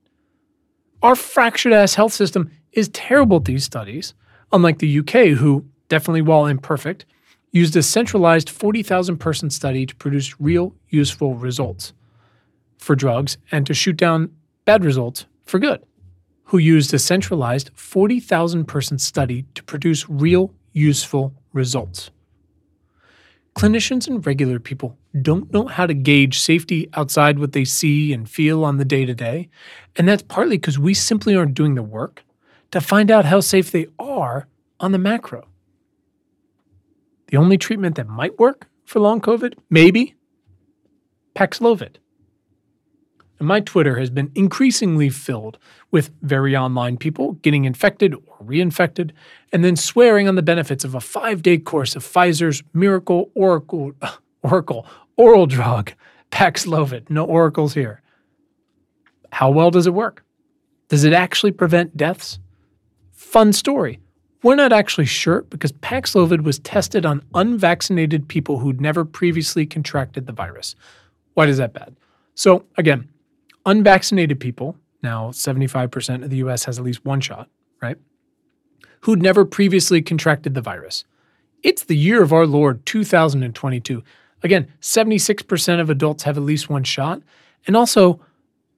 Our 1.04 1.16
fractured 1.16 1.74
ass 1.74 1.96
health 1.96 2.14
system 2.14 2.50
is 2.72 2.88
terrible 2.90 3.38
at 3.38 3.46
these 3.46 3.66
studies, 3.66 4.14
unlike 4.54 4.80
the 4.80 5.00
UK, 5.00 5.38
who, 5.38 5.66
definitely 5.90 6.22
while 6.22 6.46
imperfect, 6.46 7.06
used 7.52 7.76
a 7.76 7.84
centralized 7.84 8.50
40,000 8.50 9.18
person 9.18 9.50
study 9.50 9.86
to 9.86 9.96
produce 9.98 10.40
real, 10.40 10.74
useful 10.90 11.36
results 11.36 11.94
for 12.78 12.96
drugs 12.96 13.38
and 13.52 13.68
to 13.68 13.74
shoot 13.74 13.98
down 13.98 14.32
bad 14.66 14.84
results 14.86 15.26
for 15.46 15.60
good, 15.60 15.84
who 16.46 16.58
used 16.58 16.94
a 16.94 17.00
centralized 17.00 17.72
40,000 17.76 18.66
person 18.66 18.98
study 18.98 19.46
to 19.56 19.64
produce 19.64 20.10
real, 20.10 20.54
useful 20.72 21.34
results. 21.52 22.12
Clinicians 23.56 24.08
and 24.08 24.26
regular 24.26 24.60
people 24.60 24.98
don't 25.22 25.54
know 25.54 25.68
how 25.68 25.86
to 25.86 25.94
gauge 25.94 26.40
safety 26.40 26.90
outside 26.94 27.38
what 27.38 27.52
they 27.52 27.66
see 27.66 28.12
and 28.12 28.28
feel 28.28 28.66
on 28.66 28.78
the 28.78 28.86
day 28.86 29.06
to 29.06 29.14
day, 29.14 29.50
and 29.96 30.08
that's 30.08 30.24
partly 30.24 30.58
because 30.58 30.80
we 30.80 30.94
simply 30.94 31.36
aren't 31.36 31.54
doing 31.54 31.76
the 31.76 31.84
work 31.84 32.24
to 32.72 32.82
find 32.82 33.12
out 33.12 33.26
how 33.26 33.40
safe 33.40 33.72
they 33.72 33.86
are 34.00 34.48
on 34.80 34.92
the 34.92 34.98
macro. 34.98 35.48
The 37.28 37.38
only 37.38 37.58
treatment 37.58 37.96
that 37.96 38.08
might 38.08 38.40
work 38.40 38.68
for 38.86 39.00
long 39.00 39.22
COVID, 39.22 39.56
maybe 39.70 40.16
Paxlovid. 41.36 41.98
My 43.44 43.60
Twitter 43.60 44.00
has 44.00 44.10
been 44.10 44.32
increasingly 44.36 45.10
filled 45.10 45.58
with 45.92 46.12
very 46.22 46.56
online 46.56 46.98
people 46.98 47.34
getting 47.34 47.66
infected 47.66 48.14
or 48.14 48.38
reinfected, 48.44 49.12
and 49.52 49.64
then 49.64 49.76
swearing 49.76 50.28
on 50.28 50.36
the 50.36 50.42
benefits 50.42 50.84
of 50.84 50.96
a 50.96 51.02
five 51.02 51.42
day 51.42 51.58
course 51.58 51.96
of 51.96 52.04
Pfizer's 52.04 52.64
miracle 52.74 53.32
oracle, 53.36 53.92
oracle 54.44 54.86
oral 55.18 55.46
drug, 55.46 55.94
Paxlovid. 56.32 57.10
No 57.10 57.26
oracles 57.26 57.74
here. 57.74 58.02
How 59.32 59.50
well 59.52 59.72
does 59.72 59.88
it 59.88 59.94
work? 59.94 60.24
Does 60.88 61.04
it 61.04 61.14
actually 61.14 61.52
prevent 61.52 61.98
deaths? 61.98 62.40
Fun 63.12 63.54
story. 63.54 64.00
We're 64.42 64.56
not 64.56 64.74
actually 64.74 65.06
sure 65.06 65.44
because 65.44 65.72
Paxlovid 65.72 66.44
was 66.44 66.60
tested 66.60 67.06
on 67.06 67.24
unvaccinated 67.34 68.28
people 68.28 68.60
who'd 68.60 68.82
never 68.82 69.06
previously 69.06 69.66
contracted 69.66 70.28
the 70.28 70.34
virus. 70.34 70.76
Why 71.34 71.48
is 71.48 71.58
that 71.58 71.74
bad? 71.74 71.96
So, 72.36 72.66
again, 72.78 73.08
unvaccinated 73.66 74.40
people, 74.40 74.78
now 75.02 75.30
75% 75.30 76.24
of 76.24 76.30
the 76.30 76.38
US 76.38 76.66
has 76.66 76.80
at 76.80 76.86
least 76.86 77.06
one 77.06 77.22
shot, 77.22 77.50
right? 77.82 77.98
Who'd 79.02 79.22
never 79.22 79.46
previously 79.46 80.02
contracted 80.02 80.54
the 80.54 80.62
virus. 80.62 81.06
It's 81.62 81.84
the 81.84 81.98
year 81.98 82.22
of 82.22 82.34
our 82.34 82.46
Lord 82.46 82.86
2022. 82.86 84.04
Again, 84.44 84.68
76% 84.82 85.80
of 85.80 85.90
adults 85.90 86.24
have 86.24 86.38
at 86.38 86.44
least 86.44 86.70
one 86.70 86.84
shot. 86.84 87.22
And 87.66 87.78
also, 87.78 88.20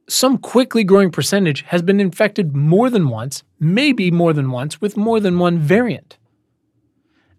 some 0.07 0.37
quickly 0.37 0.83
growing 0.83 1.09
percentage 1.09 1.63
has 1.63 1.81
been 1.81 1.99
infected 1.99 2.55
more 2.55 2.91
than 2.91 3.09
once, 3.09 3.43
maybe 3.59 4.11
more 4.11 4.33
than 4.33 4.51
once, 4.51 4.79
with 4.79 4.95
more 4.95 5.19
than 5.19 5.39
one 5.39 5.57
variant. 5.57 6.17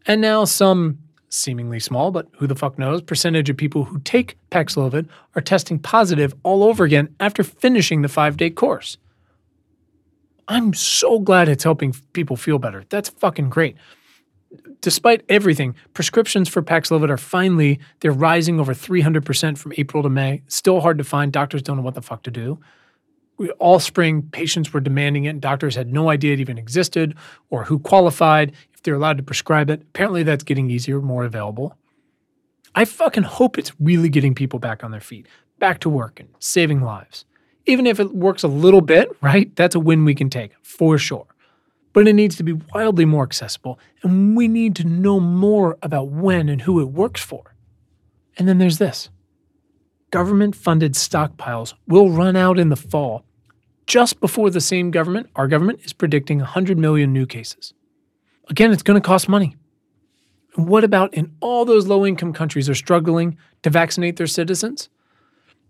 And 0.07 0.20
now 0.20 0.44
some 0.44 0.99
seemingly 1.29 1.81
small, 1.81 2.11
but 2.11 2.29
who 2.39 2.47
the 2.47 2.55
fuck 2.55 2.79
knows, 2.79 3.03
percentage 3.03 3.51
of 3.51 3.57
people 3.57 3.85
who 3.85 3.99
take 4.01 4.39
Paxlovid 4.51 5.09
are 5.35 5.43
testing 5.43 5.79
positive 5.79 6.35
all 6.43 6.62
over 6.62 6.85
again 6.85 7.14
after 7.20 7.43
finishing 7.43 8.03
the 8.03 8.09
five 8.09 8.37
day 8.37 8.51
course. 8.51 8.99
I'm 10.49 10.74
so 10.74 11.18
glad 11.18 11.49
it's 11.49 11.64
helping 11.64 11.95
people 12.12 12.37
feel 12.37 12.59
better. 12.59 12.85
That's 12.89 13.09
fucking 13.09 13.51
great. 13.51 13.77
Despite 14.81 15.22
everything, 15.29 15.74
prescriptions 15.93 16.49
for 16.49 16.62
Paxlovid 16.62 17.11
are 17.11 17.16
finally 17.16 17.81
they're 18.01 18.12
rising 18.12 18.61
over 18.61 18.72
300% 18.72 19.59
from 19.59 19.72
April 19.77 20.03
to 20.03 20.09
May. 20.09 20.43
Still 20.47 20.81
hard 20.81 20.99
to 20.99 21.05
find. 21.05 21.33
Doctors 21.33 21.62
don't 21.62 21.77
know 21.77 21.83
what 21.83 21.95
the 21.95 22.03
fuck 22.03 22.22
to 22.24 22.31
do. 22.31 22.61
We, 23.39 23.51
all 23.53 23.78
spring, 23.80 24.22
patients 24.22 24.72
were 24.72 24.80
demanding 24.80 25.24
it, 25.24 25.30
and 25.30 25.41
doctors 25.41 25.74
had 25.74 25.93
no 25.93 26.09
idea 26.09 26.32
it 26.32 26.41
even 26.41 26.59
existed 26.59 27.14
or 27.51 27.64
who 27.64 27.78
qualified 27.78 28.53
if 28.72 28.82
they're 28.82 28.95
allowed 28.95 29.18
to 29.18 29.22
prescribe 29.22 29.70
it. 29.70 29.82
Apparently, 29.82 30.22
that's 30.22 30.45
getting 30.45 30.70
easier, 30.70 31.01
more 31.01 31.24
available. 31.24 31.76
I 32.74 32.84
fucking 32.84 33.24
hope 33.24 33.59
it's 33.59 33.72
really 33.80 34.09
getting 34.09 34.34
people 34.34 34.59
back 34.59 34.84
on 34.84 34.91
their 34.91 35.01
feet, 35.01 35.26
back 35.59 35.80
to 35.80 35.89
work 35.89 36.20
and 36.20 36.28
saving 36.39 36.82
lives. 36.82 37.24
Even 37.66 37.87
if 37.87 37.99
it 37.99 38.14
works 38.14 38.43
a 38.43 38.49
little 38.49 38.80
bit, 38.80 39.09
right? 39.20 39.55
That's 39.57 39.74
a 39.74 39.80
win 39.80 40.05
we 40.05 40.14
can 40.14 40.30
take 40.30 40.53
for 40.62 40.99
sure. 40.99 41.26
But 41.93 42.07
it 42.07 42.12
needs 42.12 42.37
to 42.37 42.43
be 42.43 42.53
wildly 42.53 43.07
more 43.07 43.24
accessible, 43.24 43.78
and 44.03 44.37
we 44.37 44.49
need 44.49 44.76
to 44.76 44.84
know 44.84 45.18
more 45.18 45.78
about 45.82 46.09
when 46.09 46.49
and 46.49 46.62
who 46.62 46.80
it 46.80 46.91
works 46.91 47.22
for. 47.22 47.55
And 48.37 48.47
then 48.47 48.59
there's 48.59 48.78
this 48.78 49.09
government 50.11 50.55
funded 50.55 50.95
stockpiles 50.95 51.74
will 51.87 52.11
run 52.11 52.37
out 52.37 52.59
in 52.59 52.68
the 52.68 52.76
fall, 52.76 53.24
just 53.87 54.20
before 54.20 54.51
the 54.51 54.61
same 54.61 54.91
government, 54.91 55.30
our 55.37 55.49
government, 55.49 55.80
is 55.84 55.93
predicting 55.93 56.39
100 56.39 56.78
million 56.78 57.12
new 57.12 57.26
cases. 57.26 57.72
Again, 58.49 58.72
it's 58.72 58.82
going 58.82 59.01
to 59.01 59.07
cost 59.07 59.28
money. 59.28 59.57
And 60.57 60.68
what 60.68 60.84
about 60.84 61.14
in 61.14 61.32
all 61.41 61.64
those 61.64 61.87
low 61.87 62.07
income 62.07 62.32
countries 62.32 62.68
are 62.68 62.74
struggling 62.74 63.37
to 63.62 63.70
vaccinate 63.70 64.16
their 64.16 64.26
citizens? 64.26 64.89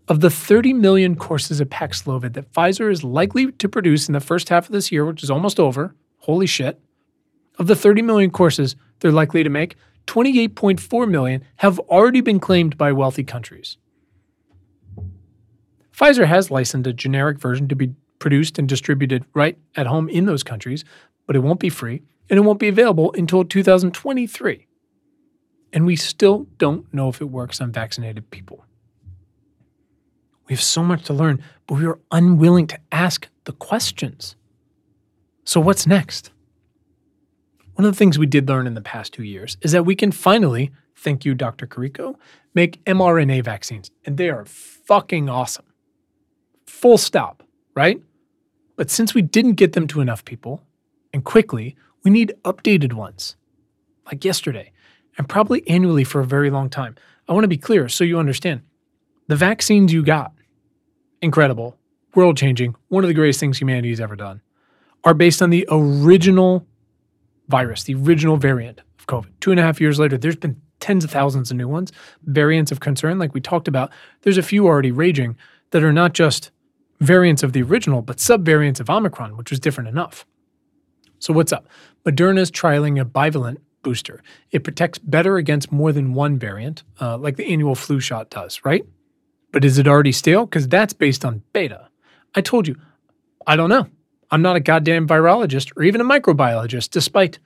Of 0.07 0.21
the 0.21 0.29
30 0.29 0.73
million 0.73 1.15
courses 1.15 1.59
of 1.59 1.69
Paxlovid 1.69 2.33
that 2.33 2.51
Pfizer 2.53 2.89
is 2.89 3.03
likely 3.03 3.51
to 3.51 3.67
produce 3.67 4.07
in 4.07 4.13
the 4.13 4.21
first 4.21 4.47
half 4.49 4.67
of 4.67 4.71
this 4.71 4.91
year, 4.91 5.05
which 5.05 5.21
is 5.21 5.29
almost 5.29 5.59
over, 5.59 5.93
holy 6.19 6.47
shit, 6.47 6.79
of 7.59 7.67
the 7.67 7.75
30 7.75 8.03
million 8.03 8.31
courses 8.31 8.75
they're 8.99 9.11
likely 9.11 9.43
to 9.43 9.49
make, 9.49 9.75
28.4 10.05 11.09
million 11.09 11.43
have 11.57 11.77
already 11.79 12.21
been 12.21 12.39
claimed 12.39 12.77
by 12.77 12.93
wealthy 12.93 13.23
countries. 13.23 13.77
Pfizer 15.93 16.25
has 16.25 16.49
licensed 16.49 16.87
a 16.87 16.93
generic 16.93 17.39
version 17.39 17.67
to 17.67 17.75
be 17.75 17.93
produced 18.19 18.57
and 18.57 18.67
distributed 18.67 19.25
right 19.33 19.57
at 19.75 19.87
home 19.87 20.09
in 20.09 20.25
those 20.25 20.43
countries, 20.43 20.83
but 21.25 21.35
it 21.35 21.39
won't 21.39 21.59
be 21.59 21.69
free 21.69 22.01
and 22.29 22.37
it 22.37 22.41
won't 22.41 22.59
be 22.59 22.67
available 22.67 23.13
until 23.13 23.43
2023. 23.43 24.67
And 25.73 25.85
we 25.85 25.95
still 25.95 26.47
don't 26.57 26.91
know 26.93 27.09
if 27.09 27.21
it 27.21 27.25
works 27.25 27.61
on 27.61 27.71
vaccinated 27.71 28.29
people. 28.31 28.65
We 30.47 30.55
have 30.55 30.63
so 30.63 30.81
much 30.81 31.03
to 31.05 31.13
learn, 31.13 31.43
but 31.67 31.75
we 31.75 31.85
are 31.85 31.99
unwilling 32.11 32.67
to 32.67 32.79
ask 32.91 33.27
the 33.43 33.51
questions. 33.51 34.35
So, 35.43 35.59
what's 35.59 35.85
next? 35.85 36.31
One 37.73 37.85
of 37.85 37.91
the 37.91 37.97
things 37.97 38.17
we 38.17 38.25
did 38.25 38.47
learn 38.47 38.65
in 38.65 38.73
the 38.73 38.81
past 38.81 39.13
two 39.13 39.23
years 39.23 39.57
is 39.61 39.71
that 39.73 39.85
we 39.85 39.95
can 39.95 40.11
finally, 40.11 40.71
thank 40.95 41.25
you, 41.25 41.35
Dr. 41.35 41.67
Karikó, 41.67 42.15
make 42.55 42.83
mRNA 42.85 43.43
vaccines, 43.43 43.91
and 44.05 44.17
they 44.17 44.29
are 44.29 44.45
fucking 44.45 45.29
awesome. 45.29 45.65
Full 46.65 46.97
stop, 46.97 47.43
right? 47.75 48.01
But 48.77 48.89
since 48.89 49.13
we 49.13 49.21
didn't 49.21 49.53
get 49.53 49.73
them 49.73 49.87
to 49.87 49.99
enough 49.99 50.23
people, 50.23 50.63
and 51.11 51.25
quickly, 51.25 51.75
we 52.03 52.11
need 52.11 52.35
updated 52.45 52.93
ones, 52.93 53.35
like 54.05 54.23
yesterday, 54.23 54.71
and 55.17 55.27
probably 55.27 55.67
annually 55.67 56.03
for 56.05 56.21
a 56.21 56.25
very 56.25 56.49
long 56.49 56.69
time. 56.69 56.95
I 57.27 57.33
want 57.33 57.43
to 57.43 57.49
be 57.49 57.57
clear 57.57 57.89
so 57.89 58.03
you 58.03 58.19
understand. 58.19 58.61
The 59.27 59.35
vaccines 59.35 59.91
you 59.91 60.03
got, 60.03 60.31
incredible, 61.21 61.75
world 62.15 62.37
changing, 62.37 62.75
one 62.87 63.03
of 63.03 63.07
the 63.09 63.13
greatest 63.13 63.39
things 63.39 63.57
humanity 63.57 63.89
has 63.89 63.99
ever 63.99 64.15
done, 64.15 64.41
are 65.03 65.13
based 65.13 65.41
on 65.41 65.49
the 65.49 65.67
original 65.69 66.65
virus, 67.49 67.83
the 67.83 67.95
original 67.95 68.37
variant 68.37 68.81
of 68.99 69.07
COVID. 69.07 69.31
Two 69.39 69.51
and 69.51 69.59
a 69.59 69.63
half 69.63 69.81
years 69.81 69.99
later, 69.99 70.17
there's 70.17 70.35
been 70.35 70.61
tens 70.79 71.03
of 71.03 71.09
thousands 71.09 71.49
of 71.49 71.57
new 71.57 71.67
ones, 71.67 71.91
variants 72.23 72.71
of 72.71 72.79
concern, 72.79 73.17
like 73.17 73.33
we 73.33 73.41
talked 73.41 73.67
about. 73.67 73.91
There's 74.21 74.37
a 74.37 74.43
few 74.43 74.67
already 74.67 74.91
raging 74.91 75.35
that 75.71 75.83
are 75.83 75.93
not 75.93 76.13
just 76.13 76.51
variants 76.99 77.43
of 77.43 77.53
the 77.53 77.61
original, 77.61 78.01
but 78.01 78.17
subvariants 78.17 78.79
of 78.79 78.89
Omicron, 78.89 79.37
which 79.37 79.51
was 79.51 79.59
different 79.59 79.89
enough. 79.89 80.25
So, 81.19 81.33
what's 81.33 81.51
up? 81.51 81.67
Moderna 82.05 82.39
is 82.39 82.51
trialing 82.51 83.01
a 83.01 83.05
bivalent 83.05 83.57
booster. 83.83 84.21
It 84.51 84.63
protects 84.63 84.99
better 84.99 85.37
against 85.37 85.71
more 85.71 85.91
than 85.91 86.13
one 86.13 86.37
variant, 86.37 86.83
uh, 86.99 87.17
like 87.17 87.37
the 87.37 87.45
annual 87.45 87.75
flu 87.75 87.99
shot 87.99 88.29
does, 88.29 88.61
right? 88.63 88.85
But 89.51 89.63
is 89.63 89.77
it 89.77 89.87
already 89.87 90.11
stale? 90.11 90.45
Because 90.45 90.67
that's 90.67 90.93
based 90.93 91.23
on 91.23 91.41
beta. 91.53 91.87
I 92.35 92.41
told 92.41 92.67
you, 92.67 92.75
I 93.45 93.55
don't 93.55 93.69
know. 93.69 93.87
I'm 94.29 94.41
not 94.41 94.57
a 94.57 94.59
goddamn 94.59 95.07
virologist 95.07 95.71
or 95.75 95.83
even 95.83 96.01
a 96.01 96.05
microbiologist, 96.05 96.89
despite 96.89 97.39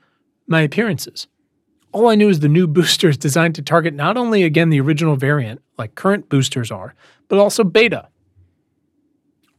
my 0.48 0.62
appearances. 0.62 1.28
All 1.92 2.08
I 2.08 2.16
knew 2.16 2.30
is 2.30 2.40
the 2.40 2.48
new 2.48 2.68
booster 2.78 3.10
is 3.10 3.18
designed 3.18 3.56
to 3.56 3.62
target 3.62 3.94
not 3.94 4.18
only, 4.18 4.44
again, 4.44 4.70
the 4.70 4.82
original 4.82 5.16
variant, 5.16 5.62
like 5.78 5.96
current 5.96 6.30
boosters 6.30 6.72
are, 6.72 6.96
but 7.28 7.40
also 7.40 7.64
beta. 7.64 8.10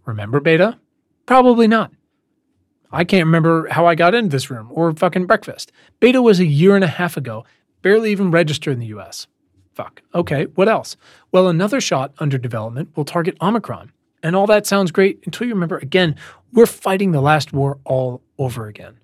Remember 0.05 0.41
beta? 0.41 0.79
Probably 1.27 1.69
not. 1.69 1.93
I 2.91 3.05
can't 3.05 3.27
remember 3.27 3.69
how 3.69 3.87
I 3.87 3.95
got 3.95 4.15
into 4.15 4.29
this 4.29 4.51
room 4.51 4.69
or 4.71 4.93
fucking 4.93 5.27
breakfast. 5.27 5.73
Beta 6.01 6.21
was 6.21 6.41
a 6.41 6.45
year 6.45 6.75
and 6.75 6.85
a 6.85 6.89
half 6.89 7.17
ago, 7.17 7.45
barely 7.81 8.11
even 8.13 8.31
registered 8.31 8.75
in 8.75 8.81
the 8.81 8.87
US. 8.87 9.27
Fuck. 9.75 10.03
Okay, 10.15 10.45
what 10.55 10.69
else? 10.69 10.97
Well, 11.31 11.49
another 11.49 11.81
shot 11.81 12.13
under 12.19 12.37
development 12.37 12.91
will 12.95 13.07
target 13.07 13.39
Omicron. 13.41 13.93
And 14.23 14.37
all 14.37 14.47
that 14.47 14.67
sounds 14.67 14.93
great 14.93 15.21
until 15.25 15.47
you 15.47 15.55
remember 15.55 15.79
again, 15.79 16.17
we're 16.53 16.67
fighting 16.67 17.13
the 17.13 17.23
last 17.23 17.53
war 17.53 17.79
all 17.85 18.23
over 18.39 18.67
again. 18.67 18.99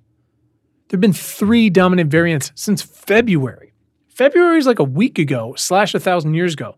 There 0.88 0.96
have 0.96 1.00
been 1.00 1.12
three 1.12 1.70
dominant 1.70 2.10
variants 2.10 2.52
since 2.54 2.82
February. 2.82 3.72
February 4.08 4.58
is 4.58 4.66
like 4.66 4.78
a 4.78 4.84
week 4.84 5.18
ago, 5.18 5.54
slash 5.56 5.94
a 5.94 6.00
thousand 6.00 6.34
years 6.34 6.52
ago. 6.52 6.76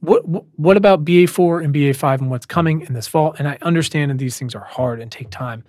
What 0.00 0.22
what 0.58 0.76
about 0.76 1.04
BA4 1.04 1.64
and 1.64 1.74
BA5 1.74 2.20
and 2.20 2.30
what's 2.30 2.46
coming 2.46 2.82
in 2.82 2.94
this 2.94 3.08
fall? 3.08 3.34
And 3.38 3.48
I 3.48 3.58
understand 3.62 4.10
that 4.10 4.18
these 4.18 4.38
things 4.38 4.54
are 4.54 4.64
hard 4.64 5.00
and 5.00 5.10
take 5.10 5.30
time. 5.30 5.64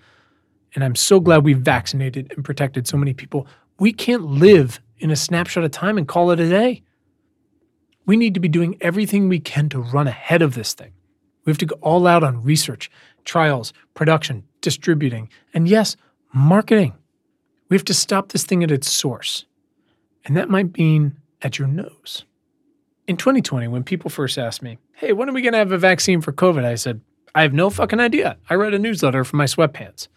And 0.76 0.84
I'm 0.84 0.96
so 0.96 1.20
glad 1.20 1.44
we've 1.44 1.58
vaccinated 1.58 2.32
and 2.36 2.46
protected 2.46 2.88
so 2.88 2.98
many 2.98 3.14
people. 3.14 3.48
We 3.80 3.92
can't 3.92 4.24
live 4.24 4.80
in 5.00 5.10
a 5.10 5.16
snapshot 5.16 5.64
of 5.64 5.72
time 5.72 5.98
and 5.98 6.08
call 6.08 6.32
it 6.32 6.40
a 6.40 6.48
day. 6.48 6.84
We 8.06 8.18
need 8.18 8.34
to 8.36 8.40
be 8.40 8.48
doing 8.48 8.78
everything 8.82 9.30
we 9.30 9.40
can 9.40 9.70
to 9.70 9.80
run 9.80 10.08
ahead 10.08 10.42
of 10.42 10.54
this 10.54 10.74
thing. 10.74 10.94
We 11.46 11.52
have 11.52 11.58
to 11.60 11.66
go 11.66 11.76
all 11.82 12.06
out 12.06 12.24
on 12.24 12.44
research, 12.44 12.92
trials, 13.26 13.74
production, 13.94 14.44
distributing, 14.62 15.30
and 15.54 15.68
yes, 15.68 15.96
marketing. 16.34 16.94
We 17.70 17.78
have 17.78 17.86
to 17.86 17.94
stop 17.94 18.32
this 18.32 18.44
thing 18.44 18.64
at 18.64 18.72
its 18.72 18.92
source. 18.92 19.46
And 20.26 20.36
that 20.38 20.50
might 20.50 20.78
mean 20.78 21.18
at 21.42 21.58
your 21.58 21.68
nose. 21.68 22.26
In 23.10 23.18
2020, 23.18 23.68
when 23.70 23.84
people 23.84 24.12
first 24.12 24.38
asked 24.38 24.62
me, 24.62 24.78
hey, 24.94 25.14
when 25.14 25.28
are 25.28 25.34
we 25.34 25.42
going 25.42 25.54
to 25.54 25.58
have 25.58 25.72
a 25.72 25.80
vaccine 25.80 26.22
for 26.22 26.32
COVID? 26.32 26.64
I 26.64 26.76
said, 26.76 27.02
I 27.34 27.42
have 27.42 27.54
no 27.54 27.72
fucking 27.72 28.00
idea. 28.00 28.38
I 28.52 28.54
read 28.54 28.76
a 28.76 28.78
newsletter 28.78 29.24
from 29.24 29.38
my 29.38 29.46
sweatpants. 29.46 30.08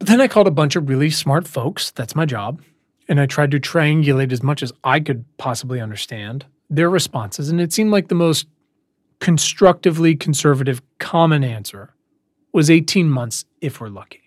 But 0.00 0.08
then 0.08 0.20
I 0.20 0.26
called 0.26 0.48
a 0.48 0.50
bunch 0.50 0.74
of 0.74 0.88
really 0.88 1.08
smart 1.08 1.46
folks, 1.46 1.92
that's 1.92 2.16
my 2.16 2.26
job, 2.26 2.60
and 3.06 3.20
I 3.20 3.26
tried 3.26 3.52
to 3.52 3.60
triangulate 3.60 4.32
as 4.32 4.42
much 4.42 4.60
as 4.60 4.72
I 4.82 4.98
could 4.98 5.24
possibly 5.36 5.80
understand 5.80 6.46
their 6.68 6.90
responses. 6.90 7.48
And 7.48 7.60
it 7.60 7.72
seemed 7.72 7.92
like 7.92 8.08
the 8.08 8.16
most 8.16 8.48
constructively 9.20 10.16
conservative 10.16 10.82
common 10.98 11.44
answer 11.44 11.94
was 12.52 12.70
18 12.70 13.08
months 13.08 13.44
if 13.60 13.80
we're 13.80 13.86
lucky 13.86 14.18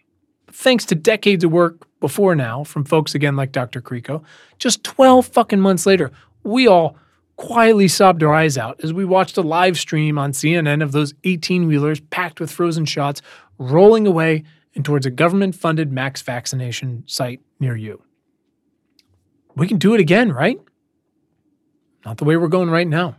thanks 0.55 0.85
to 0.85 0.95
decades 0.95 1.43
of 1.43 1.51
work 1.51 1.85
before 1.99 2.33
now 2.33 2.63
from 2.63 2.85
folks 2.85 3.13
again 3.13 3.35
like 3.35 3.51
Dr. 3.51 3.81
Karikó, 3.81 4.23
just 4.57 4.85
12 4.85 5.27
fucking 5.27 5.59
months 5.59 5.85
later, 5.85 6.11
we 6.43 6.65
all 6.65 6.95
quietly 7.37 7.87
sobbed 7.87 8.23
our 8.23 8.33
eyes 8.33 8.57
out 8.57 8.79
as 8.83 8.93
we 8.93 9.05
watched 9.05 9.37
a 9.37 9.41
live 9.41 9.77
stream 9.77 10.17
on 10.17 10.31
CNN 10.31 10.81
of 10.81 10.91
those 10.91 11.13
18 11.23 11.67
wheelers 11.67 11.99
packed 11.99 12.39
with 12.39 12.51
frozen 12.51 12.85
shots 12.85 13.21
rolling 13.57 14.07
away 14.07 14.43
and 14.75 14.83
towards 14.83 15.05
a 15.05 15.11
government 15.11 15.55
funded 15.55 15.91
max 15.91 16.21
vaccination 16.21 17.03
site 17.07 17.41
near 17.59 17.75
you. 17.75 18.01
We 19.55 19.67
can 19.67 19.77
do 19.77 19.93
it 19.93 20.01
again, 20.01 20.31
right? 20.31 20.59
Not 22.05 22.17
the 22.17 22.25
way 22.25 22.37
we're 22.37 22.47
going 22.47 22.69
right 22.69 22.87
now. 22.87 23.17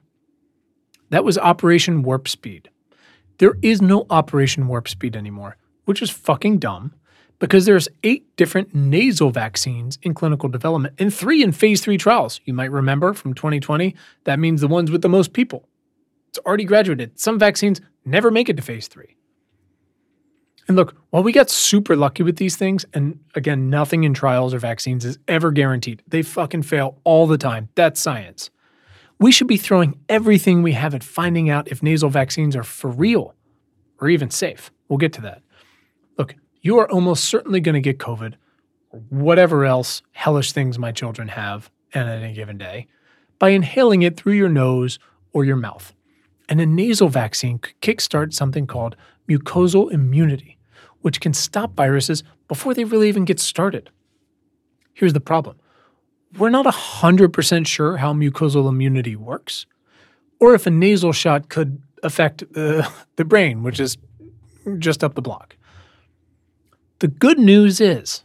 That 1.10 1.24
was 1.24 1.38
Operation 1.38 2.02
Warp 2.02 2.28
Speed. 2.28 2.68
There 3.38 3.56
is 3.62 3.80
no 3.80 4.06
Operation 4.10 4.68
Warp 4.68 4.88
Speed 4.88 5.16
anymore, 5.16 5.56
which 5.84 6.02
is 6.02 6.10
fucking 6.10 6.58
dumb 6.58 6.94
because 7.38 7.66
there's 7.66 7.88
eight 8.02 8.34
different 8.36 8.74
nasal 8.74 9.30
vaccines 9.30 9.98
in 10.02 10.14
clinical 10.14 10.48
development 10.48 10.94
and 10.98 11.12
three 11.12 11.42
in 11.42 11.52
phase 11.52 11.80
three 11.80 11.98
trials. 11.98 12.40
You 12.44 12.54
might 12.54 12.70
remember 12.70 13.12
from 13.12 13.34
2020, 13.34 13.94
that 14.24 14.38
means 14.38 14.60
the 14.60 14.68
ones 14.68 14.90
with 14.90 15.02
the 15.02 15.08
most 15.08 15.32
people. 15.32 15.68
It's 16.28 16.38
already 16.46 16.64
graduated. 16.64 17.18
Some 17.18 17.38
vaccines 17.38 17.80
never 18.04 18.30
make 18.30 18.48
it 18.48 18.56
to 18.56 18.62
phase 18.62 18.88
three. 18.88 19.16
And 20.68 20.76
look, 20.76 20.96
while 21.10 21.22
we 21.22 21.32
got 21.32 21.48
super 21.48 21.94
lucky 21.94 22.22
with 22.22 22.36
these 22.36 22.56
things, 22.56 22.84
and 22.92 23.20
again, 23.34 23.70
nothing 23.70 24.04
in 24.04 24.14
trials 24.14 24.52
or 24.52 24.58
vaccines 24.58 25.04
is 25.04 25.18
ever 25.28 25.52
guaranteed, 25.52 26.02
they 26.08 26.22
fucking 26.22 26.62
fail 26.62 26.98
all 27.04 27.26
the 27.26 27.38
time. 27.38 27.68
That's 27.76 28.00
science. 28.00 28.50
We 29.18 29.32
should 29.32 29.46
be 29.46 29.56
throwing 29.56 29.98
everything 30.08 30.62
we 30.62 30.72
have 30.72 30.94
at 30.94 31.04
finding 31.04 31.48
out 31.48 31.68
if 31.68 31.82
nasal 31.82 32.10
vaccines 32.10 32.56
are 32.56 32.64
for 32.64 32.90
real 32.90 33.34
or 34.00 34.08
even 34.08 34.30
safe. 34.30 34.70
We'll 34.88 34.98
get 34.98 35.12
to 35.14 35.22
that. 35.22 35.42
You 36.66 36.80
are 36.80 36.90
almost 36.90 37.26
certainly 37.26 37.60
going 37.60 37.76
to 37.76 37.80
get 37.80 37.98
COVID 37.98 38.34
or 38.90 38.98
whatever 39.08 39.64
else 39.64 40.02
hellish 40.10 40.50
things 40.50 40.80
my 40.80 40.90
children 40.90 41.28
have 41.28 41.70
at 41.94 42.08
any 42.08 42.34
given 42.34 42.58
day 42.58 42.88
by 43.38 43.50
inhaling 43.50 44.02
it 44.02 44.16
through 44.16 44.32
your 44.32 44.48
nose 44.48 44.98
or 45.32 45.44
your 45.44 45.54
mouth. 45.54 45.94
And 46.48 46.60
a 46.60 46.66
nasal 46.66 47.08
vaccine 47.08 47.60
could 47.60 47.80
kickstart 47.80 48.34
something 48.34 48.66
called 48.66 48.96
mucosal 49.28 49.92
immunity, 49.92 50.58
which 51.02 51.20
can 51.20 51.32
stop 51.32 51.76
viruses 51.76 52.24
before 52.48 52.74
they 52.74 52.82
really 52.82 53.08
even 53.08 53.24
get 53.24 53.38
started. 53.38 53.88
Here's 54.92 55.12
the 55.12 55.20
problem 55.20 55.58
we're 56.36 56.50
not 56.50 56.66
100% 56.66 57.66
sure 57.68 57.98
how 57.98 58.12
mucosal 58.12 58.68
immunity 58.68 59.14
works, 59.14 59.66
or 60.40 60.52
if 60.52 60.66
a 60.66 60.70
nasal 60.70 61.12
shot 61.12 61.48
could 61.48 61.80
affect 62.02 62.42
uh, 62.56 62.90
the 63.14 63.24
brain, 63.24 63.62
which 63.62 63.78
is 63.78 63.96
just 64.80 65.04
up 65.04 65.14
the 65.14 65.22
block. 65.22 65.54
The 66.98 67.08
good 67.08 67.38
news 67.38 67.78
is 67.78 68.24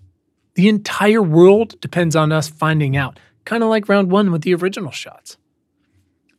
the 0.55 0.69
entire 0.69 1.21
world 1.21 1.79
depends 1.81 2.15
on 2.15 2.31
us 2.31 2.47
finding 2.47 2.95
out, 2.95 3.19
kind 3.43 3.63
of 3.63 3.69
like 3.69 3.89
round 3.89 4.09
one 4.09 4.31
with 4.31 4.43
the 4.43 4.55
original 4.55 4.91
shots. 4.91 5.37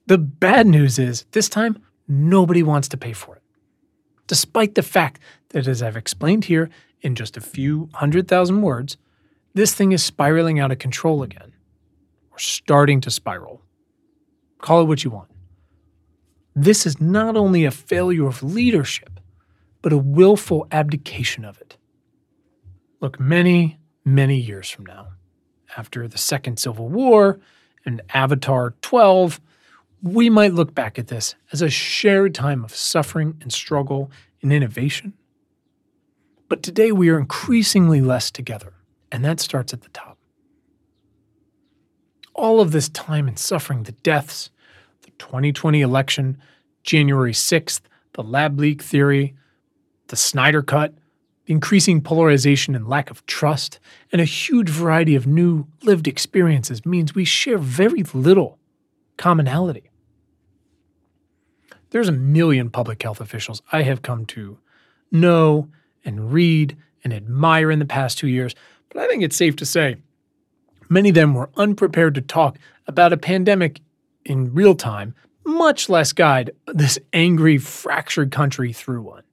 The 0.06 0.16
bad 0.16 0.66
news 0.66 0.98
is 0.98 1.26
this 1.32 1.50
time, 1.50 1.82
nobody 2.08 2.62
wants 2.62 2.88
to 2.88 2.96
pay 2.96 3.12
for 3.12 3.36
it. 3.36 3.42
Despite 4.28 4.76
the 4.76 4.82
fact 4.82 5.20
that, 5.50 5.68
as 5.68 5.82
I've 5.82 5.96
explained 5.96 6.46
here 6.46 6.70
in 7.02 7.14
just 7.16 7.36
a 7.36 7.40
few 7.42 7.90
hundred 7.94 8.28
thousand 8.28 8.62
words, 8.62 8.96
this 9.52 9.74
thing 9.74 9.92
is 9.92 10.02
spiraling 10.02 10.58
out 10.58 10.72
of 10.72 10.78
control 10.78 11.22
again, 11.22 11.52
or 12.30 12.38
starting 12.38 13.02
to 13.02 13.10
spiral. 13.10 13.60
Call 14.58 14.80
it 14.80 14.86
what 14.86 15.04
you 15.04 15.10
want. 15.10 15.28
This 16.56 16.86
is 16.86 16.98
not 16.98 17.36
only 17.36 17.66
a 17.66 17.70
failure 17.70 18.26
of 18.26 18.42
leadership, 18.42 19.20
but 19.82 19.92
a 19.92 19.98
willful 19.98 20.66
abdication 20.72 21.44
of 21.44 21.60
it. 21.60 21.76
Look, 23.02 23.18
many, 23.18 23.78
many 24.04 24.36
years 24.36 24.70
from 24.70 24.86
now, 24.86 25.08
after 25.76 26.06
the 26.06 26.18
Second 26.18 26.60
Civil 26.60 26.88
War 26.88 27.40
and 27.84 28.00
Avatar 28.14 28.74
12, 28.80 29.40
we 30.04 30.30
might 30.30 30.54
look 30.54 30.72
back 30.72 31.00
at 31.00 31.08
this 31.08 31.34
as 31.50 31.62
a 31.62 31.68
shared 31.68 32.32
time 32.32 32.62
of 32.64 32.72
suffering 32.72 33.36
and 33.42 33.52
struggle 33.52 34.08
and 34.40 34.52
innovation. 34.52 35.14
But 36.48 36.62
today 36.62 36.92
we 36.92 37.08
are 37.08 37.18
increasingly 37.18 38.00
less 38.00 38.30
together, 38.30 38.72
and 39.10 39.24
that 39.24 39.40
starts 39.40 39.72
at 39.72 39.82
the 39.82 39.88
top. 39.88 40.16
All 42.34 42.60
of 42.60 42.70
this 42.70 42.88
time 42.88 43.26
and 43.26 43.36
suffering, 43.36 43.82
the 43.82 43.92
deaths, 43.92 44.50
the 45.02 45.10
2020 45.18 45.80
election, 45.80 46.38
January 46.84 47.32
6th, 47.32 47.80
the 48.12 48.22
lab 48.22 48.60
leak 48.60 48.80
theory, 48.80 49.34
the 50.06 50.16
Snyder 50.16 50.62
Cut, 50.62 50.94
increasing 51.52 52.00
polarization 52.00 52.74
and 52.74 52.88
lack 52.88 53.10
of 53.10 53.24
trust, 53.26 53.78
and 54.10 54.22
a 54.22 54.24
huge 54.24 54.70
variety 54.70 55.14
of 55.14 55.26
new 55.26 55.66
lived 55.82 56.08
experiences 56.08 56.86
means 56.86 57.14
we 57.14 57.26
share 57.26 57.58
very 57.58 58.02
little 58.14 58.58
commonality. 59.18 59.90
There's 61.90 62.08
a 62.08 62.12
million 62.12 62.70
public 62.70 63.02
health 63.02 63.20
officials 63.20 63.60
I 63.70 63.82
have 63.82 64.00
come 64.00 64.24
to 64.26 64.58
know 65.10 65.68
and 66.06 66.32
read 66.32 66.74
and 67.04 67.12
admire 67.12 67.70
in 67.70 67.80
the 67.80 67.84
past 67.84 68.16
two 68.16 68.28
years, 68.28 68.54
but 68.88 69.02
I 69.02 69.06
think 69.06 69.22
it's 69.22 69.36
safe 69.36 69.54
to 69.56 69.66
say 69.66 69.96
many 70.88 71.10
of 71.10 71.14
them 71.14 71.34
were 71.34 71.50
unprepared 71.58 72.14
to 72.14 72.22
talk 72.22 72.58
about 72.86 73.12
a 73.12 73.18
pandemic 73.18 73.82
in 74.24 74.54
real 74.54 74.74
time, 74.74 75.14
much 75.44 75.90
less 75.90 76.14
guide 76.14 76.52
this 76.66 76.98
angry, 77.12 77.58
fractured 77.58 78.30
country 78.30 78.72
through 78.72 79.02
one. 79.02 79.24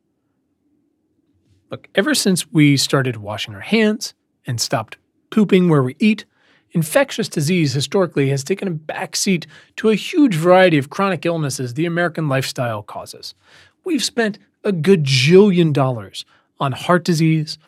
Look, 1.71 1.87
ever 1.93 2.15
since 2.15 2.51
we 2.51 2.77
started 2.77 3.17
washing 3.17 3.53
our 3.53 3.61
hands 3.61 4.15
and 4.47 4.59
stopped 4.59 4.97
pooping 5.29 5.69
where 5.69 5.83
we 5.83 5.95
eat, 5.99 6.25
infectious 6.71 7.29
disease 7.29 7.73
historically 7.73 8.29
has 8.29 8.43
taken 8.43 8.67
a 8.67 8.71
backseat 8.71 9.45
to 9.75 9.89
a 9.89 9.95
huge 9.95 10.35
variety 10.35 10.79
of 10.79 10.89
chronic 10.89 11.25
illnesses 11.25 11.75
the 11.75 11.85
American 11.85 12.27
lifestyle 12.27 12.81
causes. 12.81 13.35
We've 13.83 14.03
spent 14.03 14.39
a 14.63 14.71
gajillion 14.71 15.71
dollars 15.71 16.25
on 16.59 16.71
heart 16.71 17.03
disease 17.03 17.59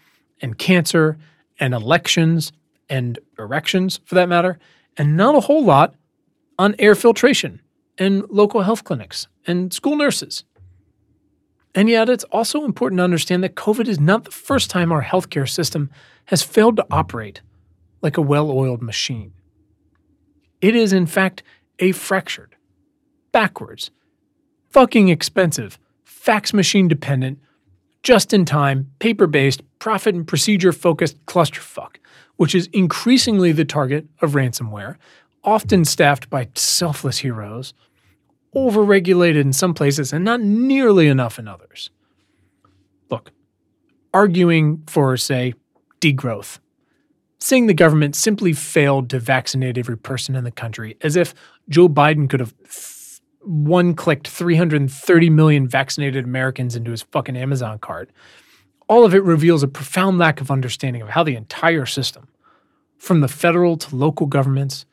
and 0.41 0.57
cancer 0.57 1.17
and 1.59 1.73
elections 1.73 2.51
and 2.89 3.19
erections 3.37 4.01
for 4.03 4.15
that 4.15 4.27
matter, 4.27 4.57
and 4.97 5.15
not 5.15 5.35
a 5.35 5.41
whole 5.41 5.63
lot 5.63 5.95
on 6.57 6.75
air 6.79 6.95
filtration 6.95 7.61
and 7.97 8.27
local 8.29 8.63
health 8.63 8.83
clinics 8.83 9.27
and 9.45 9.71
school 9.71 9.95
nurses. 9.95 10.43
And 11.73 11.89
yet, 11.89 12.09
it's 12.09 12.25
also 12.25 12.65
important 12.65 12.99
to 12.99 13.03
understand 13.03 13.43
that 13.43 13.55
COVID 13.55 13.87
is 13.87 13.99
not 13.99 14.25
the 14.25 14.31
first 14.31 14.69
time 14.69 14.91
our 14.91 15.03
healthcare 15.03 15.49
system 15.49 15.89
has 16.25 16.43
failed 16.43 16.75
to 16.77 16.85
operate 16.91 17.41
like 18.01 18.17
a 18.17 18.21
well 18.21 18.51
oiled 18.51 18.81
machine. 18.81 19.33
It 20.59 20.75
is, 20.75 20.93
in 20.93 21.05
fact, 21.05 21.43
a 21.79 21.91
fractured, 21.91 22.55
backwards, 23.31 23.89
fucking 24.69 25.09
expensive, 25.09 25.79
fax 26.03 26.53
machine 26.53 26.87
dependent, 26.87 27.39
just 28.03 28.33
in 28.33 28.45
time, 28.45 28.91
paper 28.99 29.27
based, 29.27 29.61
profit 29.79 30.15
and 30.15 30.27
procedure 30.27 30.71
focused 30.71 31.23
clusterfuck, 31.25 31.97
which 32.37 32.53
is 32.53 32.67
increasingly 32.73 33.51
the 33.51 33.65
target 33.65 34.07
of 34.21 34.33
ransomware, 34.33 34.95
often 35.43 35.85
staffed 35.85 36.29
by 36.29 36.47
selfless 36.55 37.19
heroes, 37.19 37.73
overregulated 38.55 39.41
in 39.41 39.53
some 39.53 39.73
places 39.73 40.11
and 40.11 40.25
not 40.25 40.41
nearly 40.41 41.07
enough 41.07 41.39
in 41.39 41.47
others. 41.47 41.89
Look, 43.09 43.31
arguing 44.13 44.83
for, 44.87 45.15
say, 45.17 45.53
degrowth, 45.99 46.59
saying 47.39 47.67
the 47.67 47.73
government 47.73 48.15
simply 48.15 48.53
failed 48.53 49.09
to 49.09 49.19
vaccinate 49.19 49.77
every 49.77 49.97
person 49.97 50.35
in 50.35 50.43
the 50.43 50.51
country, 50.51 50.97
as 51.01 51.15
if 51.15 51.33
Joe 51.69 51.87
Biden 51.87 52.29
could 52.29 52.39
have 52.39 52.53
one 53.43 53.95
clicked 53.95 54.27
330 54.27 55.29
million 55.29 55.67
vaccinated 55.67 56.25
Americans 56.25 56.75
into 56.75 56.91
his 56.91 57.01
fucking 57.01 57.37
Amazon 57.37 57.79
cart. 57.79 58.11
All 58.87 59.05
of 59.05 59.15
it 59.15 59.23
reveals 59.23 59.63
a 59.63 59.67
profound 59.67 60.17
lack 60.17 60.41
of 60.41 60.51
understanding 60.51 61.01
of 61.01 61.09
how 61.09 61.23
the 61.23 61.35
entire 61.35 61.85
system, 61.85 62.27
from 62.97 63.21
the 63.21 63.27
federal 63.27 63.77
to 63.77 63.95
local 63.95 64.27
governments, 64.27 64.85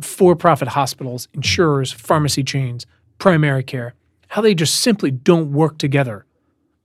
for 0.00 0.36
profit 0.36 0.68
hospitals, 0.68 1.28
insurers, 1.34 1.92
pharmacy 1.92 2.44
chains, 2.44 2.86
primary 3.18 3.62
care, 3.62 3.94
how 4.28 4.40
they 4.40 4.54
just 4.54 4.80
simply 4.80 5.10
don't 5.10 5.52
work 5.52 5.78
together 5.78 6.26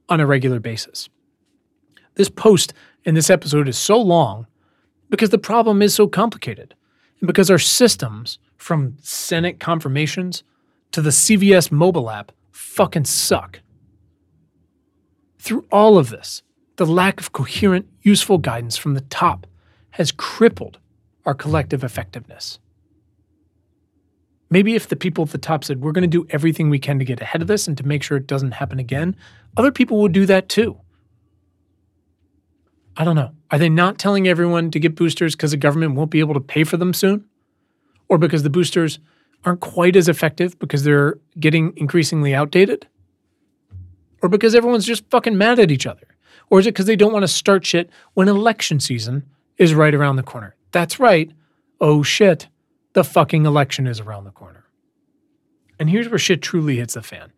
on 0.09 0.19
a 0.19 0.25
regular 0.25 0.59
basis. 0.59 1.09
This 2.15 2.29
post 2.29 2.73
in 3.03 3.15
this 3.15 3.29
episode 3.29 3.67
is 3.67 3.77
so 3.77 3.99
long 3.99 4.47
because 5.09 5.29
the 5.29 5.37
problem 5.37 5.81
is 5.81 5.93
so 5.93 6.07
complicated 6.07 6.73
and 7.19 7.27
because 7.27 7.49
our 7.49 7.59
systems, 7.59 8.39
from 8.57 8.97
Senate 9.01 9.59
confirmations 9.59 10.43
to 10.91 11.01
the 11.01 11.09
CVS 11.09 11.71
mobile 11.71 12.09
app 12.09 12.31
fucking 12.51 13.05
suck. 13.05 13.59
Through 15.37 15.65
all 15.71 15.97
of 15.97 16.09
this, 16.09 16.41
the 16.77 16.85
lack 16.85 17.19
of 17.19 17.31
coherent, 17.31 17.87
useful 18.01 18.37
guidance 18.37 18.77
from 18.77 18.95
the 18.95 19.01
top 19.01 19.45
has 19.91 20.11
crippled 20.11 20.79
our 21.25 21.33
collective 21.33 21.83
effectiveness. 21.83 22.59
Maybe 24.55 24.73
if 24.73 24.87
the 24.87 24.95
people 24.95 25.25
at 25.25 25.31
the 25.31 25.37
top 25.37 25.65
said, 25.65 25.81
we're 25.81 25.91
going 25.91 26.09
to 26.09 26.17
do 26.17 26.25
everything 26.29 26.69
we 26.69 26.79
can 26.79 26.97
to 26.97 27.03
get 27.03 27.19
ahead 27.19 27.41
of 27.41 27.49
this 27.49 27.67
and 27.67 27.75
to 27.77 27.85
make 27.85 28.01
sure 28.01 28.15
it 28.15 28.25
doesn't 28.25 28.53
happen 28.53 28.79
again, 28.79 29.13
other 29.57 29.69
people 29.69 29.99
would 29.99 30.13
do 30.13 30.25
that 30.27 30.47
too. 30.47 30.79
I 32.95 33.03
don't 33.03 33.17
know. 33.17 33.31
Are 33.51 33.59
they 33.59 33.67
not 33.67 33.99
telling 33.99 34.29
everyone 34.29 34.71
to 34.71 34.79
get 34.79 34.95
boosters 34.95 35.35
because 35.35 35.51
the 35.51 35.57
government 35.57 35.95
won't 35.95 36.09
be 36.09 36.21
able 36.21 36.35
to 36.35 36.39
pay 36.39 36.63
for 36.63 36.77
them 36.77 36.93
soon? 36.93 37.25
Or 38.07 38.17
because 38.17 38.43
the 38.43 38.49
boosters 38.49 38.97
aren't 39.43 39.59
quite 39.59 39.97
as 39.97 40.07
effective 40.07 40.57
because 40.57 40.85
they're 40.85 41.19
getting 41.37 41.73
increasingly 41.75 42.33
outdated? 42.33 42.87
Or 44.21 44.29
because 44.29 44.55
everyone's 44.55 44.85
just 44.85 45.03
fucking 45.09 45.37
mad 45.37 45.59
at 45.59 45.69
each 45.69 45.85
other? 45.85 46.07
Or 46.49 46.61
is 46.61 46.65
it 46.65 46.71
because 46.71 46.85
they 46.85 46.95
don't 46.95 47.11
want 47.11 47.23
to 47.23 47.27
start 47.27 47.65
shit 47.65 47.89
when 48.13 48.29
election 48.29 48.79
season 48.79 49.25
is 49.57 49.73
right 49.73 49.93
around 49.93 50.15
the 50.15 50.23
corner? 50.23 50.55
That's 50.71 50.97
right. 50.97 51.29
Oh 51.81 52.03
shit, 52.03 52.47
the 52.95 53.03
fucking 53.03 53.45
election 53.45 53.87
is 53.87 53.99
around 53.99 54.23
the 54.23 54.31
corner. 54.31 54.63
And 55.77 55.89
here's 55.89 56.07
where 56.07 56.17
shit 56.17 56.41
truly 56.41 56.77
hits 56.77 56.93
the 56.93 57.03
fan. 57.03 57.31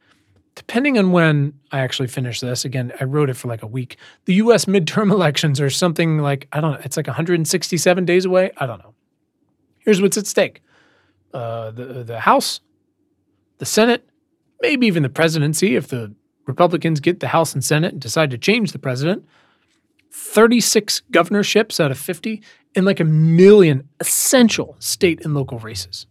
Depending 0.54 1.00
on 1.00 1.12
when 1.12 1.54
I 1.72 1.80
actually 1.80 2.08
finish 2.08 2.40
this, 2.40 2.64
again, 2.64 2.94
I 3.02 3.06
wrote 3.06 3.30
it 3.30 3.34
for 3.34 3.48
like 3.48 3.64
a 3.64 3.68
week. 3.68 3.98
The 4.26 4.36
US 4.36 4.66
midterm 4.66 5.12
elections 5.18 5.60
are 5.60 5.72
something 5.72 6.20
like, 6.20 6.48
I 6.52 6.62
don't 6.62 6.74
know, 6.74 6.82
it's 6.84 6.96
like 6.96 7.08
167 7.08 8.06
days 8.06 8.24
away. 8.24 8.52
I 8.58 8.68
don't 8.68 8.78
know. 8.80 8.94
Here's 9.80 10.00
what's 10.00 10.18
at 10.18 10.28
stake 10.28 10.62
uh, 11.34 11.72
the 11.72 12.04
the 12.04 12.20
House, 12.20 12.62
the 13.58 13.66
Senate, 13.66 14.08
maybe 14.62 14.86
even 14.86 15.02
the 15.02 15.10
presidency 15.10 15.76
if 15.76 15.88
the 15.88 16.14
Republicans 16.46 17.00
get 17.00 17.20
the 17.20 17.30
House 17.30 17.54
and 17.54 17.64
Senate 17.64 17.94
and 17.94 18.02
decide 18.02 18.30
to 18.30 18.38
change 18.38 18.74
the 18.74 18.80
president. 18.80 19.26
36 20.28 21.02
governorships 21.12 21.80
out 21.80 21.90
of 21.90 21.98
50 21.98 22.44
and 22.76 22.86
like 22.86 23.00
a 23.00 23.06
million 23.06 23.88
essential 24.00 24.76
state 24.78 25.24
and 25.24 25.34
local 25.34 25.58
races. 25.60 26.06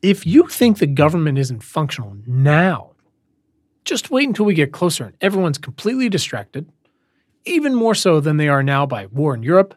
If 0.00 0.26
you 0.26 0.46
think 0.48 0.78
the 0.78 0.86
government 0.86 1.38
isn't 1.38 1.62
functional 1.62 2.16
now, 2.26 2.92
just 3.84 4.10
wait 4.10 4.26
until 4.26 4.46
we 4.46 4.54
get 4.54 4.72
closer 4.72 5.04
and 5.04 5.16
everyone's 5.20 5.58
completely 5.58 6.08
distracted, 6.08 6.70
even 7.44 7.74
more 7.74 7.94
so 7.94 8.20
than 8.20 8.36
they 8.36 8.48
are 8.48 8.62
now 8.62 8.86
by 8.86 9.06
war 9.06 9.34
in 9.34 9.42
Europe, 9.42 9.74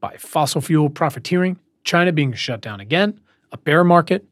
by 0.00 0.16
fossil 0.16 0.60
fuel 0.60 0.88
profiteering, 0.88 1.58
China 1.84 2.12
being 2.12 2.32
shut 2.32 2.60
down 2.60 2.80
again, 2.80 3.20
a 3.52 3.58
bear 3.58 3.84
market 3.84 4.24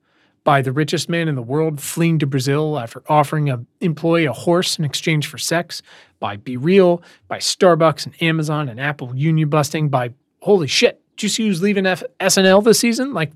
by 0.44 0.60
the 0.60 0.72
richest 0.72 1.08
man 1.08 1.26
in 1.26 1.34
the 1.34 1.42
world 1.42 1.80
fleeing 1.80 2.18
to 2.18 2.26
Brazil 2.26 2.78
after 2.78 3.02
offering 3.08 3.48
an 3.48 3.66
employee 3.80 4.26
a 4.26 4.32
horse 4.32 4.78
in 4.78 4.84
exchange 4.84 5.26
for 5.26 5.38
sex, 5.38 5.82
by 6.20 6.36
BeReal, 6.36 7.02
by 7.28 7.38
Starbucks 7.38 8.06
and 8.06 8.22
Amazon 8.22 8.68
and 8.68 8.78
Apple 8.78 9.16
union 9.16 9.48
busting, 9.48 9.88
by 9.88 10.12
holy 10.42 10.66
shit, 10.66 11.00
did 11.16 11.24
you 11.24 11.28
see 11.30 11.46
who's 11.46 11.62
leaving 11.62 11.86
F- 11.86 12.02
SNL 12.20 12.62
this 12.62 12.78
season? 12.78 13.14
Like, 13.14 13.32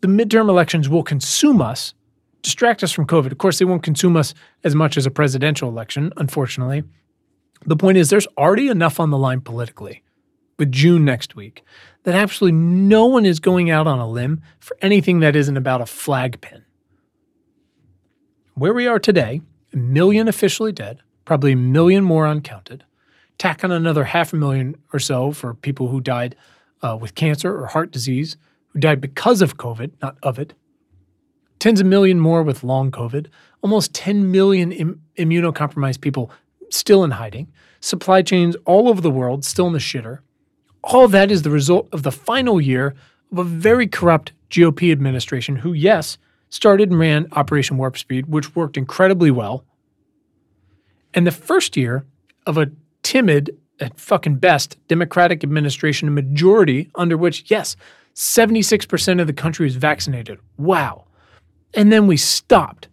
the 0.00 0.08
midterm 0.08 0.48
elections 0.48 0.88
will 0.88 1.02
consume 1.02 1.62
us, 1.62 1.94
distract 2.42 2.82
us 2.82 2.92
from 2.92 3.06
COVID. 3.06 3.32
Of 3.32 3.38
course, 3.38 3.58
they 3.58 3.64
won't 3.64 3.82
consume 3.82 4.16
us 4.16 4.34
as 4.64 4.74
much 4.74 4.96
as 4.96 5.06
a 5.06 5.10
presidential 5.10 5.68
election, 5.68 6.12
unfortunately. 6.16 6.82
The 7.64 7.76
point 7.76 7.98
is, 7.98 8.10
there's 8.10 8.26
already 8.36 8.68
enough 8.68 9.00
on 9.00 9.10
the 9.10 9.18
line 9.18 9.40
politically 9.40 10.02
with 10.58 10.72
June 10.72 11.04
next 11.04 11.36
week 11.36 11.64
that 12.04 12.14
absolutely 12.14 12.58
no 12.58 13.06
one 13.06 13.26
is 13.26 13.40
going 13.40 13.70
out 13.70 13.86
on 13.86 13.98
a 13.98 14.08
limb 14.08 14.40
for 14.60 14.76
anything 14.80 15.20
that 15.20 15.36
isn't 15.36 15.56
about 15.56 15.80
a 15.80 15.86
flag 15.86 16.40
pin. 16.40 16.64
Where 18.54 18.72
we 18.72 18.86
are 18.86 18.98
today, 18.98 19.42
a 19.72 19.76
million 19.76 20.28
officially 20.28 20.72
dead, 20.72 21.00
probably 21.24 21.52
a 21.52 21.56
million 21.56 22.04
more 22.04 22.26
uncounted. 22.26 22.84
Tack 23.38 23.64
on 23.64 23.72
another 23.72 24.04
half 24.04 24.32
a 24.32 24.36
million 24.36 24.76
or 24.92 24.98
so 24.98 25.32
for 25.32 25.52
people 25.52 25.88
who 25.88 26.00
died 26.00 26.36
uh, 26.80 26.96
with 26.98 27.14
cancer 27.14 27.54
or 27.54 27.66
heart 27.66 27.90
disease, 27.90 28.36
who 28.68 28.78
died 28.78 29.00
because 29.00 29.42
of 29.42 29.56
COVID, 29.58 29.90
not 30.00 30.16
of 30.22 30.38
it. 30.38 30.54
Tens 31.58 31.80
of 31.80 31.86
million 31.86 32.20
more 32.20 32.42
with 32.42 32.62
long 32.64 32.90
COVID. 32.90 33.26
Almost 33.62 33.94
10 33.94 34.30
million 34.30 34.72
Im- 34.72 35.02
immunocompromised 35.18 36.00
people 36.00 36.30
still 36.70 37.02
in 37.02 37.12
hiding. 37.12 37.52
Supply 37.80 38.22
chains 38.22 38.56
all 38.64 38.88
over 38.88 39.00
the 39.00 39.10
world 39.10 39.44
still 39.44 39.66
in 39.66 39.72
the 39.72 39.78
shitter. 39.78 40.20
All 40.86 41.08
that 41.08 41.32
is 41.32 41.42
the 41.42 41.50
result 41.50 41.88
of 41.92 42.04
the 42.04 42.12
final 42.12 42.60
year 42.60 42.94
of 43.32 43.38
a 43.38 43.44
very 43.44 43.88
corrupt 43.88 44.32
GOP 44.50 44.92
administration 44.92 45.56
who, 45.56 45.72
yes, 45.72 46.16
started 46.48 46.90
and 46.90 46.98
ran 46.98 47.26
Operation 47.32 47.76
Warp 47.76 47.98
Speed, 47.98 48.26
which 48.26 48.54
worked 48.54 48.76
incredibly 48.76 49.32
well. 49.32 49.64
And 51.12 51.26
the 51.26 51.32
first 51.32 51.76
year 51.76 52.06
of 52.46 52.56
a 52.56 52.70
timid, 53.02 53.50
at 53.80 53.98
fucking 53.98 54.36
best, 54.36 54.78
Democratic 54.86 55.42
administration, 55.42 56.06
a 56.06 56.12
majority 56.12 56.88
under 56.94 57.16
which, 57.16 57.50
yes, 57.50 57.74
76% 58.14 59.20
of 59.20 59.26
the 59.26 59.32
country 59.32 59.66
is 59.66 59.74
vaccinated. 59.74 60.38
Wow. 60.56 61.06
And 61.74 61.92
then 61.92 62.06
we 62.06 62.16
stopped 62.16 62.86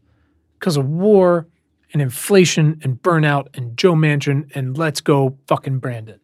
because 0.59 0.77
of 0.77 0.89
war 0.89 1.47
and 1.93 2.01
inflation 2.01 2.79
and 2.83 2.99
burnout 3.01 3.55
and 3.55 3.77
Joe 3.77 3.93
Manchin 3.93 4.49
and 4.55 4.77
let's 4.77 4.99
go 4.99 5.37
fucking 5.47 5.77
Brandon. 5.77 6.19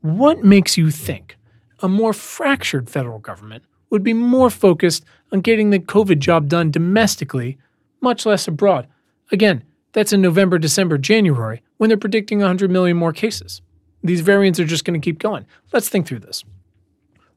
What 0.00 0.44
makes 0.44 0.76
you 0.76 0.90
think 0.90 1.36
a 1.80 1.88
more 1.88 2.12
fractured 2.12 2.88
federal 2.88 3.18
government 3.18 3.64
would 3.90 4.02
be 4.02 4.12
more 4.12 4.50
focused 4.50 5.04
on 5.32 5.40
getting 5.40 5.70
the 5.70 5.78
COVID 5.78 6.18
job 6.18 6.48
done 6.48 6.70
domestically, 6.70 7.58
much 8.00 8.26
less 8.26 8.46
abroad? 8.46 8.86
Again, 9.32 9.64
that's 9.92 10.12
in 10.12 10.20
November, 10.20 10.58
December, 10.58 10.98
January, 10.98 11.62
when 11.78 11.88
they're 11.88 11.96
predicting 11.96 12.40
100 12.40 12.70
million 12.70 12.96
more 12.96 13.12
cases. 13.12 13.62
These 14.02 14.20
variants 14.20 14.60
are 14.60 14.66
just 14.66 14.84
going 14.84 15.00
to 15.00 15.04
keep 15.04 15.18
going. 15.18 15.46
Let's 15.72 15.88
think 15.88 16.06
through 16.06 16.20
this. 16.20 16.44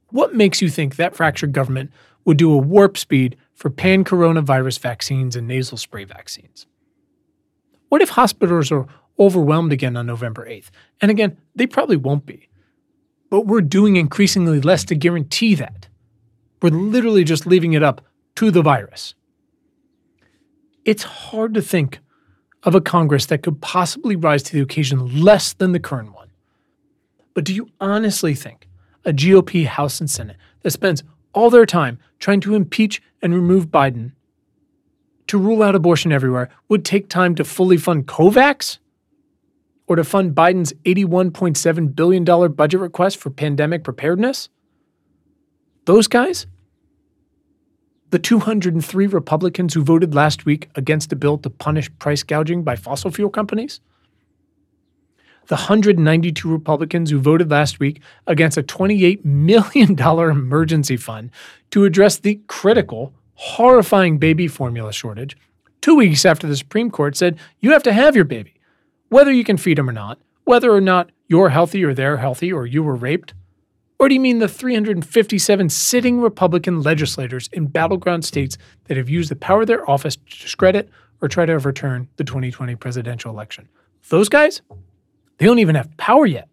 What 0.10 0.36
makes 0.36 0.62
you 0.62 0.70
think 0.70 0.96
that 0.96 1.16
fractured 1.16 1.54
government 1.54 1.92
would 2.26 2.38
do 2.38 2.52
a 2.52 2.58
warp 2.58 2.98
speed 2.98 3.38
for 3.54 3.70
pan 3.70 4.04
coronavirus 4.04 4.80
vaccines 4.80 5.36
and 5.36 5.48
nasal 5.48 5.78
spray 5.78 6.04
vaccines? 6.04 6.68
What 7.88 8.02
if 8.02 8.10
hospitals 8.10 8.72
are 8.72 8.88
overwhelmed 9.18 9.72
again 9.72 9.98
on 9.98 10.06
November 10.06 10.48
8th? 10.48 10.70
And 11.02 11.10
again, 11.10 11.38
they 11.56 11.66
probably 11.66 11.98
won't 11.98 12.26
be 12.26 12.49
but 13.30 13.46
we're 13.46 13.62
doing 13.62 13.96
increasingly 13.96 14.60
less 14.62 14.84
to 14.86 14.96
guarantee 14.96 15.56
that. 15.56 15.88
We're 16.62 16.70
literally 16.70 17.24
just 17.24 17.46
leaving 17.46 17.74
it 17.74 17.84
up 17.84 18.02
to 18.36 18.52
the 18.52 18.62
virus. 18.62 19.14
It's 20.86 21.04
hard 21.04 21.54
to 21.54 21.62
think 21.62 22.00
of 22.64 22.76
a 22.76 22.82
Congress 22.82 23.26
that 23.28 23.44
could 23.44 23.62
possibly 23.62 24.16
rise 24.16 24.44
to 24.44 24.54
the 24.54 24.62
occasion 24.62 25.24
less 25.24 25.54
than 25.54 25.72
the 25.72 25.80
current 25.80 26.14
one. 26.14 26.30
But 27.34 27.44
do 27.44 27.54
you 27.54 27.70
honestly 27.80 28.34
think 28.34 28.68
a 29.06 29.14
GOP 29.14 29.66
House 29.66 30.00
and 30.00 30.10
Senate 30.10 30.38
that 30.62 30.72
spends 30.72 31.04
all 31.34 31.50
their 31.50 31.66
time 31.66 32.00
trying 32.20 32.42
to 32.42 32.56
impeach 32.56 33.02
and 33.22 33.34
remove 33.34 33.68
Biden 33.68 34.12
to 35.28 35.38
rule 35.38 35.62
out 35.64 35.76
abortion 35.76 36.12
everywhere 36.12 36.50
would 36.68 36.84
take 36.84 37.08
time 37.08 37.36
to 37.36 37.44
fully 37.44 37.78
fund 37.78 38.08
COVAX? 38.08 38.80
Or 39.90 39.96
to 39.96 40.04
fund 40.04 40.36
Biden's 40.36 40.72
$81.7 40.86 41.96
billion 41.96 42.24
budget 42.54 42.80
request 42.80 43.18
for 43.18 43.32
pandemic 43.32 43.84
preparedness? 43.84 44.48
Those 45.86 46.08
guys? 46.08 46.46
The 48.12 48.20
203 48.20 49.08
Republicans 49.08 49.74
who 49.74 49.84
voted 49.84 50.14
last 50.14 50.46
week 50.46 50.70
against 50.76 51.12
a 51.12 51.16
bill 51.16 51.40
to 51.40 51.50
punish 51.50 51.90
price 51.98 52.22
gouging 52.22 52.64
by 52.64 52.76
fossil 52.76 53.10
fuel 53.10 53.32
companies? 53.32 53.82
The 55.48 55.56
192 55.56 56.48
Republicans 56.48 57.10
who 57.10 57.20
voted 57.20 57.50
last 57.50 57.80
week 57.80 58.02
against 58.28 58.58
a 58.58 58.64
$28 58.64 59.26
million 59.26 60.00
emergency 60.00 60.98
fund 60.98 61.32
to 61.72 61.86
address 61.86 62.18
the 62.18 62.40
critical, 62.46 63.14
horrifying 63.34 64.20
baby 64.20 64.48
formula 64.48 64.94
shortage 64.94 65.36
two 65.82 65.96
weeks 65.96 66.26
after 66.26 66.46
the 66.46 66.56
Supreme 66.56 66.92
Court 66.92 67.16
said 67.16 67.40
you 67.62 67.72
have 67.72 67.84
to 67.84 67.94
have 67.94 68.16
your 68.16 68.26
baby, 68.26 68.54
whether 69.10 69.32
you 69.32 69.44
can 69.44 69.58
feed 69.58 69.78
them 69.78 69.90
or 69.90 69.94
not, 69.94 70.20
whether 70.46 70.72
or 70.72 70.82
not 70.82 71.12
you're 71.28 71.50
healthy 71.50 71.84
or 71.84 71.94
they're 71.94 72.18
healthy 72.18 72.52
or 72.52 72.66
you 72.66 72.82
were 72.82 72.96
raped? 72.96 73.34
Or 74.00 74.08
do 74.08 74.16
you 74.16 74.22
mean 74.22 74.40
the 74.40 74.48
357 74.48 75.70
sitting 75.70 76.22
Republican 76.22 76.82
legislators 76.82 77.50
in 77.52 77.68
battleground 77.68 78.24
states 78.24 78.58
that 78.86 78.96
have 78.96 79.10
used 79.10 79.30
the 79.30 79.36
power 79.36 79.62
of 79.62 79.68
their 79.68 79.88
office 79.90 80.16
to 80.16 80.40
discredit 80.40 80.90
or 81.22 81.28
try 81.28 81.46
to 81.46 81.54
overturn 81.54 82.08
the 82.16 82.24
2020 82.24 82.76
presidential 82.76 83.32
election? 83.32 83.68
Those 84.08 84.30
guys? 84.30 84.62
They 85.38 85.46
don't 85.46 85.60
even 85.60 85.76
have 85.76 85.96
power 85.98 86.26
yet. 86.26 86.48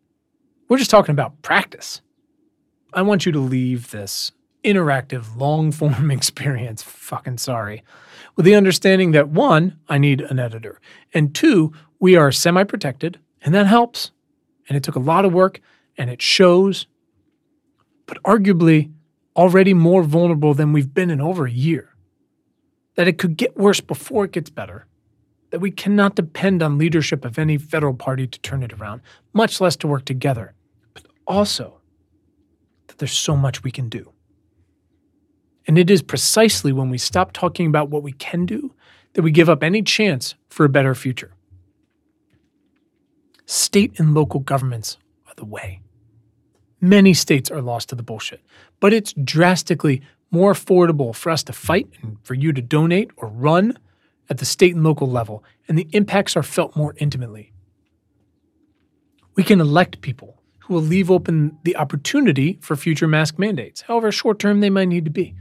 We're 0.69 0.79
just 0.79 0.91
talking 0.91 1.13
about 1.13 1.41
practice. 1.43 2.01
I 2.93 3.03
want 3.03 3.27
you 3.27 3.33
to 3.33 3.39
leave 3.39 3.93
this 3.93 4.33
interactive, 4.65 5.37
long 5.37 5.71
form 5.71 6.11
experience, 6.11 6.83
fucking 6.83 7.39
sorry, 7.39 7.85
with 8.37 8.45
the 8.45 8.55
understanding 8.55 9.13
that 9.13 9.29
one, 9.29 9.79
I 9.89 9.99
need 9.99 10.21
an 10.21 10.39
editor, 10.39 10.81
and 11.13 11.35
two, 11.35 11.73
we 11.99 12.17
are 12.17 12.31
semi 12.31 12.65
protected, 12.65 13.19
and 13.43 13.55
that 13.55 13.67
helps. 13.67 14.13
And 14.69 14.77
it 14.77 14.83
took 14.83 14.97
a 14.97 15.01
lot 15.01 15.25
of 15.25 15.33
work, 15.33 15.61
and 15.97 16.11
it 16.11 16.21
shows, 16.21 16.87
but 18.05 18.23
arguably 18.25 18.93
already 19.35 19.75
more 19.75 20.03
vulnerable 20.03 20.55
than 20.55 20.73
we've 20.73 20.93
been 20.93 21.11
in 21.11 21.21
over 21.21 21.47
a 21.47 21.51
year. 21.51 21.95
That 22.97 23.09
it 23.09 23.19
could 23.19 23.37
get 23.37 23.57
worse 23.57 23.81
before 23.81 24.25
it 24.25 24.33
gets 24.33 24.51
better. 24.51 24.87
That 25.51 25.61
we 25.61 25.71
cannot 25.71 26.17
depend 26.17 26.63
on 26.63 26.79
leadership 26.79 27.25
of 27.25 27.39
any 27.39 27.57
federal 27.59 27.95
party 27.95 28.27
to 28.27 28.41
turn 28.41 28.63
it 28.63 28.73
around, 28.73 29.03
much 29.33 29.61
less 29.61 29.77
to 29.77 29.87
work 29.87 30.05
together. 30.05 30.55
But 30.93 31.07
also, 31.27 31.81
that 32.89 32.99
there's 32.99 33.13
so 33.13 33.37
much 33.37 33.63
we 33.63 33.71
can 33.71 33.89
do. 33.89 34.13
And 35.67 35.79
it 35.79 35.91
is 35.91 36.03
precisely 36.03 36.73
when 36.73 36.91
we 36.91 36.99
stop 36.99 37.33
talking 37.33 37.67
about 37.67 37.91
what 37.91 38.03
we 38.03 38.13
can 38.13 38.47
do 38.47 38.73
that 39.15 39.23
we 39.23 39.31
give 39.31 39.49
up 39.49 39.63
any 39.63 39.83
chance 39.83 40.35
for 40.49 40.65
a 40.65 40.69
better 40.69 40.95
future. 40.95 41.33
State 43.47 43.99
and 43.99 44.15
local 44.15 44.41
governments 44.41 44.99
are 45.27 45.35
the 45.37 45.45
way. 45.45 45.81
Many 46.81 47.15
states 47.15 47.51
are 47.51 47.63
lost 47.63 47.89
to 47.89 47.95
the 47.95 48.03
bullshit, 48.03 48.43
but 48.81 48.93
it's 48.93 49.15
drastically 49.15 50.03
more 50.31 50.53
affordable 50.53 51.15
for 51.15 51.31
us 51.31 51.43
to 51.45 51.53
fight 51.53 51.89
and 52.03 52.19
for 52.23 52.35
you 52.35 52.53
to 52.53 52.61
donate 52.61 53.11
or 53.17 53.29
run 53.29 53.79
at 54.29 54.39
the 54.39 54.45
state 54.45 54.75
and 54.75 54.85
local 54.85 55.09
level, 55.09 55.45
and 55.69 55.79
the 55.79 55.89
impacts 55.93 56.37
are 56.37 56.43
felt 56.43 56.77
more 56.77 56.95
intimately. 56.99 57.53
We 59.37 59.45
can 59.45 59.61
elect 59.61 60.01
people 60.01 60.43
who 60.61 60.75
will 60.75 60.83
leave 60.83 61.11
open 61.11 61.59
the 61.63 61.77
opportunity 61.77 62.59
for 62.61 62.75
future 62.75 63.07
mask 63.07 63.39
mandates, 63.39 63.83
however 63.83 64.11
short 64.11 64.39
term 64.39 64.61
they 64.61 64.71
might 64.71 64.89
need 64.89 65.05
to 65.05 65.11
be. 65.11 65.35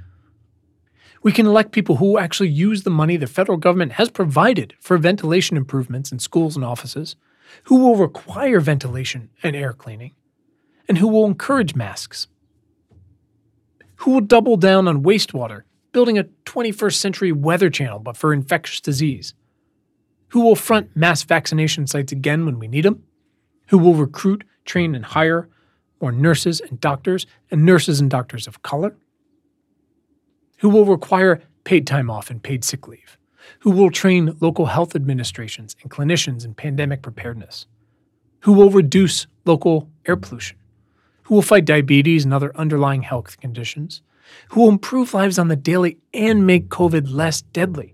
We 1.26 1.32
can 1.32 1.48
elect 1.48 1.72
people 1.72 1.96
who 1.96 2.20
actually 2.20 2.50
use 2.50 2.84
the 2.84 2.92
money 2.92 3.18
the 3.18 3.26
federal 3.26 3.58
government 3.58 3.94
has 3.94 4.12
provided 4.12 4.76
for 4.80 4.96
ventilation 5.00 5.58
improvements 5.58 6.12
in 6.12 6.20
schools 6.20 6.56
and 6.56 6.64
offices, 6.64 7.16
who 7.64 7.78
will 7.78 7.96
require 7.96 8.60
ventilation 8.60 9.32
and 9.42 9.56
air 9.56 9.74
cleaning, 9.74 10.14
and 10.88 11.00
who 11.00 11.08
will 11.08 11.26
encourage 11.26 11.74
masks. 11.74 12.28
Who 13.96 14.12
will 14.12 14.22
double 14.22 14.56
down 14.56 14.88
on 14.88 15.02
wastewater, 15.02 15.64
building 15.94 16.20
a 16.20 16.26
21st 16.46 16.94
century 16.94 17.32
weather 17.32 17.72
channel 17.72 17.98
but 17.98 18.18
for 18.18 18.32
infectious 18.32 18.80
disease? 18.80 19.34
Who 20.28 20.42
will 20.42 20.56
front 20.56 20.96
mass 20.96 21.24
vaccination 21.24 21.88
sites 21.88 22.12
again 22.12 22.46
when 22.46 22.60
we 22.60 22.68
need 22.68 22.86
them? 22.86 23.04
Who 23.70 23.80
will 23.80 23.96
recruit, 23.96 24.44
train, 24.64 24.94
and 24.94 25.04
hire 25.04 25.50
more 26.00 26.12
nurses 26.12 26.62
and 26.62 26.80
doctors, 26.80 27.26
and 27.50 27.66
nurses 27.66 28.00
and 28.00 28.12
doctors 28.12 28.46
of 28.46 28.62
color? 28.62 28.96
Who 30.66 30.70
will 30.70 30.86
require 30.86 31.44
paid 31.64 31.86
time 31.86 32.10
off 32.10 32.32
and 32.32 32.42
paid 32.42 32.64
sick 32.64 32.88
leave, 32.88 33.20
who 33.60 33.70
will 33.70 33.92
train 33.92 34.36
local 34.40 34.66
health 34.66 34.96
administrations 34.96 35.76
and 35.84 35.92
clinicians 35.92 36.44
in 36.44 36.56
pandemic 36.56 37.04
preparedness, 37.04 37.68
who 38.40 38.52
will 38.52 38.72
reduce 38.72 39.28
local 39.46 39.88
air 40.08 40.16
pollution, 40.16 40.58
who 41.22 41.36
will 41.36 41.44
fight 41.44 41.66
diabetes 41.66 42.26
and 42.26 42.34
other 42.34 42.52
underlying 42.58 43.04
health 43.04 43.40
conditions, 43.40 44.02
who 44.50 44.62
will 44.62 44.70
improve 44.70 45.14
lives 45.14 45.38
on 45.38 45.50
the 45.50 45.56
daily 45.56 46.00
and 46.16 46.48
make 46.48 46.70
COVID 46.70 47.14
less 47.14 47.44
deadly. 47.44 47.94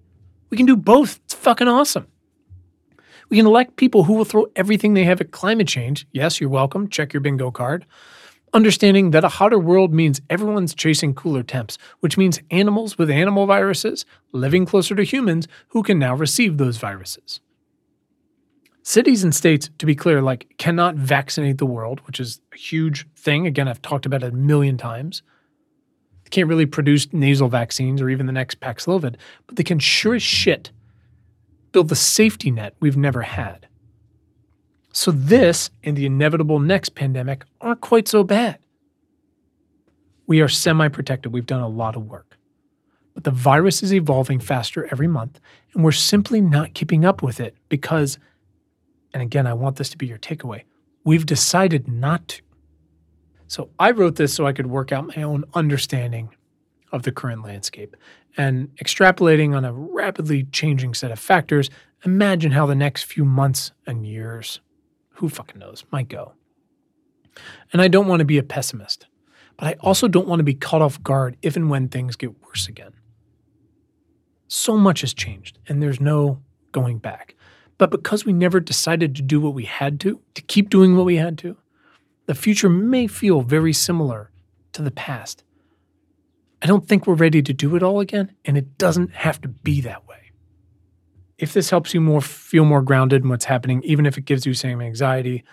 We 0.50 0.56
can 0.56 0.66
do 0.66 0.78
both. 0.78 1.20
It's 1.26 1.34
fucking 1.34 1.68
awesome. 1.68 2.08
We 3.28 3.36
can 3.36 3.48
elect 3.48 3.76
people 3.76 4.06
who 4.06 4.14
will 4.14 4.24
throw 4.24 4.48
everything 4.56 4.94
they 4.94 5.04
have 5.04 5.20
at 5.20 5.32
climate 5.32 5.68
change. 5.68 6.08
Yes, 6.14 6.40
you're 6.40 6.50
welcome. 6.50 6.88
Check 6.88 7.12
your 7.12 7.20
bingo 7.20 7.52
card 7.52 7.86
understanding 8.54 9.12
that 9.12 9.24
a 9.24 9.30
hotter 9.30 9.60
world 9.60 9.94
means 9.94 10.22
everyone's 10.30 10.76
chasing 10.76 11.14
cooler 11.14 11.44
temps, 11.44 11.78
which 12.00 12.18
means 12.18 12.42
animals 12.52 12.98
with 12.98 13.10
animal 13.10 13.46
viruses 13.46 14.06
living 14.32 14.66
closer 14.66 14.96
to 14.96 15.04
humans 15.04 15.48
who 15.70 15.84
can 15.84 15.98
now 16.00 16.16
receive 16.16 16.58
those 16.58 16.78
viruses. 16.78 17.40
Cities 18.84 19.24
and 19.24 19.34
states, 19.34 19.70
to 19.78 19.86
be 19.86 19.96
clear, 19.96 20.22
like 20.22 20.56
cannot 20.58 20.96
vaccinate 20.96 21.60
the 21.60 21.66
world, 21.66 22.00
which 22.08 22.20
is 22.20 22.42
a 22.52 22.58
huge 22.58 23.08
thing. 23.16 23.46
Again, 23.46 23.68
I've 23.68 23.82
talked 23.82 24.06
about 24.06 24.24
it 24.24 24.34
a 24.34 24.36
million 24.36 24.78
times. 24.78 25.22
They 26.24 26.30
can't 26.30 26.50
really 26.50 26.66
produce 26.66 27.12
nasal 27.14 27.48
vaccines 27.48 28.02
or 28.02 28.10
even 28.10 28.26
the 28.26 28.32
next 28.32 28.60
Paxlovid, 28.60 29.18
but 29.46 29.56
they 29.56 29.64
can 29.64 29.80
sure 29.80 30.16
as 30.16 30.24
shit 30.24 30.72
build 31.72 31.90
the 31.90 31.96
safety 31.96 32.52
net 32.52 32.76
we've 32.80 32.98
never 32.98 33.22
had. 33.22 33.68
So, 34.94 35.12
this 35.12 35.70
and 35.84 35.96
the 35.96 36.06
inevitable 36.06 36.60
next 36.60 36.96
pandemic 36.96 37.46
aren't 37.62 37.82
quite 37.82 38.08
so 38.08 38.24
bad. 38.24 38.60
We 40.28 40.42
are 40.42 40.50
semi 40.50 40.90
protected. 40.90 41.32
We've 41.32 41.46
done 41.46 41.62
a 41.62 41.68
lot 41.68 41.96
of 41.96 42.08
work. 42.08 42.38
But 43.14 43.24
the 43.24 43.32
virus 43.32 43.84
is 43.84 43.94
evolving 43.94 44.40
faster 44.40 44.88
every 44.92 45.08
month, 45.08 45.40
and 45.74 45.84
we're 45.84 45.92
simply 45.92 46.42
not 46.42 46.74
keeping 46.74 47.06
up 47.06 47.22
with 47.22 47.40
it 47.40 47.56
because, 47.70 48.20
and 49.14 49.24
again, 49.24 49.48
I 49.48 49.54
want 49.54 49.78
this 49.78 49.90
to 49.90 49.98
be 49.98 50.08
your 50.08 50.18
takeaway, 50.18 50.64
we've 51.06 51.26
decided 51.26 51.88
not 51.88 52.28
to. 52.30 52.42
So, 53.48 53.70
I 53.80 53.92
wrote 53.92 54.16
this 54.18 54.34
so 54.34 54.46
I 54.46 54.54
could 54.54 54.68
work 54.68 54.92
out 54.92 55.16
my 55.16 55.24
own 55.24 55.46
understanding 55.54 56.36
of 56.92 57.04
the 57.04 57.12
current 57.14 57.44
landscape. 57.44 57.96
And 58.36 58.74
extrapolating 58.76 59.56
on 59.56 59.64
a 59.64 59.74
rapidly 59.74 60.44
changing 60.52 60.94
set 60.96 61.12
of 61.12 61.20
factors, 61.20 61.70
imagine 62.04 62.52
how 62.52 62.66
the 62.66 62.76
next 62.76 63.04
few 63.04 63.24
months 63.24 63.72
and 63.88 64.06
years 64.06 64.60
who 65.14 65.30
fucking 65.30 65.60
knows, 65.60 65.86
might 65.92 66.10
go. 66.10 66.34
And 67.72 67.82
I 67.82 67.88
don't 67.88 68.08
want 68.08 68.20
to 68.20 68.26
be 68.26 68.38
a 68.38 68.44
pessimist, 68.44 69.08
but 69.58 69.68
I 69.68 69.76
also 69.80 70.08
don't 70.08 70.28
want 70.28 70.40
to 70.40 70.44
be 70.44 70.54
caught 70.54 70.82
off 70.82 71.02
guard 71.04 71.38
if 71.42 71.56
and 71.56 71.70
when 71.70 71.88
things 71.88 72.16
get 72.16 72.42
worse 72.44 72.68
again. 72.68 72.94
So 74.48 74.78
much 74.78 75.02
has 75.02 75.14
changed, 75.14 75.60
and 75.68 75.82
there's 75.82 76.02
no 76.02 76.42
going 76.72 76.98
back. 76.98 77.36
But 77.78 77.92
because 77.92 78.26
we 78.26 78.34
never 78.34 78.60
decided 78.60 79.16
to 79.16 79.22
do 79.22 79.40
what 79.40 79.54
we 79.54 79.66
had 79.66 80.00
to, 80.02 80.20
to 80.36 80.42
keep 80.42 80.70
doing 80.70 80.96
what 80.96 81.06
we 81.06 81.16
had 81.16 81.38
to, 81.40 81.58
the 82.26 82.36
future 82.36 82.70
may 82.70 83.08
feel 83.08 83.42
very 83.42 83.74
similar 83.74 84.32
to 84.74 84.82
the 84.82 84.92
past. 84.92 85.44
I 86.62 86.68
don't 86.68 86.88
think 86.88 87.08
we're 87.08 87.16
ready 87.16 87.42
to 87.42 87.54
do 87.54 87.76
it 87.76 87.84
all 87.84 88.00
again, 88.00 88.36
and 88.46 88.58
it 88.58 88.78
doesn't 88.78 89.12
have 89.12 89.42
to 89.42 89.48
be 89.48 89.82
that 89.82 90.08
way 90.08 90.21
if 91.42 91.54
this 91.54 91.72
helps 91.72 91.94
you 91.94 92.00
more 92.00 92.22
feel 92.22 92.64
more 92.64 92.84
grounded 92.84 93.24
in 93.24 93.30
what's 93.30 93.46
happening, 93.46 93.82
even 93.84 94.06
if 94.06 94.18
it 94.18 94.26
gives 94.26 94.46
you 94.46 94.54
some 94.54 94.80
anxiety, 94.80 95.44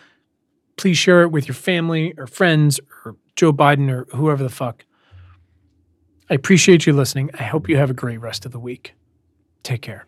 please 0.77 0.99
share 0.99 1.23
it 1.23 1.33
with 1.33 1.49
your 1.49 1.55
family 1.55 2.13
or 2.19 2.27
friends 2.27 2.79
or 3.05 3.17
Joe 3.35 3.53
Biden 3.53 3.91
or 3.91 4.07
whoever 4.15 4.43
the 4.43 4.51
fuck. 4.51 4.85
I 6.29 6.35
appreciate 6.35 6.87
you 6.87 6.93
listening. 6.93 7.31
I 7.39 7.45
hope 7.45 7.71
you 7.71 7.79
have 7.79 7.89
a 7.89 7.95
great 7.95 8.21
rest 8.21 8.45
of 8.45 8.53
the 8.53 8.61
week. 8.61 8.95
Take 9.63 9.81
care. 9.81 10.07